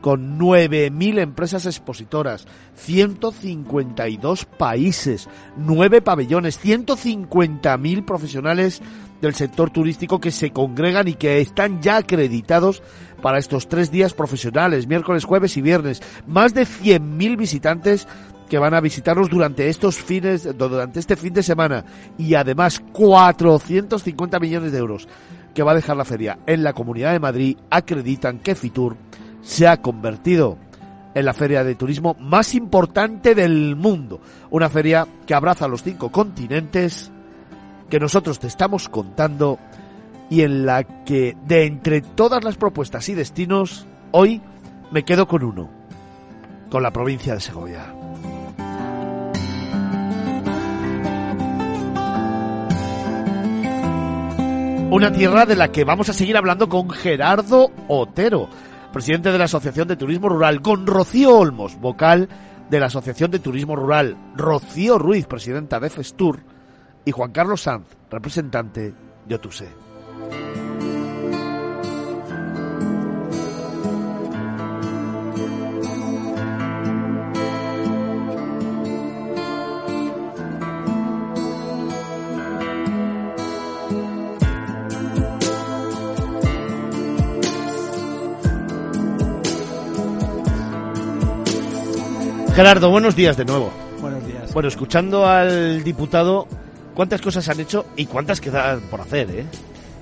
con 0.00 0.38
9.000 0.38 1.20
empresas 1.20 1.66
expositoras, 1.66 2.46
152 2.74 4.44
países, 4.44 5.28
9 5.56 6.02
pabellones, 6.02 6.62
150.000 6.62 8.04
profesionales 8.04 8.82
del 9.20 9.34
sector 9.34 9.70
turístico 9.70 10.20
que 10.20 10.30
se 10.30 10.50
congregan 10.50 11.08
y 11.08 11.14
que 11.14 11.40
están 11.40 11.80
ya 11.80 11.98
acreditados 11.98 12.82
para 13.22 13.38
estos 13.38 13.68
tres 13.68 13.90
días 13.90 14.14
profesionales, 14.14 14.86
miércoles, 14.86 15.24
jueves 15.24 15.56
y 15.56 15.62
viernes. 15.62 16.02
Más 16.26 16.54
de 16.54 16.62
100.000 16.62 17.36
visitantes 17.36 18.06
que 18.48 18.58
van 18.58 18.74
a 18.74 18.80
visitarnos 18.80 19.28
durante 19.28 19.68
estos 19.68 19.96
fines, 19.96 20.48
durante 20.56 21.00
este 21.00 21.16
fin 21.16 21.34
de 21.34 21.42
semana 21.42 21.84
y 22.16 22.34
además 22.34 22.80
450 22.92 24.38
millones 24.38 24.72
de 24.72 24.78
euros 24.78 25.08
que 25.54 25.62
va 25.62 25.72
a 25.72 25.76
dejar 25.76 25.96
la 25.96 26.04
feria 26.04 26.38
en 26.46 26.62
la 26.62 26.74
Comunidad 26.74 27.12
de 27.12 27.18
Madrid 27.18 27.56
acreditan 27.70 28.38
que 28.38 28.54
Fitur 28.54 28.96
se 29.42 29.66
ha 29.66 29.80
convertido 29.80 30.58
en 31.14 31.24
la 31.24 31.32
feria 31.32 31.64
de 31.64 31.74
turismo 31.74 32.14
más 32.20 32.54
importante 32.54 33.34
del 33.34 33.74
mundo. 33.74 34.20
Una 34.50 34.68
feria 34.68 35.06
que 35.26 35.32
abraza 35.32 35.66
los 35.66 35.82
cinco 35.82 36.12
continentes 36.12 37.10
que 37.88 38.00
nosotros 38.00 38.38
te 38.38 38.46
estamos 38.46 38.88
contando 38.88 39.58
y 40.28 40.42
en 40.42 40.66
la 40.66 40.84
que 41.04 41.36
de 41.46 41.66
entre 41.66 42.00
todas 42.00 42.42
las 42.44 42.56
propuestas 42.56 43.08
y 43.08 43.14
destinos, 43.14 43.86
hoy 44.10 44.42
me 44.90 45.04
quedo 45.04 45.28
con 45.28 45.42
uno, 45.42 45.70
con 46.70 46.82
la 46.82 46.92
provincia 46.92 47.34
de 47.34 47.40
Segovia. 47.40 47.92
Una 54.90 55.12
tierra 55.12 55.46
de 55.46 55.56
la 55.56 55.72
que 55.72 55.84
vamos 55.84 56.08
a 56.08 56.12
seguir 56.12 56.36
hablando 56.36 56.68
con 56.68 56.88
Gerardo 56.90 57.70
Otero 57.88 58.48
presidente 58.96 59.30
de 59.30 59.36
la 59.36 59.44
Asociación 59.44 59.88
de 59.88 59.96
Turismo 59.96 60.30
Rural, 60.30 60.62
con 60.62 60.86
Rocío 60.86 61.36
Olmos, 61.36 61.78
vocal 61.78 62.30
de 62.70 62.80
la 62.80 62.86
Asociación 62.86 63.30
de 63.30 63.38
Turismo 63.38 63.76
Rural, 63.76 64.16
Rocío 64.34 64.98
Ruiz, 64.98 65.26
presidenta 65.26 65.78
de 65.78 65.90
Festur, 65.90 66.40
y 67.06 67.12
Juan 67.12 67.30
Carlos 67.30 67.62
Sanz, 67.62 67.86
representante 68.10 68.92
de 69.26 69.34
Otuse. 69.36 69.68
Gerardo, 92.56 92.90
buenos 92.90 93.14
días 93.14 93.36
de 93.36 93.44
nuevo. 93.44 93.70
Buenos 94.00 94.26
días. 94.26 94.52
Bueno, 94.54 94.68
escuchando 94.68 95.26
al 95.26 95.84
diputado, 95.84 96.48
¿cuántas 96.96 97.20
cosas 97.20 97.48
han 97.48 97.60
hecho 97.60 97.86
y 97.94 98.06
cuántas 98.06 98.40
quedan 98.40 98.80
por 98.90 99.02
hacer, 99.02 99.30
eh? 99.30 99.46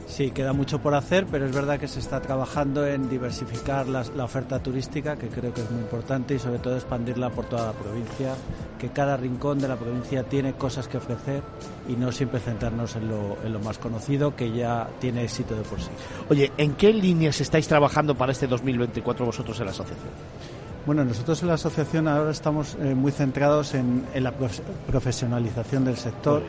Sí, 0.06 0.30
queda 0.30 0.52
mucho 0.52 0.80
por 0.80 0.94
hacer, 0.94 1.26
pero 1.28 1.44
es 1.44 1.52
verdad 1.52 1.80
que 1.80 1.88
se 1.88 1.98
está 1.98 2.20
trabajando 2.20 2.86
en 2.86 3.08
diversificar 3.08 3.88
la, 3.88 4.02
oferta 4.22 4.62
turística, 4.62 5.16
que 5.16 5.26
creo 5.26 5.52
que 5.52 5.62
es 5.62 5.70
muy 5.72 5.80
importante, 5.80 6.34
y 6.34 6.38
sobre 6.38 6.60
todo 6.60 6.76
expandirla 6.76 7.30
por 7.30 7.46
toda 7.46 7.66
la 7.66 7.72
provincia, 7.72 8.34
que 8.78 8.90
cada 8.90 9.16
rincón 9.16 9.58
de 9.58 9.66
la 9.66 9.76
provincia 9.76 10.22
tiene 10.22 10.52
cosas 10.52 10.86
que 10.86 10.98
ofrecer 10.98 11.42
y 11.88 11.94
no 11.94 12.12
siempre 12.12 12.38
centrarnos 12.38 12.94
en 12.94 13.08
lo, 13.08 13.38
en 13.44 13.52
lo 13.52 13.58
más 13.58 13.78
conocido, 13.78 14.36
que 14.36 14.52
ya 14.52 14.88
tiene 15.00 15.24
éxito 15.24 15.56
de 15.56 15.62
por 15.62 15.80
sí. 15.80 15.90
Oye, 16.28 16.52
¿en 16.58 16.74
qué 16.74 16.92
líneas 16.92 17.40
estáis 17.40 17.66
trabajando 17.66 18.14
para 18.14 18.30
este 18.30 18.46
2024 18.46 19.26
vosotros 19.26 19.58
en 19.58 19.64
la 19.64 19.72
asociación? 19.72 20.10
Bueno, 20.86 21.02
nosotros 21.02 21.40
en 21.40 21.48
la 21.48 21.54
asociación 21.54 22.08
ahora 22.08 22.30
estamos 22.30 22.76
eh, 22.78 22.94
muy 22.94 23.10
centrados 23.10 23.72
en, 23.74 24.04
la 24.14 24.32
profesionalización 24.86 25.86
del 25.86 25.96
sector. 25.96 26.42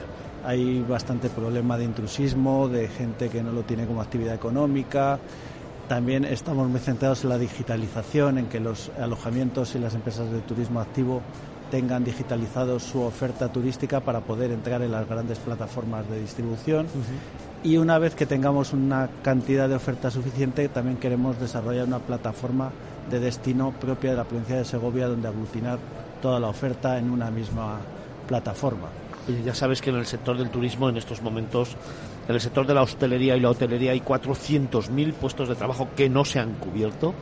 Hay 0.46 0.84
bastante 0.88 1.30
problema 1.30 1.78
de 1.78 1.86
intrusismo, 1.86 2.68
de 2.68 2.88
gente 2.88 3.30
que 3.30 3.42
no 3.42 3.52
lo 3.52 3.64
tiene 3.64 3.88
como 3.88 4.02
actividad 4.02 4.36
económica. 4.36 5.20
También 5.88 6.24
estamos 6.24 6.70
muy 6.70 6.80
centrados 6.80 7.24
en 7.24 7.30
la 7.30 7.38
digitalización, 7.38 8.38
en 8.38 8.46
que 8.48 8.60
los 8.60 8.92
alojamientos 9.00 9.74
y 9.76 9.80
las 9.80 9.96
empresas 9.96 10.32
de 10.32 10.42
turismo 10.42 10.80
activo 10.80 11.22
tengan 11.72 12.04
digitalizado 12.04 12.80
su 12.80 13.02
oferta 13.02 13.52
turística 13.52 14.00
para 14.00 14.22
poder 14.22 14.52
entrar 14.52 14.82
en 14.84 14.92
las 14.92 15.08
grandes 15.08 15.40
plataformas 15.40 16.08
de 16.10 16.22
distribución. 16.22 16.86
Y 17.64 17.78
una 17.78 17.98
vez 17.98 18.14
que 18.14 18.28
tengamos 18.28 18.72
una 18.74 19.10
cantidad 19.24 19.68
de 19.68 19.76
oferta 19.76 20.12
suficiente, 20.12 20.70
también 20.70 20.98
queremos 20.98 21.40
desarrollar 21.40 21.88
una 21.88 22.00
plataforma 22.00 22.72
de 23.10 23.20
destino 23.20 23.72
propia 23.72 24.12
de 24.12 24.18
la 24.18 24.26
provincia 24.26 24.58
de 24.58 24.66
Segovia 24.66 25.08
donde 25.08 25.28
aglutinar 25.28 25.80
toda 26.22 26.40
la 26.40 26.48
oferta 26.48 27.00
en 27.00 27.10
una 27.10 27.32
misma 27.32 27.80
plataforma. 28.28 28.90
Ya 29.44 29.54
sabes 29.54 29.82
que 29.82 29.90
en 29.90 29.98
el 29.98 30.06
sector 30.06 30.38
del 30.38 30.50
turismo 30.50 30.90
en 30.90 30.98
estos 30.98 31.22
momentos, 31.22 31.76
en 32.28 32.36
el 32.36 32.42
sector 32.42 32.68
de 32.68 32.74
la 32.74 32.84
hostelería 32.84 33.36
y 33.36 33.40
la 33.40 33.50
hotelería 33.50 33.92
hay 33.92 34.02
400.000 34.02 35.14
puestos 35.14 35.50
de 35.50 35.56
trabajo 35.56 35.90
que 35.96 36.10
no 36.10 36.26
se 36.26 36.40
han 36.40 36.54
cubierto. 36.54 37.14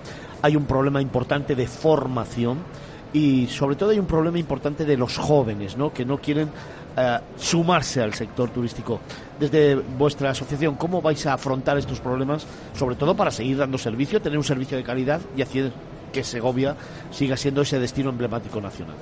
Hay 0.42 0.56
un 0.56 0.66
problema 0.66 1.02
importante 1.02 1.56
de 1.56 1.68
formación 1.68 2.60
y 3.14 3.48
sobre 3.48 3.76
todo 3.76 3.92
hay 3.92 4.00
un 4.00 4.08
problema 4.08 4.40
importante 4.40 4.86
de 4.86 4.98
los 4.98 5.18
jóvenes, 5.18 5.78
¿no? 5.78 5.94
que 5.94 6.04
no 6.04 6.18
quieren 6.18 6.50
eh, 6.98 7.20
sumarse 7.38 8.02
al 8.02 8.14
sector 8.14 8.50
turístico. 8.50 9.00
Desde 9.40 9.76
vuestra 9.76 10.32
asociación, 10.32 10.76
¿cómo 10.76 11.02
vais 11.02 11.26
a 11.26 11.34
afrontar 11.34 11.78
estos 11.78 12.00
problemas, 12.00 12.46
sobre 12.76 12.96
todo 12.96 13.16
para 13.16 13.32
seguir 13.32 13.58
dando 13.58 13.78
servicio, 13.78 14.22
tener 14.22 14.38
un 14.38 14.44
servicio 14.44 14.78
de 14.78 14.84
calidad 14.84 15.22
y 15.38 15.42
hacer 15.42 15.72
que 16.12 16.24
Segovia 16.24 16.76
siga 17.12 17.38
siendo 17.38 17.62
ese 17.62 17.80
destino 17.80 18.10
emblemático 18.10 18.60
nacional? 18.60 18.96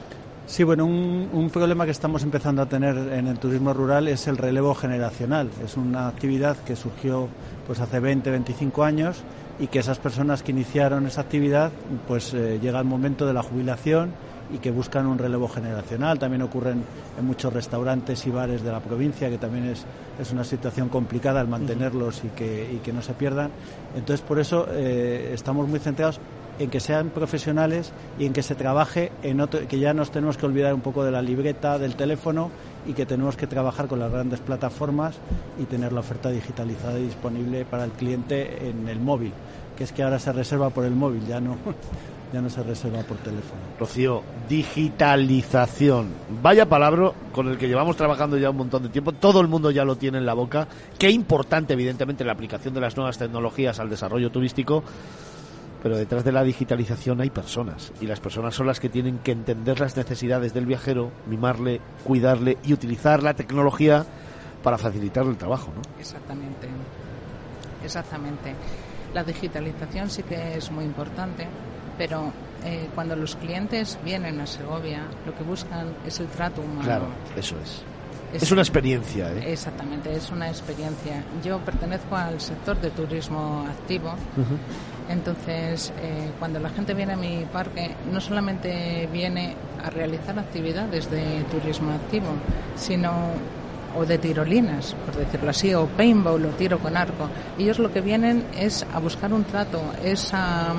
Sí, 0.52 0.66
bueno, 0.66 0.86
un, 0.86 1.30
un, 1.32 1.50
problema 1.50 1.86
que 1.86 1.92
estamos 1.92 2.24
empezando 2.24 2.62
a 2.62 2.66
tener 2.66 2.98
en 3.14 3.28
el 3.28 3.40
turismo 3.40 3.74
rural 3.74 4.10
es 4.10 4.28
el 4.28 4.36
relevo 4.36 4.76
generacional. 4.76 5.50
Es 5.64 5.78
una 5.78 6.10
actividad 6.10 6.58
que 6.58 6.76
surgió 6.76 7.30
pues 7.66 7.80
hace 7.80 8.02
20, 8.02 8.30
25 8.30 8.84
años 8.84 9.24
y 9.60 9.68
que 9.68 9.80
esas 9.80 10.00
personas 10.00 10.44
que 10.44 10.52
iniciaron 10.52 11.08
esa 11.08 11.22
actividad, 11.22 11.72
pues 12.06 12.34
eh, 12.34 12.60
llega 12.62 12.80
el 12.80 12.86
momento 12.86 13.26
de 13.26 13.32
la 13.32 13.44
jubilación 13.44 14.12
y 14.54 14.58
que 14.58 14.72
buscan 14.72 15.08
un 15.08 15.18
relevo 15.18 15.48
generacional. 15.48 16.20
También 16.20 16.42
ocurren 16.42 16.84
en 17.18 17.26
muchos 17.26 17.54
restaurantes 17.54 18.28
y 18.28 18.30
bares 18.30 18.62
de 18.62 18.74
la 18.74 18.82
provincia, 18.82 19.30
que 19.30 19.38
también 19.38 19.68
es, 19.68 19.86
es 20.20 20.34
una 20.34 20.44
situación 20.44 20.90
complicada 20.90 21.40
el 21.40 21.48
mantenerlos 21.48 22.26
y 22.26 22.28
que, 22.28 22.74
y 22.74 22.80
que 22.80 22.92
no 22.92 23.02
se 23.02 23.14
pierdan. 23.14 23.52
Entonces, 23.96 24.20
por 24.20 24.38
eso 24.38 24.68
eh, 24.70 25.32
estamos 25.34 25.66
muy 25.70 25.80
centrados 25.80 26.20
en 26.62 26.70
que 26.70 26.80
sean 26.80 27.10
profesionales 27.10 27.92
y 28.20 28.26
en 28.26 28.34
que 28.34 28.44
se 28.44 28.54
trabaje 28.54 29.12
en 29.24 29.42
otro, 29.42 29.68
que 29.68 29.80
ya 29.80 29.94
nos 29.94 30.12
tenemos 30.12 30.38
que 30.38 30.46
olvidar 30.46 30.74
un 30.74 30.82
poco 30.82 31.04
de 31.04 31.12
la 31.12 31.22
libreta, 31.22 31.80
del 31.80 31.96
teléfono 31.96 32.52
y 32.86 32.94
que 32.94 33.06
tenemos 33.06 33.36
que 33.36 33.48
trabajar 33.48 33.88
con 33.88 34.00
las 34.00 34.12
grandes 34.12 34.40
plataformas 34.40 35.16
y 35.60 35.66
tener 35.66 35.92
la 35.92 36.02
oferta 36.02 36.30
digitalizada 36.30 37.00
y 37.00 37.04
disponible 37.04 37.66
para 37.66 37.86
el 37.86 37.92
cliente 37.92 38.70
en 38.70 38.88
el 38.88 39.00
móvil, 39.00 39.34
que 39.76 39.84
es 39.84 39.92
que 39.92 40.04
ahora 40.04 40.20
se 40.20 40.32
reserva 40.32 40.70
por 40.70 40.86
el 40.86 40.96
móvil, 40.96 41.26
ya 41.28 41.40
no 41.40 41.58
ya 42.34 42.42
no 42.42 42.50
se 42.50 42.64
reserva 42.64 43.02
por 43.02 43.18
teléfono. 43.18 43.60
Rocío, 43.80 44.22
digitalización. 44.48 46.10
Vaya 46.42 46.66
palabra 46.68 47.12
con 47.34 47.50
el 47.50 47.58
que 47.58 47.68
llevamos 47.68 47.98
trabajando 47.98 48.38
ya 48.38 48.52
un 48.52 48.58
montón 48.58 48.84
de 48.84 48.90
tiempo. 48.90 49.12
Todo 49.12 49.42
el 49.42 49.48
mundo 49.48 49.70
ya 49.72 49.84
lo 49.84 49.98
tiene 49.98 50.20
en 50.20 50.26
la 50.26 50.34
boca. 50.34 50.68
Qué 50.98 51.10
importante, 51.10 51.74
evidentemente, 51.74 52.24
la 52.24 52.32
aplicación 52.32 52.74
de 52.74 52.82
las 52.82 52.96
nuevas 52.96 53.18
tecnologías 53.18 53.80
al 53.80 53.90
desarrollo 53.90 54.32
turístico. 54.32 54.84
Pero 55.82 55.98
detrás 55.98 56.24
de 56.24 56.32
la 56.32 56.44
digitalización 56.44 57.22
hay 57.22 57.30
personas. 57.30 57.92
Y 58.02 58.08
las 58.08 58.20
personas 58.20 58.54
son 58.54 58.68
las 58.68 58.80
que 58.80 58.90
tienen 58.90 59.20
que 59.20 59.32
entender 59.32 59.80
las 59.80 59.98
necesidades 59.98 60.54
del 60.54 60.66
viajero, 60.66 61.12
mimarle, 61.28 61.82
cuidarle 62.04 62.58
y 62.64 62.74
utilizar 62.74 63.24
la 63.24 63.34
tecnología 63.34 64.06
para 64.64 64.78
facilitar 64.78 65.26
el 65.26 65.38
trabajo, 65.38 65.72
¿no? 65.76 65.82
Exactamente. 66.00 66.68
Exactamente. 67.84 68.54
La 69.14 69.24
digitalización 69.24 70.10
sí 70.10 70.24
que 70.24 70.56
es 70.56 70.72
muy 70.72 70.86
importante 70.86 71.48
pero 72.02 72.34
eh, 72.64 72.90
cuando 72.96 73.16
los 73.16 73.36
clientes 73.36 74.00
vienen 74.04 74.40
a 74.42 74.48
Segovia, 74.48 75.04
lo 75.24 75.36
que 75.36 75.44
buscan 75.44 75.94
es 76.04 76.20
el 76.20 76.26
trato 76.28 76.62
humano. 76.62 76.82
Claro, 76.82 77.06
eso 77.36 77.56
es. 77.62 77.84
Es, 78.34 78.52
una 78.52 78.62
experiencia. 78.62 79.32
¿eh? 79.34 79.52
Exactamente, 79.52 80.12
es 80.12 80.32
una 80.32 80.48
experiencia. 80.48 81.24
Yo 81.44 81.60
pertenezco 81.60 82.16
al 82.16 82.42
sector 82.42 82.80
de 82.82 82.90
turismo 82.90 83.68
activo, 83.70 84.16
entonces 85.12 85.94
eh, 86.02 86.32
cuando 86.40 86.60
la 86.60 86.70
gente 86.70 86.94
viene 86.94 87.14
a 87.14 87.18
mi 87.18 87.46
parque 87.52 87.96
no 88.12 88.20
solamente 88.22 89.08
viene 89.12 89.56
a 89.84 89.90
realizar 89.90 90.38
actividades 90.38 91.10
de 91.10 91.44
turismo 91.52 91.92
activo, 91.94 92.28
sino 92.76 93.12
o 93.96 94.06
de 94.06 94.18
tirolinas, 94.18 94.96
por 95.06 95.16
decirlo 95.16 95.50
así, 95.50 95.74
o 95.74 95.86
paintball 95.86 96.46
o 96.46 96.50
tiro 96.50 96.80
con 96.80 96.96
arco. 96.96 97.28
Ellos 97.60 97.78
lo 97.78 97.92
que 97.92 98.00
vienen 98.00 98.46
es 98.58 98.86
a 98.94 99.00
buscar 99.00 99.34
un 99.34 99.44
trato, 99.44 99.82
es 100.04 100.34
a 100.34 100.74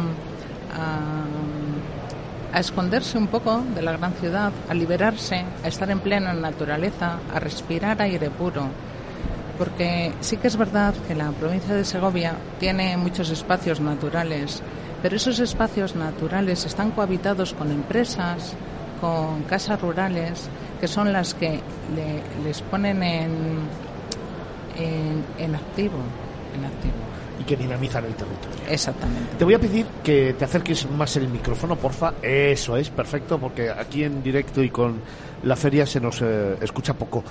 a, 0.78 2.58
esconderse 2.58 3.16
un 3.18 3.28
poco 3.28 3.62
de 3.74 3.82
la 3.82 3.92
gran 3.92 4.12
ciudad, 4.14 4.52
a 4.68 4.74
liberarse, 4.74 5.44
a 5.64 5.68
estar 5.68 5.90
en 5.90 6.00
plena 6.00 6.32
naturaleza, 6.34 7.18
a 7.32 7.40
respirar 7.40 8.00
aire 8.02 8.30
puro. 8.30 8.66
Porque 9.58 10.12
sí 10.20 10.38
que 10.38 10.48
es 10.48 10.56
verdad 10.56 10.94
que 11.06 11.14
la 11.14 11.30
provincia 11.30 11.74
de 11.74 11.84
Segovia 11.84 12.34
tiene 12.58 12.96
muchos 12.96 13.30
espacios 13.30 13.80
naturales, 13.80 14.62
pero 15.02 15.16
esos 15.16 15.38
espacios 15.40 15.94
naturales 15.94 16.64
están 16.64 16.90
cohabitados 16.90 17.52
con 17.54 17.70
empresas, 17.70 18.54
con 19.00 19.42
casas 19.42 19.80
rurales, 19.80 20.48
que 20.80 20.88
son 20.88 21.12
las 21.12 21.34
que 21.34 21.60
les 22.44 22.62
ponen 22.62 23.02
en, 23.02 23.32
en, 24.78 25.24
en 25.38 25.54
activo, 25.54 25.98
en 26.56 26.64
activo 26.64 27.11
y 27.42 27.44
que 27.44 27.56
dinamizan 27.56 28.04
el 28.04 28.14
territorio. 28.14 28.58
Exactamente. 28.68 29.36
Te 29.38 29.44
voy 29.44 29.54
a 29.54 29.58
pedir 29.58 29.86
que 30.02 30.34
te 30.38 30.44
acerques 30.44 30.88
más 30.90 31.16
el 31.16 31.28
micrófono, 31.28 31.76
porfa. 31.76 32.14
Eso 32.22 32.76
es, 32.76 32.88
perfecto, 32.90 33.38
porque 33.38 33.70
aquí 33.70 34.04
en 34.04 34.22
directo 34.22 34.62
y 34.62 34.70
con 34.70 35.00
la 35.42 35.56
feria 35.56 35.86
se 35.86 36.00
nos 36.00 36.22
eh, 36.22 36.56
escucha 36.60 36.94
poco. 36.94 37.24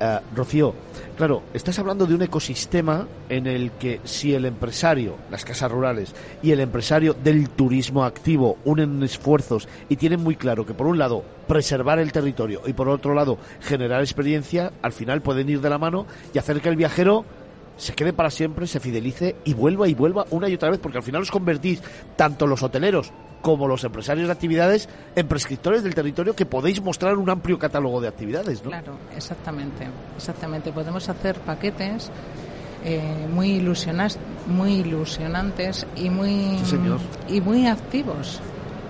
Eh, 0.00 0.18
Rocío, 0.34 0.74
claro, 1.16 1.42
estás 1.52 1.78
hablando 1.78 2.06
de 2.06 2.14
un 2.14 2.22
ecosistema 2.22 3.06
en 3.28 3.46
el 3.46 3.72
que 3.72 4.00
si 4.04 4.34
el 4.34 4.46
empresario, 4.46 5.16
las 5.30 5.44
casas 5.44 5.70
rurales 5.70 6.14
y 6.42 6.52
el 6.52 6.60
empresario 6.60 7.14
del 7.14 7.50
turismo 7.50 8.04
activo 8.04 8.56
unen 8.64 9.02
esfuerzos 9.02 9.68
y 9.88 9.96
tienen 9.96 10.22
muy 10.22 10.36
claro 10.36 10.64
que 10.64 10.74
por 10.74 10.86
un 10.86 10.98
lado 10.98 11.22
preservar 11.46 11.98
el 11.98 12.12
territorio 12.12 12.62
y 12.66 12.72
por 12.72 12.88
otro 12.88 13.14
lado 13.14 13.38
generar 13.60 14.00
experiencia, 14.00 14.72
al 14.82 14.92
final 14.92 15.22
pueden 15.22 15.48
ir 15.48 15.60
de 15.60 15.70
la 15.70 15.78
mano 15.78 16.06
y 16.32 16.38
hacer 16.38 16.60
que 16.60 16.68
el 16.68 16.76
viajero 16.76 17.24
se 17.78 17.94
quede 17.94 18.12
para 18.12 18.30
siempre, 18.30 18.66
se 18.66 18.80
fidelice 18.80 19.36
y 19.44 19.54
vuelva 19.54 19.88
y 19.88 19.94
vuelva 19.94 20.26
una 20.30 20.48
y 20.48 20.54
otra 20.54 20.70
vez, 20.70 20.80
porque 20.80 20.98
al 20.98 21.04
final 21.04 21.22
os 21.22 21.30
convertís, 21.30 21.82
tanto 22.16 22.46
los 22.46 22.62
hoteleros 22.62 23.12
como 23.40 23.68
los 23.68 23.84
empresarios 23.84 24.26
de 24.26 24.32
actividades, 24.32 24.88
en 25.14 25.28
prescriptores 25.28 25.84
del 25.84 25.94
territorio 25.94 26.34
que 26.34 26.44
podéis 26.44 26.82
mostrar 26.82 27.16
un 27.16 27.30
amplio 27.30 27.58
catálogo 27.58 28.00
de 28.00 28.08
actividades, 28.08 28.62
¿no? 28.64 28.70
Claro, 28.70 28.98
exactamente, 29.16 29.86
exactamente. 30.16 30.72
Podemos 30.72 31.08
hacer 31.08 31.38
paquetes 31.40 32.10
eh, 32.84 33.26
muy, 33.32 33.52
ilusionas, 33.52 34.18
muy 34.48 34.80
ilusionantes 34.80 35.86
y 35.94 36.10
muy, 36.10 36.58
y 37.28 37.40
muy 37.40 37.66
activos 37.68 38.40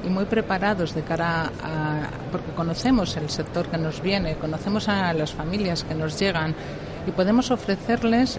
y 0.04 0.08
muy 0.08 0.24
preparados 0.24 0.94
de 0.94 1.02
cara 1.02 1.52
a 1.62 2.08
porque 2.30 2.52
conocemos 2.52 3.16
el 3.16 3.28
sector 3.28 3.66
que 3.68 3.78
nos 3.78 4.00
viene, 4.00 4.36
conocemos 4.36 4.88
a 4.88 5.12
las 5.12 5.32
familias 5.32 5.84
que 5.84 5.94
nos 5.94 6.18
llegan 6.18 6.54
y 7.06 7.10
podemos 7.10 7.50
ofrecerles 7.50 8.38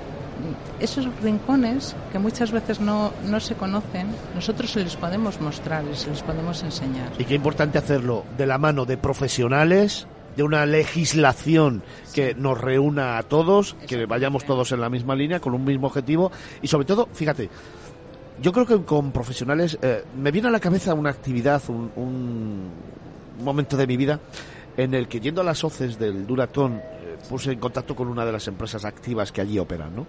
esos 0.80 1.08
rincones 1.22 1.96
que 2.12 2.20
muchas 2.20 2.52
veces 2.52 2.80
no, 2.80 3.12
no 3.26 3.40
se 3.40 3.56
conocen, 3.56 4.08
nosotros 4.36 4.72
se 4.72 4.84
les 4.84 4.96
podemos 4.96 5.40
mostrar 5.42 5.84
y 5.92 5.96
se 5.96 6.10
les 6.10 6.22
podemos 6.22 6.64
enseñar. 6.64 7.12
Y 7.18 7.26
qué 7.26 7.36
importante 7.36 7.78
hacerlo 7.78 8.26
de 8.38 8.46
la 8.46 8.58
mano 8.58 8.86
de 8.86 8.98
profesionales, 8.98 10.08
de 10.36 10.44
una 10.44 10.66
legislación 10.66 11.84
que 12.14 12.34
nos 12.36 12.60
reúna 12.60 13.18
a 13.18 13.24
todos, 13.24 13.76
que 13.88 14.06
vayamos 14.06 14.46
todos 14.46 14.72
en 14.72 14.82
la 14.82 14.90
misma 14.90 15.16
línea, 15.16 15.40
con 15.40 15.54
un 15.54 15.64
mismo 15.64 15.88
objetivo 15.88 16.32
y 16.62 16.68
sobre 16.68 16.86
todo, 16.86 17.10
fíjate, 17.12 17.50
yo 18.42 18.54
creo 18.54 18.66
que 18.66 18.82
con 18.84 19.12
profesionales 19.12 19.78
eh, 19.82 20.04
me 20.18 20.32
viene 20.32 20.48
a 20.48 20.52
la 20.52 20.60
cabeza 20.60 20.94
una 20.94 21.10
actividad, 21.10 21.62
un, 21.68 21.92
un, 21.96 22.70
momento 23.44 23.78
de 23.78 23.88
mi 23.88 23.96
vida 23.96 24.20
en 24.76 24.94
el 24.94 25.08
que 25.08 25.20
yendo 25.20 25.42
a 25.42 25.44
las 25.46 25.64
hoces 25.64 25.98
del 25.98 26.28
Duratón 26.28 26.82
puse 27.30 27.52
en 27.52 27.60
contacto 27.60 27.96
con 27.96 28.08
una 28.08 28.26
de 28.26 28.32
las 28.32 28.48
empresas 28.48 28.86
activas 28.86 29.32
que 29.32 29.42
allí 29.42 29.60
operan, 29.60 29.96
¿no? 29.96 30.08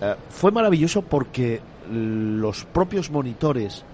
Eh, 0.00 0.14
fue 0.30 0.50
maravilloso 0.50 1.02
porque 1.02 1.60
los 1.90 2.64
propios 2.64 3.10
monitores 3.10 3.84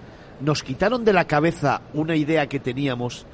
nos 0.41 0.63
quitaron 0.63 1.05
de 1.05 1.13
la 1.13 1.25
cabeza 1.25 1.81
una 1.93 2.15
idea 2.15 2.47
que 2.47 2.59
teníamos 2.59 3.25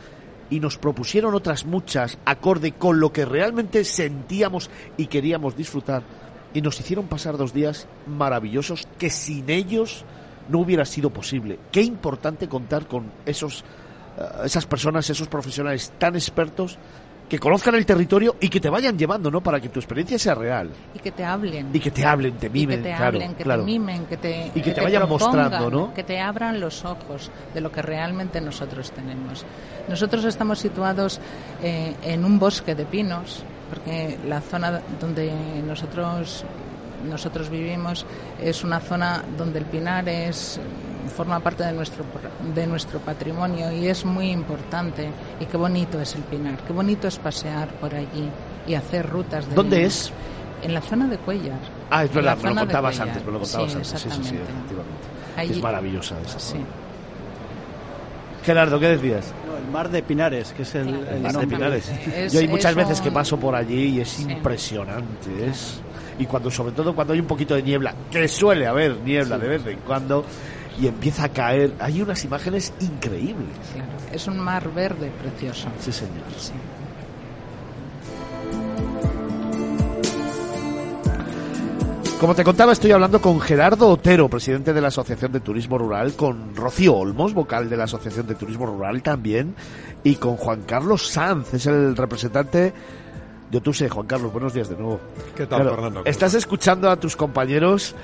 y 0.50 0.60
nos 0.60 0.78
propusieron 0.78 1.34
otras 1.34 1.66
muchas 1.66 2.18
acorde 2.26 2.74
con 2.74 3.00
lo 3.00 3.12
que 3.12 3.26
realmente 3.26 3.84
sentíamos 3.84 4.70
y 4.98 5.08
queríamos 5.08 5.56
disfrutar 5.56 6.04
y 6.54 6.62
nos 6.62 6.80
hicieron 6.80 7.08
pasar 7.08 7.38
dos 7.38 7.54
días 7.54 7.88
maravillosos 8.06 8.88
que 8.98 9.10
sin 9.10 9.50
ellos 9.50 10.06
no 10.50 10.60
hubiera 10.60 10.86
sido 10.86 11.10
posible. 11.10 11.60
Qué 11.72 11.82
importante 11.82 12.50
contar 12.50 12.88
con 12.88 13.12
esos 13.26 13.64
eh, 14.18 14.46
esas 14.46 14.66
personas, 14.66 15.10
esos 15.10 15.28
profesionales 15.28 15.94
tan 15.98 16.16
expertos 16.16 16.78
que 17.32 17.40
conozcan 17.40 17.76
el 17.76 17.86
territorio 17.86 18.36
y 18.42 18.50
que 18.50 18.60
te 18.60 18.70
vayan 18.70 18.98
llevando, 18.98 19.32
¿no? 19.32 19.40
Para 19.40 19.62
que 19.62 19.70
tu 19.70 19.80
experiencia 19.80 20.20
sea 20.20 20.36
real. 20.36 20.70
Y 20.94 21.00
que 21.00 21.12
te 21.14 21.24
hablen. 21.24 21.70
Y 21.72 21.80
que 21.80 21.90
te 21.90 22.04
hablen, 22.04 22.34
te 22.34 22.50
mimen, 22.50 22.80
y 22.80 22.84
que 22.84 22.90
te 22.90 22.96
claro, 22.98 23.06
hablen, 23.06 23.36
que 23.36 23.44
claro. 23.46 23.62
te 23.62 23.66
mimen, 23.66 24.06
que 24.06 24.18
te 24.18 24.52
y 24.54 24.62
que, 24.62 24.72
te, 24.74 24.82
vayan 24.82 25.08
mostrando, 25.08 25.72
¿no? 25.72 25.94
Que 25.94 26.04
te 26.04 26.20
abran 26.20 26.60
los 26.60 26.84
ojos 26.84 27.32
de 27.54 27.62
lo 27.62 27.72
que 27.72 27.82
realmente 27.82 28.42
nosotros 28.42 28.92
tenemos. 28.92 29.46
Nosotros 29.88 30.26
estamos 30.26 30.60
situados 30.60 31.22
eh, 31.64 31.96
en 32.04 32.26
un 32.26 32.38
bosque 32.38 32.76
de 32.76 32.84
pinos, 32.84 33.46
porque 33.70 34.18
la 34.28 34.42
zona 34.42 34.82
donde 35.00 35.32
nosotros 35.66 36.44
nosotros 37.10 37.50
vivimos 37.50 38.06
es 38.42 38.66
una 38.66 38.82
zona 38.82 39.24
donde 39.38 39.60
el 39.60 39.66
pinar 39.66 40.10
es 40.10 40.60
forma 41.10 41.40
parte 41.40 41.64
de 41.64 41.72
nuestro 41.74 42.04
de 42.56 42.68
nuestro 42.68 43.00
patrimonio 43.00 43.72
y 43.72 43.88
es 43.88 44.06
muy 44.06 44.30
importante 44.32 45.10
y 45.40 45.46
qué 45.46 45.58
bonito 45.58 46.00
es 46.00 46.16
el 46.16 46.22
pinar 46.24 46.58
qué 46.66 46.74
bonito 46.74 47.08
es 47.08 47.18
pasear 47.18 47.68
por 47.76 47.94
allí 47.96 48.30
y 48.68 48.74
hacer 48.76 49.10
rutas 49.10 49.48
de 49.50 49.56
¿Dónde 49.56 49.86
es? 49.86 50.12
en 50.64 50.74
la 50.74 50.82
zona 50.82 51.08
de 51.08 51.18
Cuellar 51.18 51.60
ah 51.90 52.04
es 52.04 52.14
verdad 52.14 52.38
me 52.44 52.50
lo 52.50 52.56
contabas 52.62 53.00
antes 53.00 53.26
me 53.26 53.32
lo 53.32 53.40
contabas 53.40 53.72
Sí, 53.72 53.76
antes 53.78 53.88
sí 53.90 53.98
sí 53.98 54.02
sí 54.02 54.08
exactamente. 54.10 54.52
efectivamente 54.52 55.08
Allí- 55.38 55.52
es 55.54 55.62
maravillosa 55.62 56.16
esa 56.22 56.40
sí 56.40 56.52
zona. 56.54 56.66
Gerardo 58.46 58.80
¿qué 58.80 58.88
decías? 58.88 59.32
No, 59.48 59.56
el 59.58 59.68
mar 59.72 59.90
de 59.90 60.02
Pinares, 60.02 60.52
que 60.54 60.64
es 60.64 60.74
el, 60.76 60.88
Claro, 60.88 60.98
el 60.98 61.04
Mar 61.04 61.12
de 61.12 61.18
Exactamente. 61.44 61.56
Pinares. 61.56 61.90
Es- 62.18 62.34
Yo 62.34 62.40
hay 62.40 62.48
muchas 62.48 62.72
es 62.72 62.76
veces 62.78 62.98
un- 63.00 63.04
que 63.04 63.12
paso 63.12 63.38
por 63.40 63.54
allí 63.56 63.84
y 63.98 64.00
es 64.02 64.10
Sí. 64.10 64.24
impresionante. 64.24 65.46
Es 65.48 65.80
y 66.18 66.26
cuando 66.26 66.50
sobre 66.52 66.72
todo 66.74 66.94
cuando 66.96 67.14
hay 67.14 67.20
un 67.20 67.28
poquito 67.28 67.56
de 67.56 67.62
niebla, 67.64 67.94
que 68.10 68.28
suele 68.28 68.66
haber 68.68 68.98
niebla 69.02 69.38
de 69.38 69.48
vez 69.48 69.66
en 69.68 69.80
cuando 69.80 70.26
y 70.82 70.88
empieza 70.88 71.26
a 71.26 71.30
caer, 71.30 71.74
hay 71.80 72.02
unas 72.02 72.24
imágenes 72.26 72.74
increíbles. 72.80 73.48
claro. 73.74 73.90
es 74.12 74.28
un 74.28 74.40
mar 74.40 74.68
verde 74.74 75.12
precioso 75.22 75.68
Sí, 75.80 75.92
señor. 75.92 76.24
sí. 76.38 76.54
Como 82.20 82.36
te 82.36 82.44
contaba, 82.44 82.72
estoy 82.72 82.92
hablando 82.92 83.20
con 83.20 83.40
Gerardo 83.42 83.88
Otero, 83.90 84.30
presidente 84.30 84.74
de 84.74 84.82
la 84.82 84.90
Asociación 84.90 85.32
de 85.32 85.40
Turismo 85.40 85.80
Rural, 85.80 86.14
con 86.14 86.56
Rocío 86.56 86.96
Olmos, 86.96 87.34
vocal 87.34 87.68
de 87.68 87.78
la 87.78 87.86
Asociación 87.86 88.28
de 88.28 88.36
Turismo 88.36 88.68
Rural 88.68 89.02
también, 89.02 89.56
y 90.04 90.16
con 90.16 90.38
Juan 90.38 90.62
Carlos 90.68 91.08
Sanz, 91.08 91.52
es 91.56 91.66
el 91.66 91.98
representante 91.98 92.74
de 93.50 93.58
Otuse. 93.58 93.90
Juan 93.90 94.06
Carlos, 94.06 94.32
buenos 94.32 94.54
días 94.54 94.70
de 94.70 94.76
nuevo. 94.76 95.00
¿Qué 95.36 95.48
tal, 95.48 95.62
Claro, 95.62 95.76
Fernando? 95.76 96.02
Estás 96.06 96.36
escuchando 96.36 96.92
a 96.92 96.98
tus 96.98 97.16
compañeros 97.16 97.96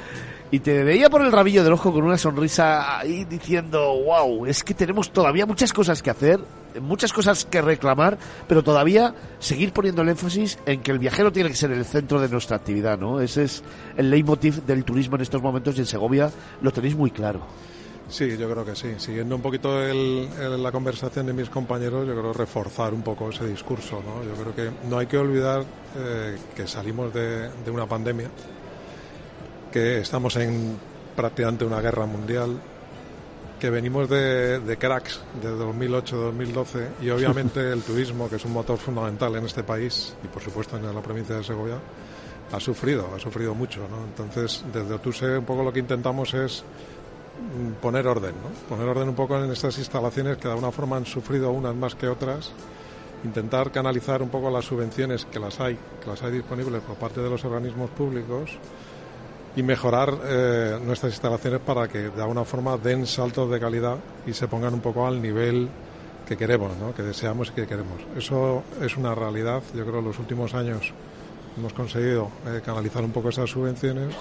y 0.52 0.60
te 0.60 0.84
veía 0.84 1.10
por 1.10 1.22
el 1.22 1.32
rabillo 1.32 1.64
del 1.64 1.74
ojo 1.74 1.92
con 1.92 2.04
una 2.04 2.18
sonrisa 2.18 3.00
ahí 3.00 3.26
diciendo, 3.26 3.94
wow, 4.06 4.46
es 4.46 4.64
que 4.64 4.74
tenemos 4.74 5.12
todavía 5.12 5.46
muchas 5.46 5.74
cosas 5.74 6.02
que 6.02 6.10
hacer, 6.10 6.40
muchas 6.82 7.12
cosas 7.12 7.44
que 7.46 7.62
reclamar, 7.62 8.18
pero 8.48 8.64
todavía 8.64 9.14
seguir 9.40 9.74
poniendo 9.74 10.02
el 10.04 10.10
énfasis 10.10 10.58
en 10.66 10.82
que 10.82 10.92
el 10.92 11.00
viajero 11.00 11.32
tiene 11.32 11.50
que 11.50 11.56
ser 11.56 11.72
el 11.72 11.84
centro 11.86 12.22
de 12.22 12.30
nuestra 12.30 12.56
actividad, 12.58 12.98
¿no? 12.98 13.20
Ese 13.20 13.44
es 13.44 13.64
el 13.98 14.10
leitmotiv 14.10 14.64
del 14.66 14.84
turismo 14.86 15.16
en 15.16 15.22
estos 15.24 15.42
momentos 15.42 15.76
y 15.78 15.80
en 15.80 15.86
Segovia 15.86 16.32
lo 16.62 16.72
tenéis 16.72 16.96
muy 16.96 17.12
claro. 17.12 17.42
Sí, 18.10 18.38
yo 18.38 18.50
creo 18.50 18.64
que 18.64 18.74
sí. 18.74 18.94
Siguiendo 19.00 19.36
un 19.36 19.42
poquito 19.42 19.84
el- 19.84 20.30
el- 20.40 20.64
la 20.64 20.72
conversación 20.72 21.26
de 21.26 21.34
mis 21.34 21.50
compañeros, 21.50 22.08
yo 22.08 22.14
creo 22.18 22.32
reforzar 22.32 22.94
un 22.94 23.02
poco 23.02 23.32
ese 23.32 23.46
discurso. 23.46 24.02
¿no? 24.02 24.24
Yo 24.24 24.42
creo 24.42 24.56
que 24.56 24.88
no 24.88 24.98
hay 25.00 25.08
que 25.08 25.18
olvidar 25.18 25.66
eh, 25.98 26.38
que 26.56 26.66
salimos 26.68 27.14
de, 27.14 27.50
de 27.50 27.70
una 27.72 27.86
pandemia, 27.86 28.30
que 29.78 30.00
estamos 30.00 30.36
en 30.38 30.76
prácticamente 31.16 31.64
una 31.64 31.80
guerra 31.80 32.08
mundial, 32.08 32.60
que 33.60 33.70
venimos 33.70 34.10
de, 34.10 34.60
de 34.60 34.78
cracks 34.78 35.22
de 35.40 35.50
2008-2012 35.50 36.88
y 37.04 37.10
obviamente 37.12 37.72
el 37.72 37.84
turismo, 37.84 38.28
que 38.28 38.38
es 38.38 38.46
un 38.46 38.54
motor 38.54 38.80
fundamental 38.80 39.36
en 39.36 39.46
este 39.46 39.62
país 39.62 40.16
y 40.24 40.28
por 40.30 40.42
supuesto 40.42 40.78
en 40.78 40.96
la 40.96 41.02
provincia 41.02 41.36
de 41.36 41.44
Segovia, 41.44 41.76
ha 42.52 42.60
sufrido, 42.60 43.14
ha 43.16 43.20
sufrido 43.20 43.54
mucho. 43.54 43.82
¿no? 43.88 44.04
Entonces, 44.04 44.66
desde 44.74 44.96
Otuse 44.96 45.38
un 45.38 45.46
poco 45.46 45.62
lo 45.62 45.72
que 45.72 45.80
intentamos 45.80 46.34
es 46.34 46.64
mm, 46.64 47.74
poner 47.74 48.08
orden, 48.08 48.34
¿no? 48.34 48.50
poner 48.68 48.90
orden 48.90 49.10
un 49.10 49.16
poco 49.16 49.38
en 49.38 49.52
estas 49.52 49.78
instalaciones 49.78 50.38
que 50.38 50.48
de 50.48 50.56
alguna 50.56 50.72
forma 50.72 50.98
han 50.98 51.06
sufrido 51.06 51.52
unas 51.52 51.76
más 51.76 51.94
que 51.94 52.08
otras, 52.08 52.52
intentar 53.24 53.72
canalizar 53.72 54.24
un 54.24 54.30
poco 54.30 54.50
las 54.50 54.66
subvenciones 54.66 55.26
que 55.26 55.40
las 55.40 55.60
hay, 55.60 55.78
que 56.02 56.10
las 56.10 56.24
hay 56.24 56.32
disponibles 56.32 56.82
por 56.82 56.96
parte 56.96 57.22
de 57.22 57.30
los 57.30 57.46
organismos 57.46 57.92
públicos 57.92 58.58
y 59.58 59.64
mejorar 59.64 60.14
eh, 60.24 60.80
nuestras 60.86 61.14
instalaciones 61.14 61.60
para 61.62 61.88
que 61.88 62.12
de 62.12 62.22
alguna 62.22 62.46
forma 62.46 62.78
den 62.78 63.08
saltos 63.08 63.50
de 63.50 63.60
calidad 63.60 63.98
y 64.28 64.34
se 64.34 64.48
pongan 64.48 64.76
un 64.76 64.82
poco 64.82 65.08
al 65.08 65.20
nivel 65.20 65.68
que 66.28 66.38
queremos, 66.38 66.78
¿no? 66.78 66.94
que 66.94 67.02
deseamos 67.02 67.50
y 67.50 67.52
que 67.54 67.66
queremos. 67.66 68.00
Eso 68.16 68.62
es 68.80 68.96
una 68.98 69.16
realidad. 69.16 69.64
Yo 69.74 69.82
creo 69.82 69.94
que 69.94 70.00
en 70.00 70.06
los 70.06 70.20
últimos 70.20 70.54
años 70.54 70.94
hemos 71.58 71.74
conseguido 71.74 72.30
eh, 72.46 72.62
canalizar 72.64 73.04
un 73.04 73.12
poco 73.12 73.30
esas 73.30 73.50
subvenciones 73.50 74.16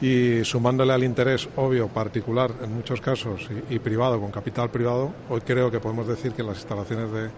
y 0.00 0.44
sumándole 0.44 0.92
al 0.92 1.04
interés 1.04 1.48
obvio 1.54 1.86
particular 1.86 2.50
en 2.64 2.74
muchos 2.74 3.00
casos 3.00 3.48
y, 3.70 3.76
y 3.76 3.78
privado 3.78 4.20
con 4.20 4.32
capital 4.32 4.70
privado, 4.70 5.12
hoy 5.30 5.40
creo 5.42 5.70
que 5.70 5.78
podemos 5.78 6.08
decir 6.08 6.32
que 6.32 6.42
las 6.42 6.56
instalaciones 6.56 7.12
de 7.12 7.30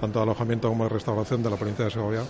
tanto 0.00 0.18
de 0.18 0.24
alojamiento 0.24 0.68
como 0.68 0.82
de 0.82 0.90
restauración 0.90 1.40
de 1.40 1.50
la 1.50 1.56
provincia 1.56 1.84
de 1.84 1.92
Segovia 1.92 2.22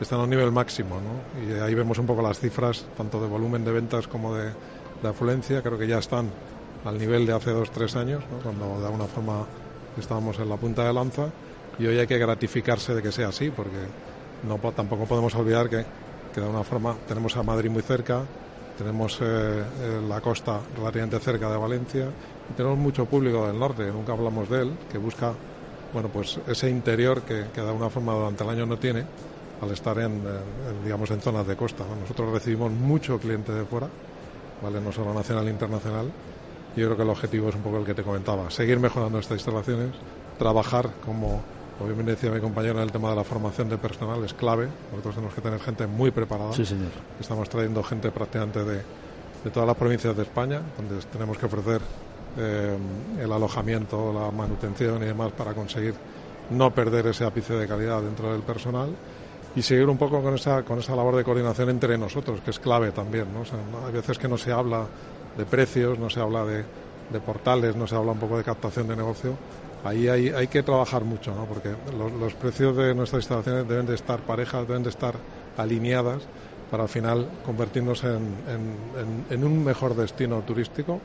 están 0.00 0.20
a 0.20 0.24
un 0.24 0.30
nivel 0.30 0.50
máximo, 0.52 0.96
¿no? 1.00 1.42
Y 1.48 1.60
ahí 1.60 1.74
vemos 1.74 1.98
un 1.98 2.06
poco 2.06 2.22
las 2.22 2.38
cifras 2.40 2.84
tanto 2.96 3.20
de 3.20 3.28
volumen 3.28 3.64
de 3.64 3.72
ventas 3.72 4.06
como 4.08 4.34
de, 4.34 4.50
de 5.02 5.08
afluencia, 5.08 5.62
creo 5.62 5.78
que 5.78 5.86
ya 5.86 5.98
están 5.98 6.30
al 6.84 6.98
nivel 6.98 7.26
de 7.26 7.32
hace 7.32 7.50
dos 7.50 7.70
tres 7.70 7.96
años, 7.96 8.22
cuando 8.42 8.78
de 8.80 8.86
alguna 8.86 9.06
forma 9.06 9.46
estábamos 9.98 10.38
en 10.38 10.48
la 10.48 10.56
punta 10.56 10.84
de 10.84 10.92
lanza. 10.92 11.28
Y 11.78 11.86
hoy 11.86 11.98
hay 11.98 12.06
que 12.06 12.18
gratificarse 12.18 12.94
de 12.94 13.02
que 13.02 13.10
sea 13.10 13.28
así 13.28 13.50
porque 13.50 13.78
no 14.46 14.58
po- 14.58 14.72
tampoco 14.72 15.06
podemos 15.06 15.34
olvidar 15.34 15.68
que, 15.68 15.76
de 15.78 16.40
alguna 16.42 16.62
forma 16.64 16.94
tenemos 17.08 17.36
a 17.36 17.42
Madrid 17.42 17.70
muy 17.70 17.82
cerca, 17.82 18.22
tenemos 18.78 19.18
eh, 19.20 19.24
eh, 19.24 20.00
la 20.08 20.20
costa 20.20 20.60
relativamente 20.76 21.18
cerca 21.20 21.48
de 21.50 21.56
Valencia 21.56 22.06
tenemos 22.56 22.76
mucho 22.76 23.06
público 23.06 23.46
del 23.46 23.58
norte, 23.58 23.84
nunca 23.90 24.12
hablamos 24.12 24.50
de 24.50 24.62
él, 24.62 24.72
que 24.90 24.98
busca 24.98 25.32
bueno 25.92 26.08
pues 26.08 26.38
ese 26.46 26.68
interior 26.68 27.22
que, 27.22 27.46
que 27.54 27.60
de 27.60 27.68
alguna 27.68 27.88
forma 27.88 28.12
durante 28.12 28.44
el 28.44 28.50
año 28.50 28.66
no 28.66 28.76
tiene 28.76 29.04
al 29.60 29.70
estar 29.70 29.98
en, 29.98 30.12
en, 30.12 30.84
digamos 30.84 31.10
en 31.10 31.20
zonas 31.20 31.46
de 31.46 31.56
costa. 31.56 31.84
¿no? 31.88 31.96
Nosotros 31.96 32.32
recibimos 32.32 32.70
mucho 32.70 33.18
cliente 33.18 33.52
de 33.52 33.64
fuera, 33.64 33.88
vale 34.62 34.80
no 34.80 34.92
solo 34.92 35.12
nacional 35.14 35.46
e 35.48 35.50
internacional. 35.50 36.10
Yo 36.76 36.86
creo 36.86 36.96
que 36.96 37.02
el 37.02 37.10
objetivo 37.10 37.48
es 37.48 37.54
un 37.54 37.62
poco 37.62 37.78
el 37.78 37.84
que 37.84 37.94
te 37.94 38.02
comentaba, 38.02 38.50
seguir 38.50 38.80
mejorando 38.80 39.18
estas 39.18 39.38
instalaciones, 39.38 39.90
trabajar 40.38 40.90
como 41.04 41.42
Obviamente 41.80 42.12
decía 42.12 42.30
mi 42.30 42.40
compañero 42.40 42.76
en 42.76 42.84
el 42.84 42.92
tema 42.92 43.10
de 43.10 43.16
la 43.16 43.24
formación 43.24 43.68
de 43.68 43.78
personal 43.78 44.22
es 44.24 44.32
clave. 44.32 44.68
Nosotros 44.90 45.16
tenemos 45.16 45.34
que 45.34 45.40
tener 45.40 45.60
gente 45.60 45.86
muy 45.86 46.10
preparada. 46.12 46.52
Sí, 46.52 46.64
señor. 46.64 46.90
Estamos 47.18 47.48
trayendo 47.48 47.82
gente 47.82 48.10
prácticamente 48.12 48.64
de, 48.64 48.76
de 48.76 49.50
todas 49.52 49.66
las 49.66 49.76
provincias 49.76 50.16
de 50.16 50.22
España, 50.22 50.60
donde 50.76 51.04
tenemos 51.06 51.36
que 51.36 51.46
ofrecer 51.46 51.80
eh, 52.38 52.76
el 53.20 53.32
alojamiento, 53.32 54.12
la 54.12 54.30
manutención 54.30 55.02
y 55.02 55.06
demás 55.06 55.32
para 55.32 55.52
conseguir 55.52 55.94
no 56.50 56.72
perder 56.72 57.08
ese 57.08 57.24
ápice 57.24 57.54
de 57.54 57.66
calidad 57.66 58.02
dentro 58.02 58.32
del 58.32 58.42
personal 58.42 58.90
y 59.56 59.62
seguir 59.62 59.88
un 59.88 59.96
poco 59.96 60.22
con 60.22 60.34
esa, 60.34 60.62
con 60.62 60.78
esa 60.78 60.96
labor 60.96 61.16
de 61.16 61.24
coordinación 61.24 61.70
entre 61.70 61.96
nosotros, 61.96 62.40
que 62.40 62.50
es 62.50 62.58
clave 62.58 62.90
también. 62.90 63.32
¿no? 63.32 63.40
O 63.40 63.44
sea, 63.44 63.58
hay 63.86 63.92
veces 63.92 64.18
que 64.18 64.28
no 64.28 64.36
se 64.36 64.52
habla 64.52 64.86
de 65.36 65.44
precios, 65.44 65.98
no 65.98 66.10
se 66.10 66.20
habla 66.20 66.44
de, 66.44 66.64
de 67.10 67.20
portales, 67.20 67.76
no 67.76 67.86
se 67.86 67.94
habla 67.94 68.12
un 68.12 68.18
poco 68.18 68.36
de 68.36 68.44
captación 68.44 68.88
de 68.88 68.96
negocio 68.96 69.36
ahí 69.84 70.08
hay, 70.08 70.28
hay, 70.30 70.46
que 70.48 70.62
trabajar 70.62 71.04
mucho, 71.04 71.34
¿no? 71.34 71.44
porque 71.44 71.74
los, 71.96 72.10
los, 72.12 72.34
precios 72.34 72.74
de 72.76 72.94
nuestras 72.94 73.22
instalaciones 73.22 73.68
deben 73.68 73.86
de 73.86 73.94
estar 73.94 74.20
parejas, 74.20 74.66
deben 74.66 74.82
de 74.82 74.88
estar 74.88 75.14
alineadas 75.56 76.22
para 76.70 76.84
al 76.84 76.88
final 76.88 77.28
convertirnos 77.44 78.02
en, 78.02 78.34
en, 78.48 79.24
en, 79.30 79.44
un 79.44 79.62
mejor 79.62 79.94
destino 79.94 80.40
turístico, 80.40 81.00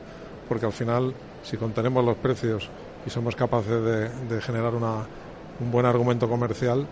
porque 0.48 0.66
al 0.66 0.72
final 0.72 1.14
si 1.42 1.58
contenemos 1.58 2.04
los 2.04 2.16
precios 2.16 2.68
y 3.06 3.10
somos 3.10 3.36
capaces 3.36 3.82
de, 3.82 4.08
de 4.08 4.40
generar 4.40 4.74
una, 4.74 5.04
un 5.60 5.70
buen 5.70 5.84
argumento 5.84 6.28
comercial, 6.28 6.86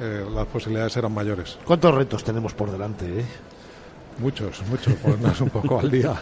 eh, 0.00 0.24
las 0.32 0.46
posibilidades 0.46 0.92
serán 0.92 1.12
mayores. 1.12 1.58
¿Cuántos 1.64 1.94
retos 1.94 2.24
tenemos 2.24 2.54
por 2.54 2.70
delante? 2.70 3.20
Eh? 3.20 3.24
Muchos, 4.18 4.62
muchos, 4.68 4.94
ponernos 4.94 5.40
un 5.40 5.50
poco 5.50 5.80
al 5.80 5.90
día 5.90 6.14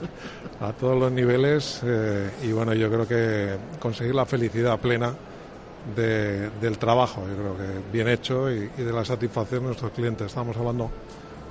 a 0.61 0.73
todos 0.73 0.99
los 0.99 1.12
niveles 1.12 1.81
eh, 1.85 2.31
y 2.43 2.53
bueno, 2.53 2.73
yo 2.73 2.91
creo 2.91 3.07
que 3.07 3.57
conseguir 3.79 4.14
la 4.14 4.25
felicidad 4.25 4.79
plena 4.79 5.12
de, 5.95 6.49
del 6.61 6.79
trabajo, 6.79 7.23
yo 7.29 7.37
creo 7.37 7.57
que 7.57 7.93
bien 7.93 8.09
hecho 8.09 8.51
y, 8.51 8.70
y, 8.79 8.83
de 8.83 8.93
la 8.93 9.05
satisfacción 9.05 9.61
de 9.61 9.66
nuestros 9.66 9.91
clientes. 9.93 10.29
Estamos 10.29 10.57
hablando, 10.57 10.91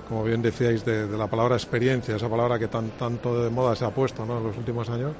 como 0.07 0.23
bien 0.23 0.41
decíais, 0.41 0.83
de, 0.83 1.07
de 1.07 1.17
la 1.17 1.27
palabra 1.27 1.55
experiencia, 1.55 2.15
esa 2.15 2.29
palabra 2.29 2.57
que 2.57 2.67
tan, 2.67 2.89
tanto 2.91 3.43
de 3.43 3.49
moda 3.49 3.75
se 3.75 3.85
ha 3.85 3.89
puesto 3.89 4.25
¿no? 4.25 4.37
en 4.39 4.45
los 4.45 4.57
últimos 4.57 4.89
años, 4.89 5.11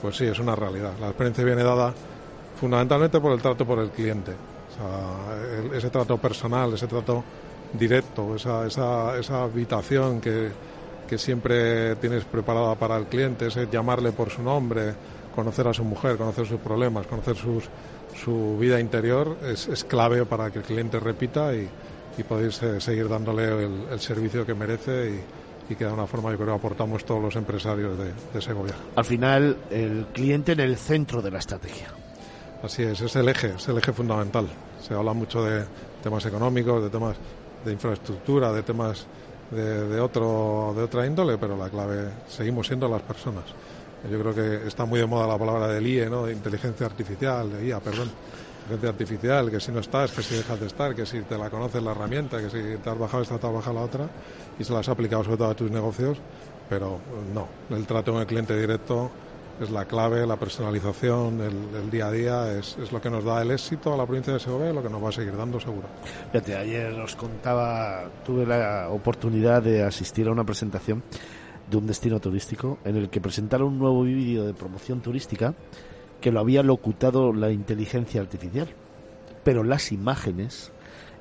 pues 0.00 0.16
sí, 0.16 0.24
es 0.24 0.38
una 0.38 0.56
realidad. 0.56 0.92
La 1.00 1.08
experiencia 1.08 1.44
viene 1.44 1.62
dada 1.62 1.92
fundamentalmente 2.58 3.20
por 3.20 3.32
el 3.32 3.42
trato 3.42 3.66
por 3.66 3.78
el 3.78 3.90
cliente, 3.90 4.32
sea, 4.82 5.58
el, 5.58 5.74
ese 5.74 5.90
trato 5.90 6.18
personal, 6.18 6.72
ese 6.74 6.86
trato 6.86 7.24
directo, 7.72 8.36
esa, 8.36 8.66
esa, 8.66 9.18
esa 9.18 9.44
habitación 9.44 10.20
que, 10.20 10.50
que, 11.08 11.18
siempre 11.18 11.96
tienes 11.96 12.24
preparada 12.24 12.74
para 12.74 12.96
el 12.96 13.06
cliente, 13.06 13.46
ese 13.46 13.68
llamarle 13.70 14.12
por 14.12 14.30
su 14.30 14.42
nombre, 14.42 14.94
conocer 15.34 15.66
a 15.68 15.74
su 15.74 15.84
mujer, 15.84 16.16
conocer 16.16 16.46
sus 16.46 16.60
problemas, 16.60 17.06
conocer 17.06 17.36
sus, 17.36 17.64
su 18.14 18.58
vida 18.58 18.78
interior 18.78 19.38
es, 19.42 19.68
es 19.68 19.84
clave 19.84 20.24
para 20.26 20.50
que 20.50 20.58
el 20.58 20.64
cliente 20.64 21.00
repita 21.00 21.54
y, 21.54 21.68
y 22.18 22.22
poder 22.22 22.52
seguir 22.52 23.08
dándole 23.08 23.64
el, 23.90 24.00
servicio 24.00 24.44
que 24.44 24.54
merece 24.54 25.10
y, 25.68 25.72
y, 25.72 25.76
que 25.76 25.84
de 25.84 25.92
una 25.92 26.06
forma 26.06 26.30
yo 26.30 26.38
creo 26.38 26.54
aportamos 26.54 27.04
todos 27.04 27.22
los 27.22 27.36
empresarios 27.36 27.96
de, 27.98 28.12
de 28.32 28.40
Segovia. 28.42 28.74
Al 28.96 29.04
final, 29.04 29.56
el 29.70 30.06
cliente 30.12 30.52
en 30.52 30.60
el 30.60 30.76
centro 30.76 31.22
de 31.22 31.30
la 31.30 31.38
estrategia. 31.38 31.88
Así 32.62 32.84
es, 32.84 33.00
es 33.00 33.16
el 33.16 33.28
eje, 33.28 33.54
es 33.56 33.66
el 33.68 33.78
eje 33.78 33.92
fundamental. 33.92 34.46
Se 34.80 34.94
habla 34.94 35.12
mucho 35.12 35.42
de 35.44 35.64
temas 36.02 36.24
económicos, 36.26 36.82
de 36.82 36.90
temas 36.90 37.16
de 37.64 37.72
infraestructura, 37.72 38.52
de 38.52 38.62
temas 38.62 39.04
de, 39.50 39.88
de, 39.88 40.00
otro, 40.00 40.72
de 40.76 40.84
otra 40.84 41.04
índole, 41.04 41.38
pero 41.38 41.56
la 41.56 41.68
clave 41.68 42.08
seguimos 42.28 42.68
siendo 42.68 42.88
las 42.88 43.02
personas. 43.02 43.44
Yo 44.08 44.18
creo 44.20 44.34
que 44.34 44.68
está 44.68 44.84
muy 44.84 45.00
de 45.00 45.06
moda 45.06 45.26
la 45.26 45.38
palabra 45.38 45.68
del 45.68 45.86
IE, 45.86 46.08
¿no? 46.08 46.26
de 46.26 46.32
inteligencia 46.32 46.86
artificial, 46.86 47.52
de 47.52 47.66
IA, 47.66 47.80
perdón. 47.80 48.10
Inteligencia 48.62 48.90
artificial, 48.90 49.50
que 49.50 49.60
si 49.60 49.72
no 49.72 49.80
estás, 49.80 50.12
que 50.12 50.22
si 50.22 50.36
dejas 50.36 50.60
de 50.60 50.66
estar, 50.66 50.94
que 50.94 51.04
si 51.04 51.20
te 51.22 51.36
la 51.36 51.50
conoces 51.50 51.82
la 51.82 51.90
herramienta, 51.90 52.38
que 52.38 52.48
si 52.48 52.78
te 52.78 52.90
has 52.90 52.98
bajado 52.98 53.24
esta, 53.24 53.38
te 53.38 53.46
has 53.46 53.52
bajado 53.52 53.74
la 53.74 53.82
otra, 53.82 54.08
y 54.56 54.62
se 54.62 54.72
las 54.72 54.80
has 54.80 54.88
aplicado 54.90 55.24
sobre 55.24 55.36
todo 55.36 55.50
a 55.50 55.54
tus 55.54 55.70
negocios, 55.70 56.18
pero 56.68 57.00
no, 57.34 57.48
el 57.76 57.86
trato 57.86 58.12
con 58.12 58.20
el 58.20 58.26
cliente 58.26 58.56
directo 58.56 59.10
es 59.60 59.70
la 59.70 59.84
clave, 59.84 60.26
la 60.26 60.36
personalización, 60.36 61.40
el, 61.40 61.90
día 61.90 62.06
a 62.06 62.10
día 62.10 62.58
es, 62.58 62.76
es, 62.78 62.92
lo 62.92 63.00
que 63.00 63.10
nos 63.10 63.24
da 63.24 63.42
el 63.42 63.50
éxito 63.50 63.92
a 63.92 63.96
la 63.96 64.06
provincia 64.06 64.32
de 64.32 64.40
Segovia 64.40 64.70
y 64.70 64.74
lo 64.74 64.82
que 64.82 64.88
nos 64.88 65.02
va 65.02 65.10
a 65.10 65.12
seguir 65.12 65.36
dando 65.36 65.60
seguro. 65.60 65.88
Fíjate, 66.32 66.56
ayer 66.56 66.92
os 67.00 67.14
contaba, 67.16 68.10
tuve 68.24 68.46
la 68.46 68.88
oportunidad 68.90 69.62
de 69.62 69.84
asistir 69.84 70.28
a 70.28 70.32
una 70.32 70.44
presentación 70.44 71.02
de 71.70 71.76
un 71.76 71.86
destino 71.86 72.20
turístico 72.20 72.78
en 72.84 72.96
el 72.96 73.08
que 73.08 73.20
presentaron 73.20 73.68
un 73.68 73.78
nuevo 73.78 74.02
vídeo 74.02 74.44
de 74.44 74.54
promoción 74.54 75.00
turística 75.00 75.54
que 76.20 76.30
lo 76.30 76.40
había 76.40 76.62
locutado 76.62 77.32
la 77.32 77.50
inteligencia 77.50 78.20
artificial. 78.20 78.68
Pero 79.44 79.64
las 79.64 79.90
imágenes 79.90 80.72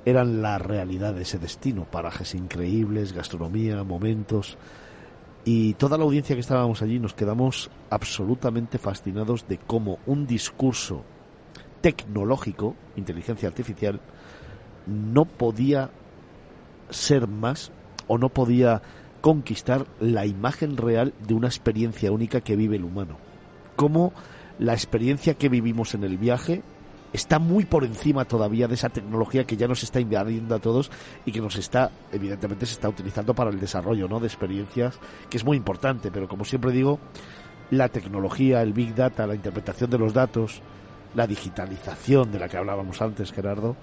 eran 0.05 0.41
la 0.41 0.57
realidad 0.57 1.13
de 1.13 1.23
ese 1.23 1.39
destino, 1.39 1.85
parajes 1.89 2.35
increíbles, 2.35 3.13
gastronomía, 3.13 3.83
momentos. 3.83 4.57
Y 5.43 5.73
toda 5.73 5.97
la 5.97 6.03
audiencia 6.03 6.35
que 6.35 6.41
estábamos 6.41 6.81
allí 6.81 6.99
nos 6.99 7.13
quedamos 7.13 7.71
absolutamente 7.89 8.77
fascinados 8.77 9.47
de 9.47 9.57
cómo 9.57 9.97
un 10.05 10.27
discurso 10.27 11.03
tecnológico, 11.81 12.75
inteligencia 12.95 13.49
artificial, 13.49 13.99
no 14.85 15.25
podía 15.25 15.89
ser 16.91 17.27
más 17.27 17.71
o 18.07 18.17
no 18.17 18.29
podía 18.29 18.81
conquistar 19.21 19.85
la 19.99 20.25
imagen 20.25 20.77
real 20.77 21.13
de 21.25 21.33
una 21.33 21.47
experiencia 21.47 22.11
única 22.11 22.41
que 22.41 22.55
vive 22.55 22.75
el 22.75 22.83
humano. 22.83 23.17
Cómo 23.75 24.13
la 24.59 24.73
experiencia 24.73 25.33
que 25.35 25.49
vivimos 25.49 25.95
en 25.95 26.03
el 26.03 26.17
viaje 26.17 26.61
está 27.13 27.39
muy 27.39 27.65
por 27.65 27.83
encima 27.83 28.25
todavía 28.25 28.67
de 28.67 28.75
esa 28.75 28.89
tecnología 28.89 29.45
que 29.45 29.57
ya 29.57 29.67
nos 29.67 29.83
está 29.83 29.99
invadiendo 29.99 30.55
a 30.55 30.59
todos 30.59 30.91
y 31.25 31.31
que 31.31 31.41
nos 31.41 31.55
está, 31.55 31.91
evidentemente, 32.11 32.65
se 32.65 32.73
está 32.73 32.89
utilizando 32.89 33.33
para 33.33 33.49
el 33.49 33.59
desarrollo 33.59 34.07
¿no? 34.07 34.19
de 34.19 34.27
experiencias, 34.27 34.99
que 35.29 35.37
es 35.37 35.43
muy 35.43 35.57
importante, 35.57 36.11
pero 36.11 36.27
como 36.27 36.45
siempre 36.45 36.71
digo, 36.71 36.99
la 37.69 37.89
tecnología, 37.89 38.61
el 38.61 38.73
big 38.73 38.95
data, 38.95 39.27
la 39.27 39.35
interpretación 39.35 39.89
de 39.89 39.97
los 39.97 40.13
datos, 40.13 40.61
la 41.15 41.27
digitalización 41.27 42.31
de 42.31 42.39
la 42.39 42.47
que 42.47 42.57
hablábamos 42.57 43.01
antes, 43.01 43.31
Gerardo, 43.31 43.75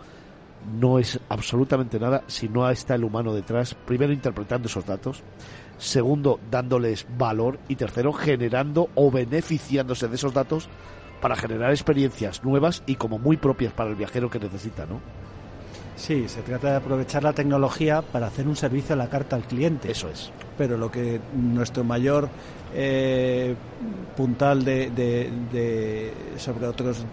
no 0.80 0.98
es 0.98 1.20
absolutamente 1.28 2.00
nada 2.00 2.24
si 2.26 2.48
no 2.48 2.68
está 2.68 2.94
el 2.94 3.04
humano 3.04 3.32
detrás, 3.32 3.74
primero 3.74 4.12
interpretando 4.12 4.68
esos 4.68 4.86
datos, 4.86 5.22
segundo 5.76 6.40
dándoles 6.50 7.06
valor 7.16 7.60
y 7.68 7.76
tercero 7.76 8.12
generando 8.12 8.88
o 8.94 9.10
beneficiándose 9.10 10.08
de 10.08 10.16
esos 10.16 10.34
datos 10.34 10.68
para 11.20 11.36
generar 11.36 11.70
experiencias 11.70 12.44
nuevas 12.44 12.82
y 12.86 12.96
como 12.96 13.18
muy 13.18 13.36
propias 13.36 13.72
para 13.72 13.90
el 13.90 13.96
viajero 13.96 14.30
que 14.30 14.38
necesita, 14.38 14.86
¿no? 14.86 15.00
Sí, 15.98 16.28
se 16.28 16.42
trata 16.42 16.70
de 16.70 16.76
aprovechar 16.76 17.24
la 17.24 17.32
tecnología 17.32 18.02
para 18.02 18.28
hacer 18.28 18.46
un 18.46 18.54
servicio 18.54 18.94
a 18.94 18.96
la 18.96 19.08
carta 19.08 19.34
al 19.34 19.42
cliente. 19.42 19.90
Eso 19.90 20.08
es. 20.08 20.30
Pero 20.56 20.76
lo 20.76 20.92
que 20.92 21.20
nuestro 21.34 21.82
mayor 21.82 22.28
eh, 22.72 23.56
puntal 24.16 24.64
de, 24.64 24.90
de, 24.90 26.12
sobre 26.36 26.68
otros 26.68 27.04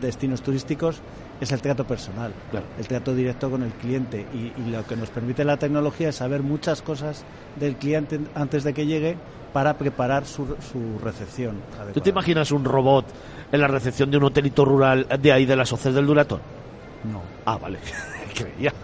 destinos 0.00 0.42
turísticos 0.42 1.00
es 1.40 1.52
el 1.52 1.60
trato 1.60 1.84
personal, 1.84 2.32
el 2.78 2.86
trato 2.88 3.14
directo 3.14 3.48
con 3.48 3.62
el 3.62 3.72
cliente. 3.72 4.26
Y, 4.34 4.60
y, 4.60 4.70
lo 4.70 4.84
que 4.86 4.96
nos 4.96 5.10
permite 5.10 5.44
la 5.44 5.56
tecnología 5.56 6.08
es 6.08 6.16
saber 6.16 6.42
muchas 6.42 6.82
cosas 6.82 7.24
del 7.60 7.76
cliente 7.76 8.20
antes 8.34 8.64
de 8.64 8.74
que 8.74 8.86
llegue 8.86 9.16
para 9.52 9.76
preparar 9.78 10.24
su, 10.24 10.56
su 10.72 10.98
recepción. 11.02 11.60
¿Tú 11.92 12.00
te 12.00 12.10
imaginas 12.10 12.50
un 12.50 12.64
robot 12.64 13.06
en 13.52 13.60
la 13.60 13.68
recepción 13.68 14.10
de 14.10 14.16
un 14.16 14.24
hotelito 14.24 14.64
rural 14.64 15.06
de 15.20 15.32
ahí 15.32 15.46
de 15.46 15.54
las 15.54 15.72
Oces 15.72 15.94
del 15.94 16.06
Duratón? 16.06 16.40
No. 17.04 17.22
Ah, 17.44 17.58
vale. 17.58 17.78
Creía. 18.34 18.72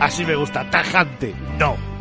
Así 0.00 0.24
me 0.24 0.36
gusta, 0.36 0.70
tajante. 0.70 1.34
No. 1.58 1.97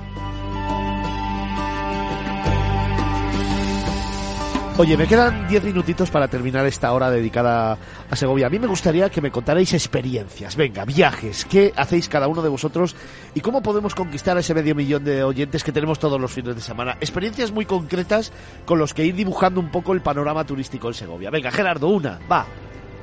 Oye, 4.80 4.96
me 4.96 5.08
quedan 5.08 5.48
10 5.48 5.64
minutitos 5.64 6.12
para 6.12 6.28
terminar 6.28 6.64
esta 6.68 6.94
hora 6.94 7.10
dedicada 7.10 7.80
a 8.12 8.16
Segovia. 8.16 8.46
A 8.46 8.50
mí 8.52 8.60
me 8.60 8.68
gustaría 8.68 9.10
que 9.10 9.22
me 9.22 9.32
contarais 9.32 9.74
experiencias, 9.74 10.56
venga, 10.56 10.86
viajes, 10.86 11.46
qué 11.46 11.74
hacéis 11.76 12.08
cada 12.08 12.28
uno 12.28 12.44
de 12.44 12.50
vosotros 12.50 12.96
y 13.34 13.42
cómo 13.42 13.64
podemos 13.64 13.96
conquistar 13.96 14.38
ese 14.38 14.54
medio 14.54 14.76
millón 14.76 15.04
de 15.04 15.24
oyentes 15.24 15.64
que 15.64 15.72
tenemos 15.72 15.98
todos 15.98 16.22
los 16.22 16.32
fines 16.32 16.56
de 16.56 16.62
semana. 16.62 16.96
Experiencias 17.02 17.52
muy 17.52 17.66
concretas 17.66 18.32
con 18.66 18.78
los 18.78 18.94
que 18.94 19.04
ir 19.04 19.16
dibujando 19.16 19.60
un 19.60 19.72
poco 19.72 19.94
el 19.94 20.02
panorama 20.02 20.46
turístico 20.46 20.90
en 20.90 20.94
Segovia. 20.94 21.32
Venga, 21.32 21.50
Gerardo, 21.50 21.88
una, 21.88 22.20
va. 22.32 22.46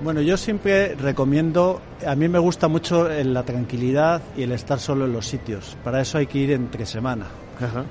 Bueno, 0.01 0.21
yo 0.21 0.37
siempre 0.37 0.95
recomiendo, 0.95 1.83
a 2.07 2.15
mí 2.15 2.29
me 2.29 2.39
gusta 2.39 2.69
mucho 2.69 3.09
la 3.09 3.43
tranquilidad 3.43 4.23
y 4.37 4.45
el 4.45 4.53
estar 4.53 4.79
solo 4.79 5.07
en 5.07 5.13
los 5.13 5.27
sitios. 5.27 5.77
Para 5.83 6.03
eso 6.03 6.19
hay 6.19 6.29
que 6.29 6.39
ir 6.39 6.53
entre 6.53 6.87
semana. 6.87 7.27
Ajá 7.61 7.85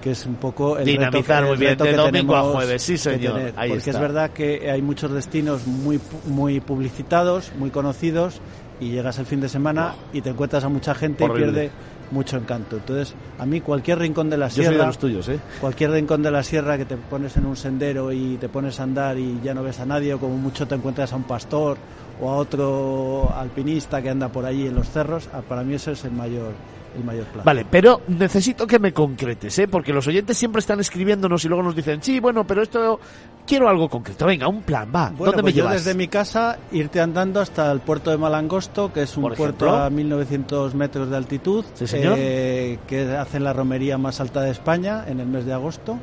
que 0.00 0.12
es 0.12 0.26
un 0.26 0.36
poco 0.36 0.78
el 0.78 0.84
dinamizar 0.84 1.42
reto, 1.42 1.54
muy 1.54 1.58
bien 1.58 1.78
de 1.78 1.92
domingo 1.92 2.36
a 2.36 2.42
jueves, 2.42 2.82
sí 2.82 2.96
señor. 2.96 3.34
Tener, 3.34 3.54
Ahí 3.56 3.70
porque 3.70 3.90
está. 3.90 3.90
es 3.90 4.00
verdad 4.00 4.30
que 4.30 4.70
hay 4.70 4.82
muchos 4.82 5.12
destinos 5.12 5.66
muy 5.66 6.00
muy 6.26 6.60
publicitados, 6.60 7.52
muy 7.58 7.70
conocidos 7.70 8.40
y 8.80 8.90
llegas 8.90 9.18
el 9.18 9.26
fin 9.26 9.40
de 9.40 9.48
semana 9.48 9.88
wow. 9.88 9.94
y 10.14 10.20
te 10.22 10.30
encuentras 10.30 10.64
a 10.64 10.68
mucha 10.68 10.94
gente 10.94 11.24
Horrible. 11.24 11.40
y 11.40 11.52
pierde 11.52 11.70
mucho 12.10 12.36
encanto. 12.36 12.76
Entonces, 12.76 13.14
a 13.38 13.46
mí 13.46 13.60
cualquier 13.60 13.98
rincón 13.98 14.30
de 14.30 14.36
la 14.36 14.48
Yo 14.48 14.54
sierra, 14.54 14.70
soy 14.70 14.78
de 14.78 14.86
los 14.86 14.98
tuyos, 14.98 15.28
¿eh? 15.28 15.38
cualquier 15.60 15.92
rincón 15.92 16.22
de 16.22 16.30
la 16.30 16.42
sierra 16.42 16.76
que 16.76 16.84
te 16.84 16.96
pones 16.96 17.36
en 17.36 17.46
un 17.46 17.56
sendero 17.56 18.12
y 18.12 18.36
te 18.36 18.48
pones 18.48 18.80
a 18.80 18.84
andar 18.84 19.18
y 19.18 19.40
ya 19.42 19.54
no 19.54 19.62
ves 19.62 19.80
a 19.80 19.86
nadie, 19.86 20.14
o 20.14 20.18
como 20.18 20.36
mucho 20.36 20.66
te 20.66 20.74
encuentras 20.74 21.12
a 21.12 21.16
un 21.16 21.24
pastor 21.24 21.76
o 22.20 22.30
a 22.30 22.36
otro 22.36 23.32
alpinista 23.34 24.02
que 24.02 24.10
anda 24.10 24.28
por 24.28 24.44
allí 24.44 24.66
en 24.66 24.74
los 24.74 24.90
cerros, 24.90 25.28
ah, 25.32 25.40
para 25.46 25.62
mí 25.62 25.74
eso 25.74 25.92
es 25.92 26.04
el 26.04 26.12
mayor 26.12 26.52
el 26.96 27.04
mayor 27.04 27.24
placer. 27.26 27.44
Vale, 27.44 27.66
pero 27.70 28.02
necesito 28.08 28.66
que 28.66 28.78
me 28.78 28.92
concretes, 28.92 29.58
¿eh? 29.58 29.68
Porque 29.68 29.92
los 29.92 30.06
oyentes 30.06 30.36
siempre 30.36 30.60
están 30.60 30.80
escribiéndonos 30.80 31.44
y 31.44 31.48
luego 31.48 31.62
nos 31.62 31.74
dicen, 31.76 32.02
sí, 32.02 32.20
bueno, 32.20 32.46
pero 32.46 32.62
esto 32.62 32.98
quiero 33.46 33.68
algo 33.68 33.88
concreto. 33.88 34.26
Venga, 34.26 34.48
un 34.48 34.62
plan, 34.62 34.88
va. 34.94 35.10
Bueno, 35.10 35.26
¿Dónde 35.32 35.42
pues 35.42 35.54
me 35.54 35.58
yo 35.58 35.64
llevas? 35.64 35.84
desde 35.84 35.96
mi 35.96 36.08
casa 36.08 36.58
irte 36.72 37.00
andando 37.00 37.40
hasta 37.40 37.70
el 37.70 37.80
puerto 37.80 38.10
de 38.10 38.18
Malangosto, 38.18 38.92
que 38.92 39.02
es 39.02 39.16
un 39.16 39.32
puerto 39.34 39.70
a 39.70 39.88
1900 39.90 40.74
metros 40.74 41.10
de 41.10 41.16
altitud, 41.16 41.64
Sí, 41.74 41.86
señor. 41.86 42.14
eh, 42.18 42.78
que 42.86 43.02
hacen 43.16 43.44
la 43.44 43.52
romería 43.52 43.98
más 43.98 44.20
alta 44.20 44.40
de 44.42 44.50
España 44.50 45.04
en 45.06 45.20
el 45.20 45.26
mes 45.26 45.44
de 45.46 45.52
agosto 45.52 45.98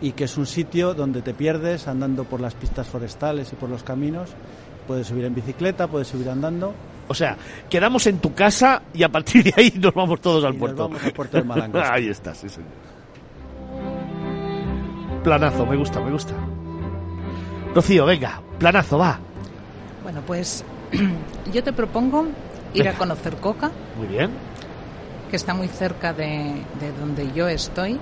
y 0.00 0.12
que 0.12 0.24
es 0.24 0.36
un 0.36 0.46
sitio 0.46 0.94
donde 0.94 1.22
te 1.22 1.32
pierdes 1.32 1.86
andando 1.86 2.24
por 2.24 2.40
las 2.40 2.54
pistas 2.54 2.88
forestales 2.88 3.52
y 3.52 3.56
por 3.56 3.68
los 3.70 3.82
caminos. 3.84 4.30
Puedes 4.86 5.06
subir 5.06 5.24
en 5.24 5.34
bicicleta, 5.34 5.86
puedes 5.86 6.08
subir 6.08 6.28
andando 6.28 6.74
O 7.08 7.14
sea, 7.14 7.36
quedamos 7.70 8.06
en 8.06 8.18
tu 8.18 8.34
casa 8.34 8.82
y 8.92 9.02
a 9.02 9.08
partir 9.08 9.44
de 9.44 9.54
ahí 9.56 9.72
nos 9.80 9.94
vamos 9.94 10.20
todos 10.20 10.44
al 10.44 10.54
y 10.54 10.58
puerto. 10.58 10.82
nos 10.82 10.90
vamos 10.92 11.04
al 11.06 11.12
puerto 11.12 11.36
de 11.36 11.44
Malangosto. 11.44 11.92
ahí 11.92 12.08
está, 12.08 12.34
sí, 12.34 12.48
señor. 12.48 12.70
Planazo, 15.22 15.64
me 15.66 15.76
gusta, 15.76 16.00
me 16.00 16.10
gusta. 16.10 16.34
Rocío, 17.74 18.04
venga, 18.06 18.40
planazo, 18.58 18.98
va. 18.98 19.18
Bueno, 20.02 20.20
pues 20.26 20.64
yo 21.52 21.62
te 21.62 21.72
propongo 21.72 22.26
ir 22.74 22.82
Venga. 22.84 22.90
a 22.96 22.98
conocer 22.98 23.36
Coca, 23.36 23.70
Muy 23.96 24.08
bien. 24.08 24.30
que 25.30 25.36
está 25.36 25.54
muy 25.54 25.68
cerca 25.68 26.12
de, 26.12 26.54
de 26.80 26.92
donde 26.98 27.32
yo 27.32 27.46
estoy, 27.48 27.98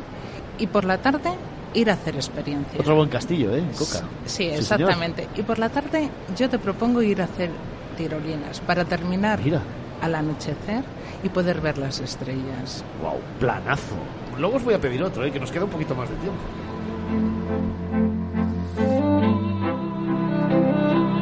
y 0.59 0.66
por 0.66 0.85
la 0.85 0.99
tarde 0.99 1.31
ir 1.74 1.90
a 1.90 1.94
hacer 1.94 2.16
experiencias. 2.16 2.80
Otro 2.80 2.96
buen 2.96 3.08
castillo, 3.08 3.54
¿eh? 3.54 3.62
Coca. 3.78 4.00
Sí, 4.24 4.44
exactamente. 4.44 5.28
y 5.36 5.42
por 5.42 5.58
la 5.58 5.68
tarde 5.68 6.08
yo 6.36 6.48
te 6.48 6.58
propongo 6.58 7.02
ir 7.02 7.20
a 7.20 7.24
hacer 7.24 7.50
tirolinas 7.96 8.60
para 8.60 8.84
terminar 8.84 9.40
Mira, 9.42 9.62
al 10.00 10.14
anochecer 10.14 10.82
y 11.22 11.28
poder 11.28 11.60
ver 11.60 11.78
las 11.78 12.00
estrellas. 12.00 12.84
wow, 13.02 13.20
planazo. 13.38 13.96
Luego 14.38 14.56
os 14.56 14.64
voy 14.64 14.74
a 14.74 14.80
pedir 14.80 15.02
otro, 15.02 15.24
¿eh? 15.24 15.30
Que 15.30 15.40
nos 15.40 15.50
queda 15.52 15.64
un 15.64 15.70
poquito 15.70 15.94
más 15.94 16.08
de 16.08 16.16
tiempo. 16.16 16.38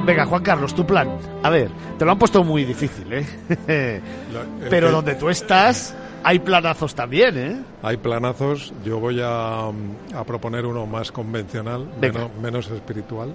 Venga, 0.08 0.24
Juan 0.24 0.42
Carlos, 0.42 0.74
tu 0.74 0.86
plan. 0.86 1.06
A 1.42 1.50
ver, 1.50 1.68
te 1.98 2.04
lo 2.06 2.12
han 2.12 2.18
puesto 2.18 2.42
muy 2.42 2.64
difícil, 2.64 3.12
¿eh? 3.12 3.26
El 4.62 4.68
Pero 4.70 4.90
donde 4.90 5.16
tú 5.16 5.28
estás, 5.28 5.94
hay 6.24 6.38
planazos 6.38 6.94
también, 6.94 7.36
¿eh? 7.36 7.62
Hay 7.82 7.98
planazos. 7.98 8.72
Yo 8.82 9.00
voy 9.00 9.20
a, 9.22 9.70
proponer 10.26 10.64
uno 10.64 10.86
más 10.86 11.12
convencional, 11.12 11.86
menos, 12.40 12.70
espiritual. 12.70 13.34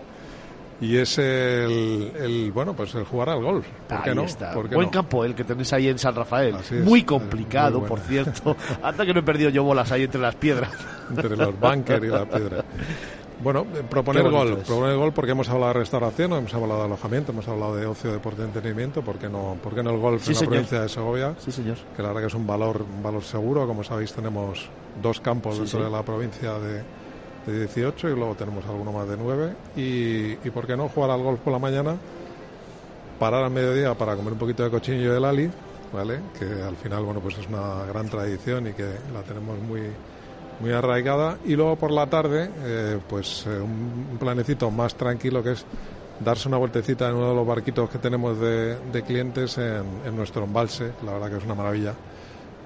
Y 0.82 0.98
es 0.98 1.20
el, 1.20 2.52
bueno, 2.52 2.74
pues 2.74 2.96
el 2.96 3.04
jugar 3.04 3.30
al 3.30 3.44
golf. 3.44 3.68
¿Por 3.88 4.02
qué 4.02 4.16
no? 4.16 4.26
Buen 4.72 4.90
campo 4.90 5.24
el 5.24 5.36
que 5.36 5.44
tenéis 5.44 5.72
ahí 5.74 5.90
en 5.90 6.00
San 6.00 6.16
Rafael. 6.16 6.56
muy 6.84 7.04
complicado, 7.04 7.86
por 7.86 8.00
cierto. 8.00 8.58
Hasta 8.82 9.06
que 9.06 9.14
no 9.14 9.20
he 9.20 9.24
perdido 9.24 9.52
yo 9.52 9.64
bolas 9.64 9.92
ahí 9.92 10.06
entre 10.06 10.20
las 10.20 10.34
piedras. 10.34 10.72
entre 11.12 11.38
los 11.38 11.58
bunkers 11.60 12.04
y 12.04 12.08
la 12.08 12.26
piedra. 12.26 12.66
Bueno, 13.44 13.66
eh, 13.76 13.84
proponer 13.90 14.30
gol, 14.30 14.58
proponer 14.60 14.96
gol 14.96 15.12
porque 15.12 15.32
hemos 15.32 15.50
hablado 15.50 15.74
de 15.74 15.80
restauración, 15.80 16.32
hemos 16.32 16.54
hablado 16.54 16.80
de 16.80 16.86
alojamiento, 16.86 17.34
hemos 17.34 17.48
hablado 17.48 17.76
de 17.76 17.86
ocio, 17.86 18.12
deporte 18.12 18.42
y 18.42 18.46
entretenimiento, 18.46 19.02
¿por 19.02 19.18
qué 19.18 19.28
no, 19.28 19.58
por 19.62 19.76
qué 19.76 19.84
no 19.84 19.90
el 19.90 19.98
golf 19.98 20.26
en 20.26 20.34
la 20.34 20.40
provincia 20.40 20.82
de 20.82 20.90
Segovia? 20.90 21.36
Sí, 21.40 21.52
señor. 21.52 21.78
Que 21.96 22.02
la 22.02 22.10
verdad 22.10 22.22
que 22.22 22.28
es 22.28 22.34
un 22.34 22.48
valor, 22.48 22.84
un 22.84 23.04
valor 23.04 23.22
seguro, 23.22 23.68
como 23.68 23.84
sabéis 23.84 24.14
tenemos 24.14 24.70
dos 25.02 25.20
campos 25.20 25.58
dentro 25.60 25.84
de 25.84 25.90
la 25.90 26.04
provincia 26.04 26.54
de, 26.54 26.84
de, 27.46 27.60
18 27.60 28.10
y 28.10 28.16
luego 28.16 28.36
tenemos 28.36 28.66
alguno 28.66 28.94
más 28.94 29.10
de 29.10 29.18
9 29.18 29.56
y, 29.76 30.48
y 30.48 30.52
por 30.54 30.66
qué 30.66 30.78
no 30.78 30.88
jugar 30.88 31.12
al 31.12 31.22
golf 31.22 31.42
por 31.42 31.52
la 31.52 31.60
mañana, 31.60 31.98
parar 33.20 33.44
al 33.44 33.52
mediodía 33.52 33.94
para 33.94 34.16
comer 34.16 34.34
un 34.34 34.40
poquito 34.40 34.64
de 34.64 34.70
cochinillo 34.70 35.14
de 35.14 35.20
lali, 35.20 35.52
¿vale? 35.92 36.22
Que 36.40 36.46
al 36.64 36.78
final, 36.78 37.04
bueno, 37.04 37.20
pues 37.20 37.38
es 37.38 37.48
una 37.48 37.84
gran 37.88 38.08
tradición 38.08 38.68
y 38.68 38.74
que 38.74 38.86
la 39.14 39.22
tenemos 39.22 39.60
muy 39.60 39.82
muy 40.60 40.72
arraigada. 40.72 41.38
Y 41.46 41.56
luego 41.56 41.76
por 41.76 41.92
la 41.92 42.08
tarde 42.08 42.50
eh, 42.64 43.00
pues 43.08 43.46
eh, 43.48 43.60
un 43.60 44.18
planecito 44.20 44.72
más 44.72 44.96
tranquilo 44.96 45.44
que 45.44 45.54
es 45.54 45.66
darse 46.20 46.48
una 46.48 46.58
vueltecita 46.58 47.10
en 47.10 47.16
uno 47.16 47.30
de 47.30 47.36
los 47.36 47.46
barquitos 47.46 47.90
que 47.90 47.98
tenemos 47.98 48.40
de, 48.40 49.04
clientes 49.06 49.58
en, 49.58 50.16
nuestro 50.16 50.44
embalse 50.44 50.92
la 51.04 51.14
verdad 51.14 51.32
que 51.32 51.38
es 51.38 51.44
una 51.44 51.56
maravilla 51.56 51.96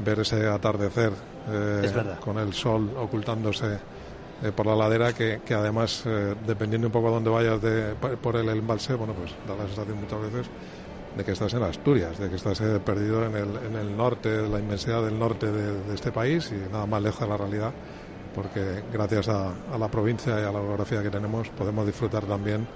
ver 0.04 0.20
ese 0.20 0.48
atardecer 0.48 1.14
eh, 1.50 1.90
con 2.20 2.38
el 2.38 2.54
sol 2.54 2.92
ocultándose 2.98 3.80
por 4.54 4.68
la 4.68 4.76
ladera 4.76 5.14
que, 5.14 5.40
además 5.50 6.04
dependiendo 6.46 6.88
un 6.88 6.92
poco 6.92 7.08
de 7.08 7.14
dónde 7.14 7.30
vayas 7.30 7.62
de, 7.62 7.96
por 8.22 8.36
el 8.36 8.50
embalse 8.50 8.94
bueno 8.94 9.14
pues 9.14 9.32
da 9.48 9.56
la 9.56 9.66
sensación 9.66 10.02
muchas 10.02 10.22
veces 10.22 10.48
de 11.18 11.24
que 11.24 11.32
estás 11.32 11.54
en 11.56 11.64
Asturias, 11.64 12.20
de 12.20 12.30
que 12.30 12.36
estás 12.36 12.62
eh, 12.62 12.80
perdido 12.84 13.26
en 13.26 13.36
el, 13.36 13.58
en 13.66 13.76
el 13.76 13.98
norte, 13.98 14.48
la 14.48 14.60
inmensidad 14.60 15.04
del 15.04 15.18
norte 15.18 15.52
de, 15.52 15.94
este 15.94 16.12
país 16.12 16.52
y 16.52 16.72
nada 16.72 16.86
más 16.86 17.02
lejos 17.02 17.22
de 17.22 17.28
la 17.28 17.38
realidad, 17.38 17.74
porque 18.36 18.84
gracias 18.94 19.28
a, 19.30 19.54
la 19.78 19.88
provincia 19.90 20.40
y 20.40 20.44
a 20.44 20.52
la 20.52 20.60
geografía 20.60 21.02
que 21.02 21.10
tenemos 21.10 21.50
podemos 21.50 21.86
disfrutar 21.86 22.24
también 22.26 22.68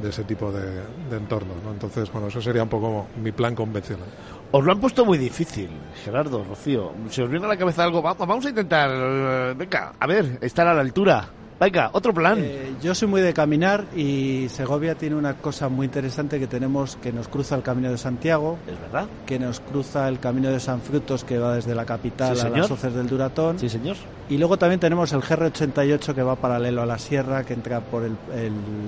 de 0.00 0.08
ese 0.08 0.22
tipo 0.24 0.52
de, 0.52 0.82
entornos. 1.10 1.56
¿no? 1.64 1.72
Entonces, 1.72 2.10
bueno, 2.12 2.28
eso 2.28 2.40
sería 2.40 2.62
un 2.62 2.68
poco 2.68 3.08
mi 3.20 3.32
plan 3.32 3.54
convencional. 3.54 4.08
Os 4.52 4.64
lo 4.64 4.72
han 4.72 4.80
puesto 4.80 5.04
muy 5.04 5.18
difícil, 5.18 5.70
Gerardo, 6.04 6.44
Rocío. 6.44 6.92
Si 7.08 7.20
os 7.20 7.28
viene 7.28 7.46
a 7.46 7.48
la 7.48 7.56
cabeza 7.56 7.82
algo, 7.82 8.00
vamos, 8.00 8.26
vamos 8.26 8.46
a 8.46 8.48
intentar, 8.50 8.90
eh, 8.92 9.54
venga, 9.56 9.94
a 9.98 10.06
ver, 10.06 10.38
estar 10.40 10.66
a 10.66 10.74
la 10.74 10.82
altura. 10.82 11.41
Venga, 11.62 11.90
otro 11.92 12.12
plan. 12.12 12.40
Eh, 12.42 12.74
yo 12.82 12.92
soy 12.92 13.06
muy 13.06 13.20
de 13.20 13.32
caminar 13.32 13.84
y 13.94 14.48
Segovia 14.48 14.96
tiene 14.96 15.14
una 15.14 15.34
cosa 15.34 15.68
muy 15.68 15.86
interesante 15.86 16.40
que 16.40 16.48
tenemos 16.48 16.96
que 16.96 17.12
nos 17.12 17.28
cruza 17.28 17.54
el 17.54 17.62
Camino 17.62 17.88
de 17.88 17.98
Santiago. 17.98 18.58
Es 18.66 18.80
verdad. 18.80 19.06
Que 19.24 19.38
nos 19.38 19.60
cruza 19.60 20.08
el 20.08 20.18
Camino 20.18 20.50
de 20.50 20.58
San 20.58 20.80
Frutos 20.80 21.22
que 21.22 21.38
va 21.38 21.54
desde 21.54 21.76
la 21.76 21.84
capital 21.84 22.40
a 22.40 22.48
las 22.48 22.68
hoces 22.68 22.92
del 22.92 23.06
Duratón. 23.06 23.60
Sí, 23.60 23.68
señor. 23.68 23.94
Y 24.28 24.38
luego 24.38 24.56
también 24.56 24.80
tenemos 24.80 25.12
el 25.12 25.20
GR88 25.20 26.12
que 26.12 26.22
va 26.24 26.34
paralelo 26.34 26.82
a 26.82 26.86
la 26.86 26.98
sierra, 26.98 27.44
que 27.44 27.54
entra 27.54 27.78
por 27.78 28.02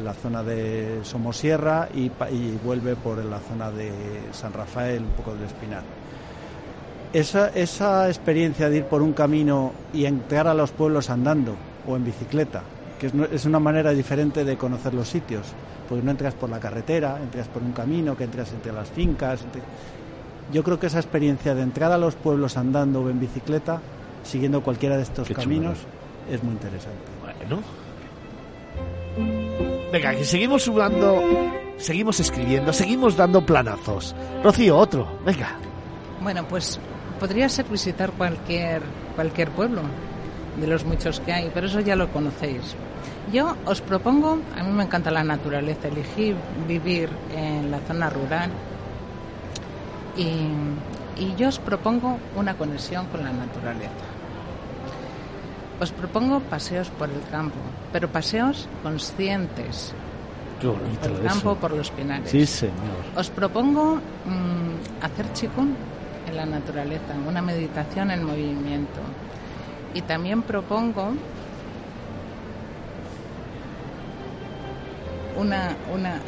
la 0.02 0.14
zona 0.14 0.42
de 0.42 0.98
Somosierra 1.04 1.88
y, 1.94 2.10
y 2.32 2.58
vuelve 2.64 2.96
por 2.96 3.24
la 3.24 3.38
zona 3.38 3.70
de 3.70 3.92
San 4.32 4.52
Rafael, 4.52 5.04
un 5.04 5.10
poco 5.10 5.32
del 5.34 5.44
Espinar. 5.44 5.84
Esa, 7.12 7.50
esa 7.50 8.08
experiencia 8.08 8.68
de 8.68 8.78
ir 8.78 8.84
por 8.86 9.00
un 9.00 9.12
camino 9.12 9.70
y 9.92 10.06
entrar 10.06 10.48
a 10.48 10.54
los 10.54 10.72
pueblos 10.72 11.08
andando, 11.08 11.54
o 11.87 11.97
en 11.97 12.05
bicicleta, 12.05 12.62
que 12.99 13.11
es, 13.32 13.45
una 13.45 13.59
manera 13.59 13.91
diferente 13.91 14.45
de 14.45 14.57
conocer 14.57 14.95
los 14.95 15.09
sitios, 15.09 15.47
porque 15.89 16.05
no 16.05 16.11
entras 16.11 16.35
por 16.35 16.49
la 16.49 16.61
carretera, 16.61 17.18
entras 17.20 17.49
por 17.49 17.62
un 17.62 17.72
camino, 17.72 18.16
que 18.16 18.24
entras 18.24 18.53
entre 18.53 18.72
las 18.72 18.89
fincas. 18.89 19.45
Yo 20.53 20.62
creo 20.62 20.78
que 20.78 20.87
esa 20.87 20.99
experiencia 20.99 21.55
de 21.55 21.62
entrar 21.62 21.93
a 21.93 21.99
los 21.99 22.14
pueblos 22.14 22.57
andando 22.57 23.03
o 23.03 23.11
en 23.11 23.20
bicicleta, 23.20 23.80
siguiendo 24.22 24.62
cualquiera 24.62 24.97
de 24.97 25.03
estos 25.03 25.28
caminos, 25.30 25.78
es 26.30 26.43
muy 26.43 26.53
interesante. 26.53 26.99
Bueno. 27.20 27.62
Venga, 29.93 30.14
que 30.14 30.24
seguimos 30.24 30.62
sudando, 30.62 31.22
seguimos 31.76 32.18
escribiendo, 32.20 32.72
seguimos 32.72 33.16
dando 33.16 33.45
planazos. 33.45 34.14
Rocío, 34.43 34.76
otro, 34.76 35.18
venga. 35.24 35.57
Bueno, 36.20 36.47
pues 36.49 36.80
podría 37.20 37.49
ser 37.49 37.66
visitar 37.66 38.11
cualquier, 38.12 38.82
cualquier 39.14 39.51
pueblo 39.51 39.82
de 40.61 40.66
los 40.66 40.84
muchos 40.84 41.20
que 41.20 41.32
hay, 41.32 41.50
pero 41.52 41.66
eso 41.66 41.80
ya 41.80 41.96
lo 41.96 42.11
conocéis. 42.12 42.74
Yo 43.32 43.57
os 43.64 43.80
propongo, 43.80 44.38
a 44.57 44.62
mí 44.62 44.72
me 44.72 44.84
encanta 44.84 45.11
la 45.11 45.24
naturaleza, 45.24 45.88
elegí 45.88 46.34
vivir 46.68 47.09
en 47.34 47.70
la 47.70 47.78
zona 47.80 48.11
rural 48.11 48.50
y, 50.16 51.22
y 51.22 51.34
yo 51.36 51.48
os 51.48 51.59
propongo 51.59 52.18
una 52.36 52.57
conexión 52.57 53.07
con 53.07 53.24
la 53.24 53.32
naturaleza. 53.32 54.14
Os 55.80 55.90
propongo 55.90 56.40
paseos 56.40 56.88
por 56.90 57.11
el 57.11 57.20
campo, 57.30 57.57
pero 57.92 58.09
paseos 58.09 58.68
conscientes. 58.82 59.92
por 60.61 60.76
el 61.11 61.22
campo, 61.26 61.57
por 61.57 61.72
los 61.72 61.90
pinares. 61.90 62.30
Sí, 62.30 62.46
señor. 62.46 63.02
Os 63.16 63.28
propongo 63.30 63.96
mm, 63.96 65.02
hacer 65.05 65.32
chikun 65.32 65.74
en 66.28 66.36
la 66.36 66.46
naturaleza, 66.46 67.14
una 67.26 67.42
meditación 67.42 68.12
en 68.12 68.24
movimiento 68.24 69.00
y 69.95 70.03
también 70.03 70.42
propongo 70.42 71.12
una, 75.36 75.76
una 75.92 76.20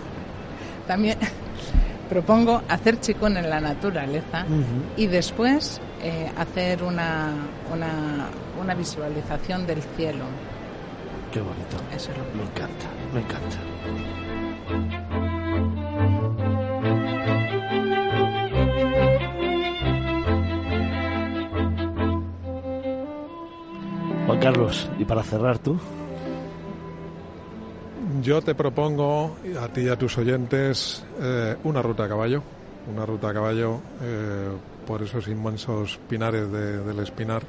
también 0.86 1.18
propongo 2.08 2.62
hacer 2.68 3.00
chicón 3.00 3.36
en 3.36 3.48
la 3.48 3.60
naturaleza 3.60 4.44
y 4.96 5.06
después 5.06 5.80
eh, 6.02 6.30
hacer 6.36 6.82
una, 6.82 7.32
una, 7.72 8.28
una, 8.60 8.74
visualización 8.74 9.66
del 9.66 9.82
cielo. 9.96 10.24
Qué 11.32 11.40
bonito. 11.40 11.76
Eso 11.94 12.12
es 12.12 12.18
lo 12.18 12.24
Me 12.34 12.42
encanta, 12.44 12.86
me 13.12 13.20
encanta. 13.20 13.58
Carlos, 24.40 24.88
y 24.98 25.04
para 25.04 25.22
cerrar 25.22 25.58
tú. 25.58 25.78
Yo 28.22 28.40
te 28.40 28.54
propongo 28.54 29.36
a 29.60 29.68
ti 29.68 29.82
y 29.82 29.88
a 29.88 29.96
tus 29.96 30.16
oyentes 30.16 31.04
eh, 31.20 31.56
una 31.64 31.82
ruta 31.82 32.04
a 32.04 32.08
caballo, 32.08 32.42
una 32.92 33.04
ruta 33.04 33.30
a 33.30 33.34
caballo 33.34 33.80
eh, 34.00 34.48
por 34.86 35.02
esos 35.02 35.26
inmensos 35.28 35.98
pinares 36.08 36.50
del 36.50 36.98
Espinar, 37.00 37.42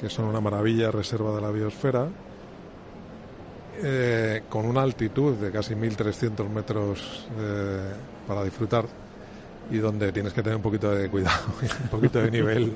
que 0.00 0.08
son 0.08 0.24
una 0.24 0.40
maravilla, 0.40 0.90
reserva 0.90 1.34
de 1.36 1.42
la 1.42 1.50
biosfera, 1.50 2.08
eh, 3.82 4.42
con 4.48 4.64
una 4.64 4.82
altitud 4.82 5.34
de 5.36 5.52
casi 5.52 5.74
1.300 5.74 6.48
metros 6.48 7.28
para 8.26 8.42
disfrutar 8.42 8.86
y 9.70 9.76
donde 9.76 10.10
tienes 10.10 10.32
que 10.32 10.42
tener 10.42 10.56
un 10.56 10.62
poquito 10.62 10.90
de 10.90 11.08
cuidado, 11.10 11.44
un 11.82 11.88
poquito 11.88 12.20
de 12.20 12.30
nivel 12.30 12.72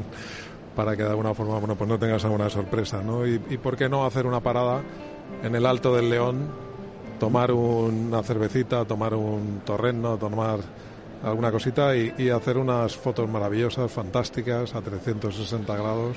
para 0.74 0.96
que 0.96 1.02
de 1.02 1.10
alguna 1.10 1.34
forma 1.34 1.58
bueno, 1.58 1.76
pues 1.76 1.88
no 1.88 1.98
tengas 1.98 2.24
alguna 2.24 2.48
sorpresa. 2.50 3.02
¿no? 3.02 3.26
Y, 3.26 3.38
por 3.38 3.76
qué 3.76 3.88
no 3.88 4.04
hacer 4.04 4.26
una 4.26 4.40
parada 4.40 4.82
en 5.42 5.54
el 5.54 5.66
Alto 5.66 5.94
del 5.94 6.10
León, 6.10 6.48
tomar 7.18 7.52
una 7.52 8.22
cervecita, 8.22 8.84
tomar 8.84 9.14
un 9.14 9.62
torreno, 9.64 10.16
tomar 10.16 10.60
alguna 11.22 11.52
cosita 11.52 11.96
y, 11.96 12.14
y 12.18 12.30
hacer 12.30 12.56
unas 12.56 12.96
fotos 12.96 13.28
maravillosas, 13.28 13.90
fantásticas, 13.90 14.74
a 14.74 14.80
360 14.80 15.76
grados 15.76 16.16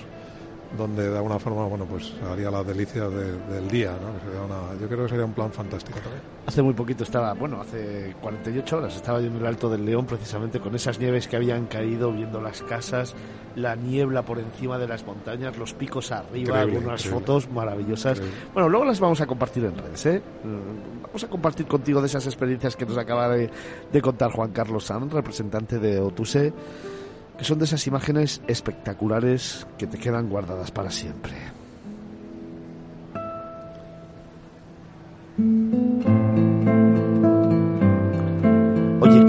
donde 0.76 1.10
de 1.10 1.18
alguna 1.18 1.40
forma 1.40 1.66
bueno 1.66 1.86
pues 1.86 2.14
haría 2.32 2.52
la 2.52 2.64
delicia 2.64 3.08
del 3.10 3.68
día 3.68 3.92
¿no? 3.92 4.80
yo 4.80 4.88
creo 4.88 5.04
que 5.04 5.10
sería 5.10 5.26
un 5.26 5.34
plan 5.34 5.52
fantástico 5.52 6.00
también. 6.00 6.22
Hace 6.46 6.62
muy 6.62 6.74
poquito 6.74 7.04
estaba 7.04 7.34
bueno 7.34 7.62
hace 7.62 8.16
48 8.22 8.78
horas 8.78 8.96
estaba 8.96 9.20
yo 9.20 9.28
en 9.28 9.38
el 9.38 9.46
Alto 9.46 9.70
del 9.70 9.86
León 9.86 10.06
precisamente 10.06 10.60
con 10.60 10.76
esas 10.76 11.00
nieves 11.00 11.28
que 11.28 11.36
habían 11.36 11.66
caído 11.66 12.12
viendo 12.12 12.42
las 12.42 12.62
casas 12.64 13.16
la 13.56 13.76
niebla 13.76 14.24
por 14.24 14.40
encima 14.40 14.78
de 14.78 14.88
las 14.88 15.06
montañas 15.06 15.58
los 15.58 15.74
picos 15.74 16.12
arriba 16.12 16.60
algunas 16.60 17.06
fotos 17.06 17.50
maravillosas. 17.50 18.22
Bueno 18.54 18.70
luego 18.70 18.86
las 18.86 19.00
vamos 19.00 19.22
a 19.22 19.26
compartir 19.26 19.66
en 19.66 19.78
redes 19.78 20.06
¿eh? 20.06 20.22
vamos 21.04 21.24
a 21.24 21.28
compartir 21.28 21.66
contigo 21.66 22.02
de 22.02 22.08
esas 22.08 22.26
experiencias 22.26 22.76
que 22.76 22.86
nos 22.86 22.98
acaba 22.98 23.30
de, 23.30 23.50
de 23.92 24.02
contar 24.02 24.32
Juan 24.32 24.52
Carlos 24.52 24.86
Sanz 24.86 25.12
representante 25.12 25.80
de 25.80 26.00
Otuse 26.00 26.54
que 27.38 27.44
son 27.44 27.60
de 27.60 27.66
esas 27.66 27.86
imágenes 27.88 28.42
espectaculares 28.48 29.68
que 29.78 29.88
te 29.88 29.98
quedan 29.98 30.30
guardadas 30.30 30.72
para 30.72 30.90
siempre. 30.90 31.34
Oye, 39.02 39.26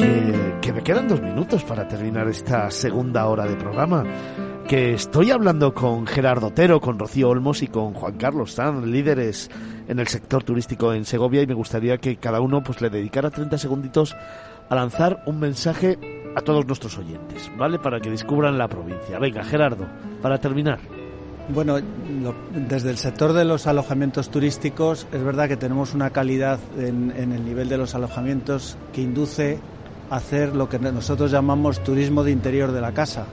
que, 0.62 0.72
me 0.72 0.82
quedan 0.82 1.08
dos 1.08 1.20
minutos 1.20 1.64
para 1.64 1.88
terminar 1.88 2.28
esta 2.28 2.70
segunda 2.70 3.26
hora 3.26 3.44
de 3.44 3.56
programa. 3.56 4.04
Que 4.68 4.94
estoy 4.94 5.30
hablando 5.30 5.74
con 5.74 6.06
Gerardo 6.06 6.48
Otero, 6.48 6.80
con 6.80 6.98
Rocío 6.98 7.28
Olmos 7.28 7.62
y 7.62 7.68
con 7.68 7.94
Juan 7.94 8.16
Carlos 8.16 8.52
Sanz, 8.52 8.84
líderes 8.84 9.48
en 9.86 10.00
el 10.00 10.08
sector 10.08 10.42
turístico 10.42 10.92
en 10.92 11.04
Segovia, 11.04 11.42
y 11.42 11.46
me 11.46 11.54
gustaría 11.54 11.98
que 11.98 12.16
cada 12.16 12.40
uno 12.40 12.62
pues 12.64 12.80
le 12.80 12.90
dedicara 12.90 13.30
30 13.30 13.58
segunditos 13.58 14.16
a 14.68 14.74
lanzar 14.74 15.22
un 15.26 15.38
mensaje 15.38 16.15
a 16.36 16.42
todos 16.42 16.66
nuestros 16.66 16.98
oyentes, 16.98 17.50
¿vale? 17.56 17.78
Para 17.78 17.98
que 17.98 18.10
descubran 18.10 18.58
la 18.58 18.68
provincia. 18.68 19.18
Venga, 19.18 19.42
Gerardo, 19.42 19.86
para 20.20 20.38
terminar. 20.38 20.78
Bueno, 21.48 21.78
desde 22.68 22.90
el 22.90 22.98
sector 22.98 23.32
de 23.32 23.46
los 23.46 23.66
alojamientos 23.66 24.28
turísticos 24.28 25.06
es 25.12 25.22
verdad 25.22 25.48
que 25.48 25.56
tenemos 25.56 25.94
una 25.94 26.10
calidad 26.10 26.58
en, 26.76 27.10
el 27.10 27.42
nivel 27.42 27.70
de 27.70 27.78
los 27.78 27.94
alojamientos 27.94 28.76
que 28.92 29.00
induce 29.00 29.58
a 30.10 30.16
hacer 30.16 30.54
lo 30.54 30.68
que 30.68 30.78
nosotros 30.78 31.30
llamamos 31.30 31.82
turismo 31.82 32.22
de 32.22 32.32
interior 32.32 32.70
de 32.70 32.82
la 32.82 32.92
casa. 32.92 33.24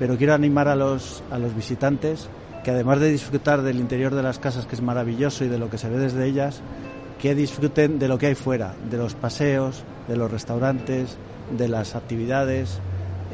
Pero 0.00 0.16
quiero 0.16 0.34
animar 0.34 0.66
a 0.66 0.74
los, 0.74 1.22
a 1.30 1.38
los 1.38 1.54
visitantes 1.54 2.28
que 2.64 2.72
además 2.72 2.98
de 2.98 3.12
disfrutar 3.12 3.62
del 3.62 3.78
interior 3.78 4.16
de 4.16 4.22
las 4.24 4.40
casas, 4.40 4.66
que 4.66 4.74
es 4.74 4.82
maravilloso, 4.82 5.44
y 5.44 5.48
de 5.48 5.58
lo 5.58 5.70
que 5.70 5.78
se 5.78 5.88
ve 5.88 5.98
desde 5.98 6.26
ellas, 6.26 6.60
que 7.20 7.36
disfruten 7.36 8.00
de 8.00 8.08
lo 8.08 8.18
que 8.18 8.26
hay 8.26 8.34
fuera, 8.34 8.74
de 8.90 8.96
los 8.96 9.14
paseos, 9.14 9.84
de 10.08 10.16
los 10.16 10.30
restaurantes, 10.30 11.16
de 11.56 11.68
las 11.68 11.94
actividades 11.94 12.80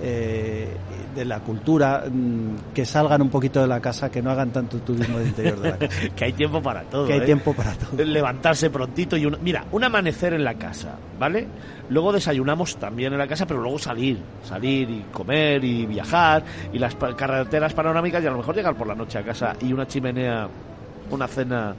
eh, 0.01 0.69
de 1.15 1.25
la 1.25 1.39
cultura, 1.39 2.05
mm, 2.11 2.75
que 2.75 2.85
salgan 2.85 3.23
un 3.23 3.31
poquito 3.31 3.61
de 3.61 3.69
la 3.69 3.81
casa, 3.81 4.11
que 4.11 4.21
no 4.21 4.33
hagan 4.33 4.51
tanto 4.51 4.79
turismo 4.79 5.21
de 5.21 5.27
interior 5.27 5.61
de 5.61 5.71
la 5.71 5.79
casa. 5.79 6.01
que 6.17 6.25
hay 6.25 6.33
tiempo 6.33 6.61
para 6.61 6.83
todo. 6.83 7.07
Que 7.07 7.13
hay 7.13 7.21
¿eh? 7.21 7.25
tiempo 7.25 7.55
para 7.55 7.73
todo. 7.75 8.05
Levantarse 8.05 8.71
prontito 8.71 9.17
y 9.17 9.31
mira, 9.41 9.65
un 9.71 9.85
amanecer 9.85 10.35
en 10.35 10.43
la 10.43 10.55
casa, 10.55 10.97
¿vale? 11.19 11.47
Luego 11.91 12.13
desayunamos 12.13 12.77
también 12.77 13.13
en 13.13 13.19
la 13.21 13.29
casa, 13.29 13.47
pero 13.47 13.61
luego 13.61 13.79
salir, 13.79 14.19
salir 14.43 14.91
y 14.91 15.05
comer 15.13 15.63
y 15.63 15.87
viajar 15.87 16.43
y 16.73 16.79
las 16.79 16.97
carreteras 16.97 17.73
panorámicas 17.73 18.23
y 18.25 18.27
a 18.27 18.31
lo 18.31 18.39
mejor 18.39 18.57
llegar 18.57 18.75
por 18.75 18.89
la 18.89 18.97
noche 18.97 19.19
a 19.19 19.23
casa 19.23 19.55
y 19.61 19.73
una 19.73 19.87
chimenea, 19.87 20.49
una 21.11 21.29
cena 21.29 21.77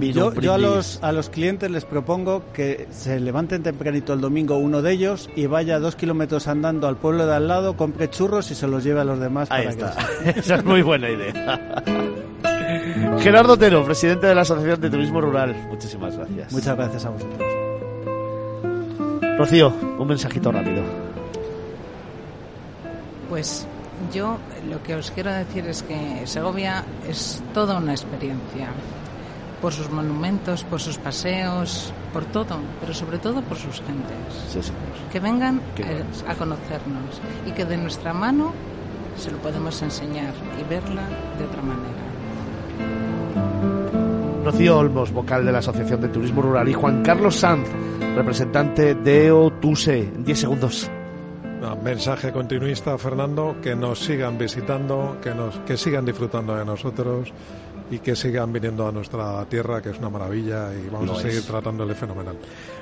yo, 0.00 0.34
yo 0.34 0.54
a, 0.54 0.58
los, 0.58 1.02
a 1.02 1.12
los 1.12 1.30
clientes 1.30 1.70
les 1.70 1.84
propongo 1.84 2.42
que 2.52 2.88
se 2.90 3.20
levanten 3.20 3.62
tempranito 3.62 4.12
el 4.12 4.20
domingo 4.20 4.56
uno 4.56 4.82
de 4.82 4.92
ellos 4.92 5.28
y 5.36 5.46
vaya 5.46 5.78
dos 5.78 5.96
kilómetros 5.96 6.48
andando 6.48 6.88
al 6.88 6.96
pueblo 6.96 7.26
de 7.26 7.34
al 7.34 7.48
lado, 7.48 7.76
compre 7.76 8.10
churros 8.10 8.50
y 8.50 8.54
se 8.54 8.66
los 8.66 8.84
lleve 8.84 9.00
a 9.00 9.04
los 9.04 9.20
demás. 9.20 9.50
Ahí 9.50 9.66
está. 9.66 9.94
Esa 10.36 10.56
es 10.56 10.64
muy 10.64 10.82
buena 10.82 11.10
idea. 11.10 11.84
Gerardo 13.20 13.54
Otero, 13.54 13.84
presidente 13.84 14.26
de 14.26 14.34
la 14.34 14.42
Asociación 14.42 14.80
de 14.80 14.90
Turismo 14.90 15.20
Rural. 15.20 15.54
Muchísimas 15.68 16.16
gracias. 16.16 16.52
Muchas 16.52 16.76
gracias 16.76 17.04
a 17.04 17.10
vosotros. 17.10 17.42
Rocío, 19.38 19.72
un 19.98 20.08
mensajito 20.08 20.50
rápido. 20.50 20.82
Pues 23.28 23.66
yo 24.12 24.38
lo 24.68 24.82
que 24.82 24.94
os 24.94 25.10
quiero 25.10 25.32
decir 25.32 25.66
es 25.66 25.82
que 25.82 26.26
Segovia 26.26 26.84
es 27.08 27.42
toda 27.52 27.78
una 27.78 27.92
experiencia 27.92 28.68
por 29.60 29.72
sus 29.72 29.90
monumentos, 29.90 30.64
por 30.64 30.80
sus 30.80 30.98
paseos, 30.98 31.92
por 32.12 32.24
todo, 32.26 32.58
pero 32.80 32.94
sobre 32.94 33.18
todo 33.18 33.42
por 33.42 33.56
sus 33.56 33.82
gentes. 33.82 34.64
Que 35.12 35.20
vengan 35.20 35.60
eh, 35.76 36.04
a 36.26 36.34
conocernos 36.34 37.20
y 37.46 37.52
que 37.52 37.64
de 37.64 37.76
nuestra 37.76 38.12
mano 38.12 38.52
se 39.16 39.30
lo 39.30 39.38
podemos 39.38 39.80
enseñar 39.82 40.32
y 40.60 40.64
verla 40.68 41.02
de 41.38 41.44
otra 41.44 41.62
manera. 41.62 42.08
Rocío 44.44 44.78
Olmos, 44.78 45.12
vocal 45.12 45.44
de 45.44 45.52
la 45.52 45.58
Asociación 45.58 46.00
de 46.00 46.08
Turismo 46.08 46.40
Rural, 46.40 46.68
y 46.68 46.72
Juan 46.72 47.02
Carlos 47.02 47.36
Sanz, 47.36 47.68
representante 48.14 48.94
de 48.94 49.30
OTUSE. 49.30 49.98
En 49.98 50.24
10 50.24 50.38
segundos. 50.38 50.90
mensaje 51.82 52.32
continuista, 52.32 52.96
Fernando, 52.96 53.56
que 53.60 53.76
nos 53.76 53.98
sigan 53.98 54.38
visitando, 54.38 55.18
que, 55.20 55.34
nos, 55.34 55.58
que 55.60 55.76
sigan 55.76 56.06
disfrutando 56.06 56.56
de 56.56 56.64
nosotros 56.64 57.32
y 57.90 57.98
que 57.98 58.14
sigan 58.14 58.52
viniendo 58.52 58.86
a 58.86 58.92
nuestra 58.92 59.44
tierra, 59.46 59.80
que 59.80 59.90
es 59.90 59.98
una 59.98 60.10
maravilla 60.10 60.72
y 60.74 60.88
vamos 60.88 61.18
a 61.18 61.22
seguir 61.22 61.42
tratándole 61.42 61.94
fenomenal. 61.94 62.36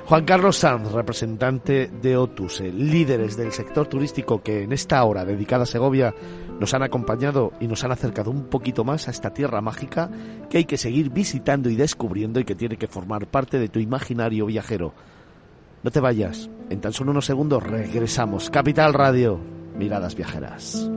Juan 0.05 0.25
Carlos 0.25 0.57
Sanz, 0.57 0.91
representante 0.91 1.89
de 2.01 2.17
Otuse, 2.17 2.71
líderes 2.71 3.37
del 3.37 3.51
sector 3.51 3.87
turístico 3.87 4.41
que 4.41 4.63
en 4.63 4.73
esta 4.73 5.03
hora 5.03 5.25
dedicada 5.25 5.63
a 5.63 5.67
Segovia 5.67 6.13
nos 6.59 6.73
han 6.73 6.83
acompañado 6.83 7.53
y 7.59 7.67
nos 7.67 7.83
han 7.83 7.91
acercado 7.91 8.31
un 8.31 8.45
poquito 8.45 8.83
más 8.83 9.07
a 9.07 9.11
esta 9.11 9.33
tierra 9.33 9.61
mágica 9.61 10.09
que 10.49 10.59
hay 10.59 10.65
que 10.65 10.77
seguir 10.77 11.09
visitando 11.09 11.69
y 11.69 11.75
descubriendo 11.75 12.39
y 12.39 12.45
que 12.45 12.55
tiene 12.55 12.77
que 12.77 12.87
formar 12.87 13.27
parte 13.27 13.59
de 13.59 13.69
tu 13.69 13.79
imaginario 13.79 14.45
viajero. 14.45 14.93
No 15.83 15.91
te 15.91 15.99
vayas, 15.99 16.49
en 16.69 16.81
tan 16.81 16.93
solo 16.93 17.11
unos 17.11 17.25
segundos 17.25 17.63
regresamos. 17.63 18.49
Capital 18.49 18.93
Radio, 18.93 19.39
miradas 19.77 20.15
viajeras. 20.15 20.89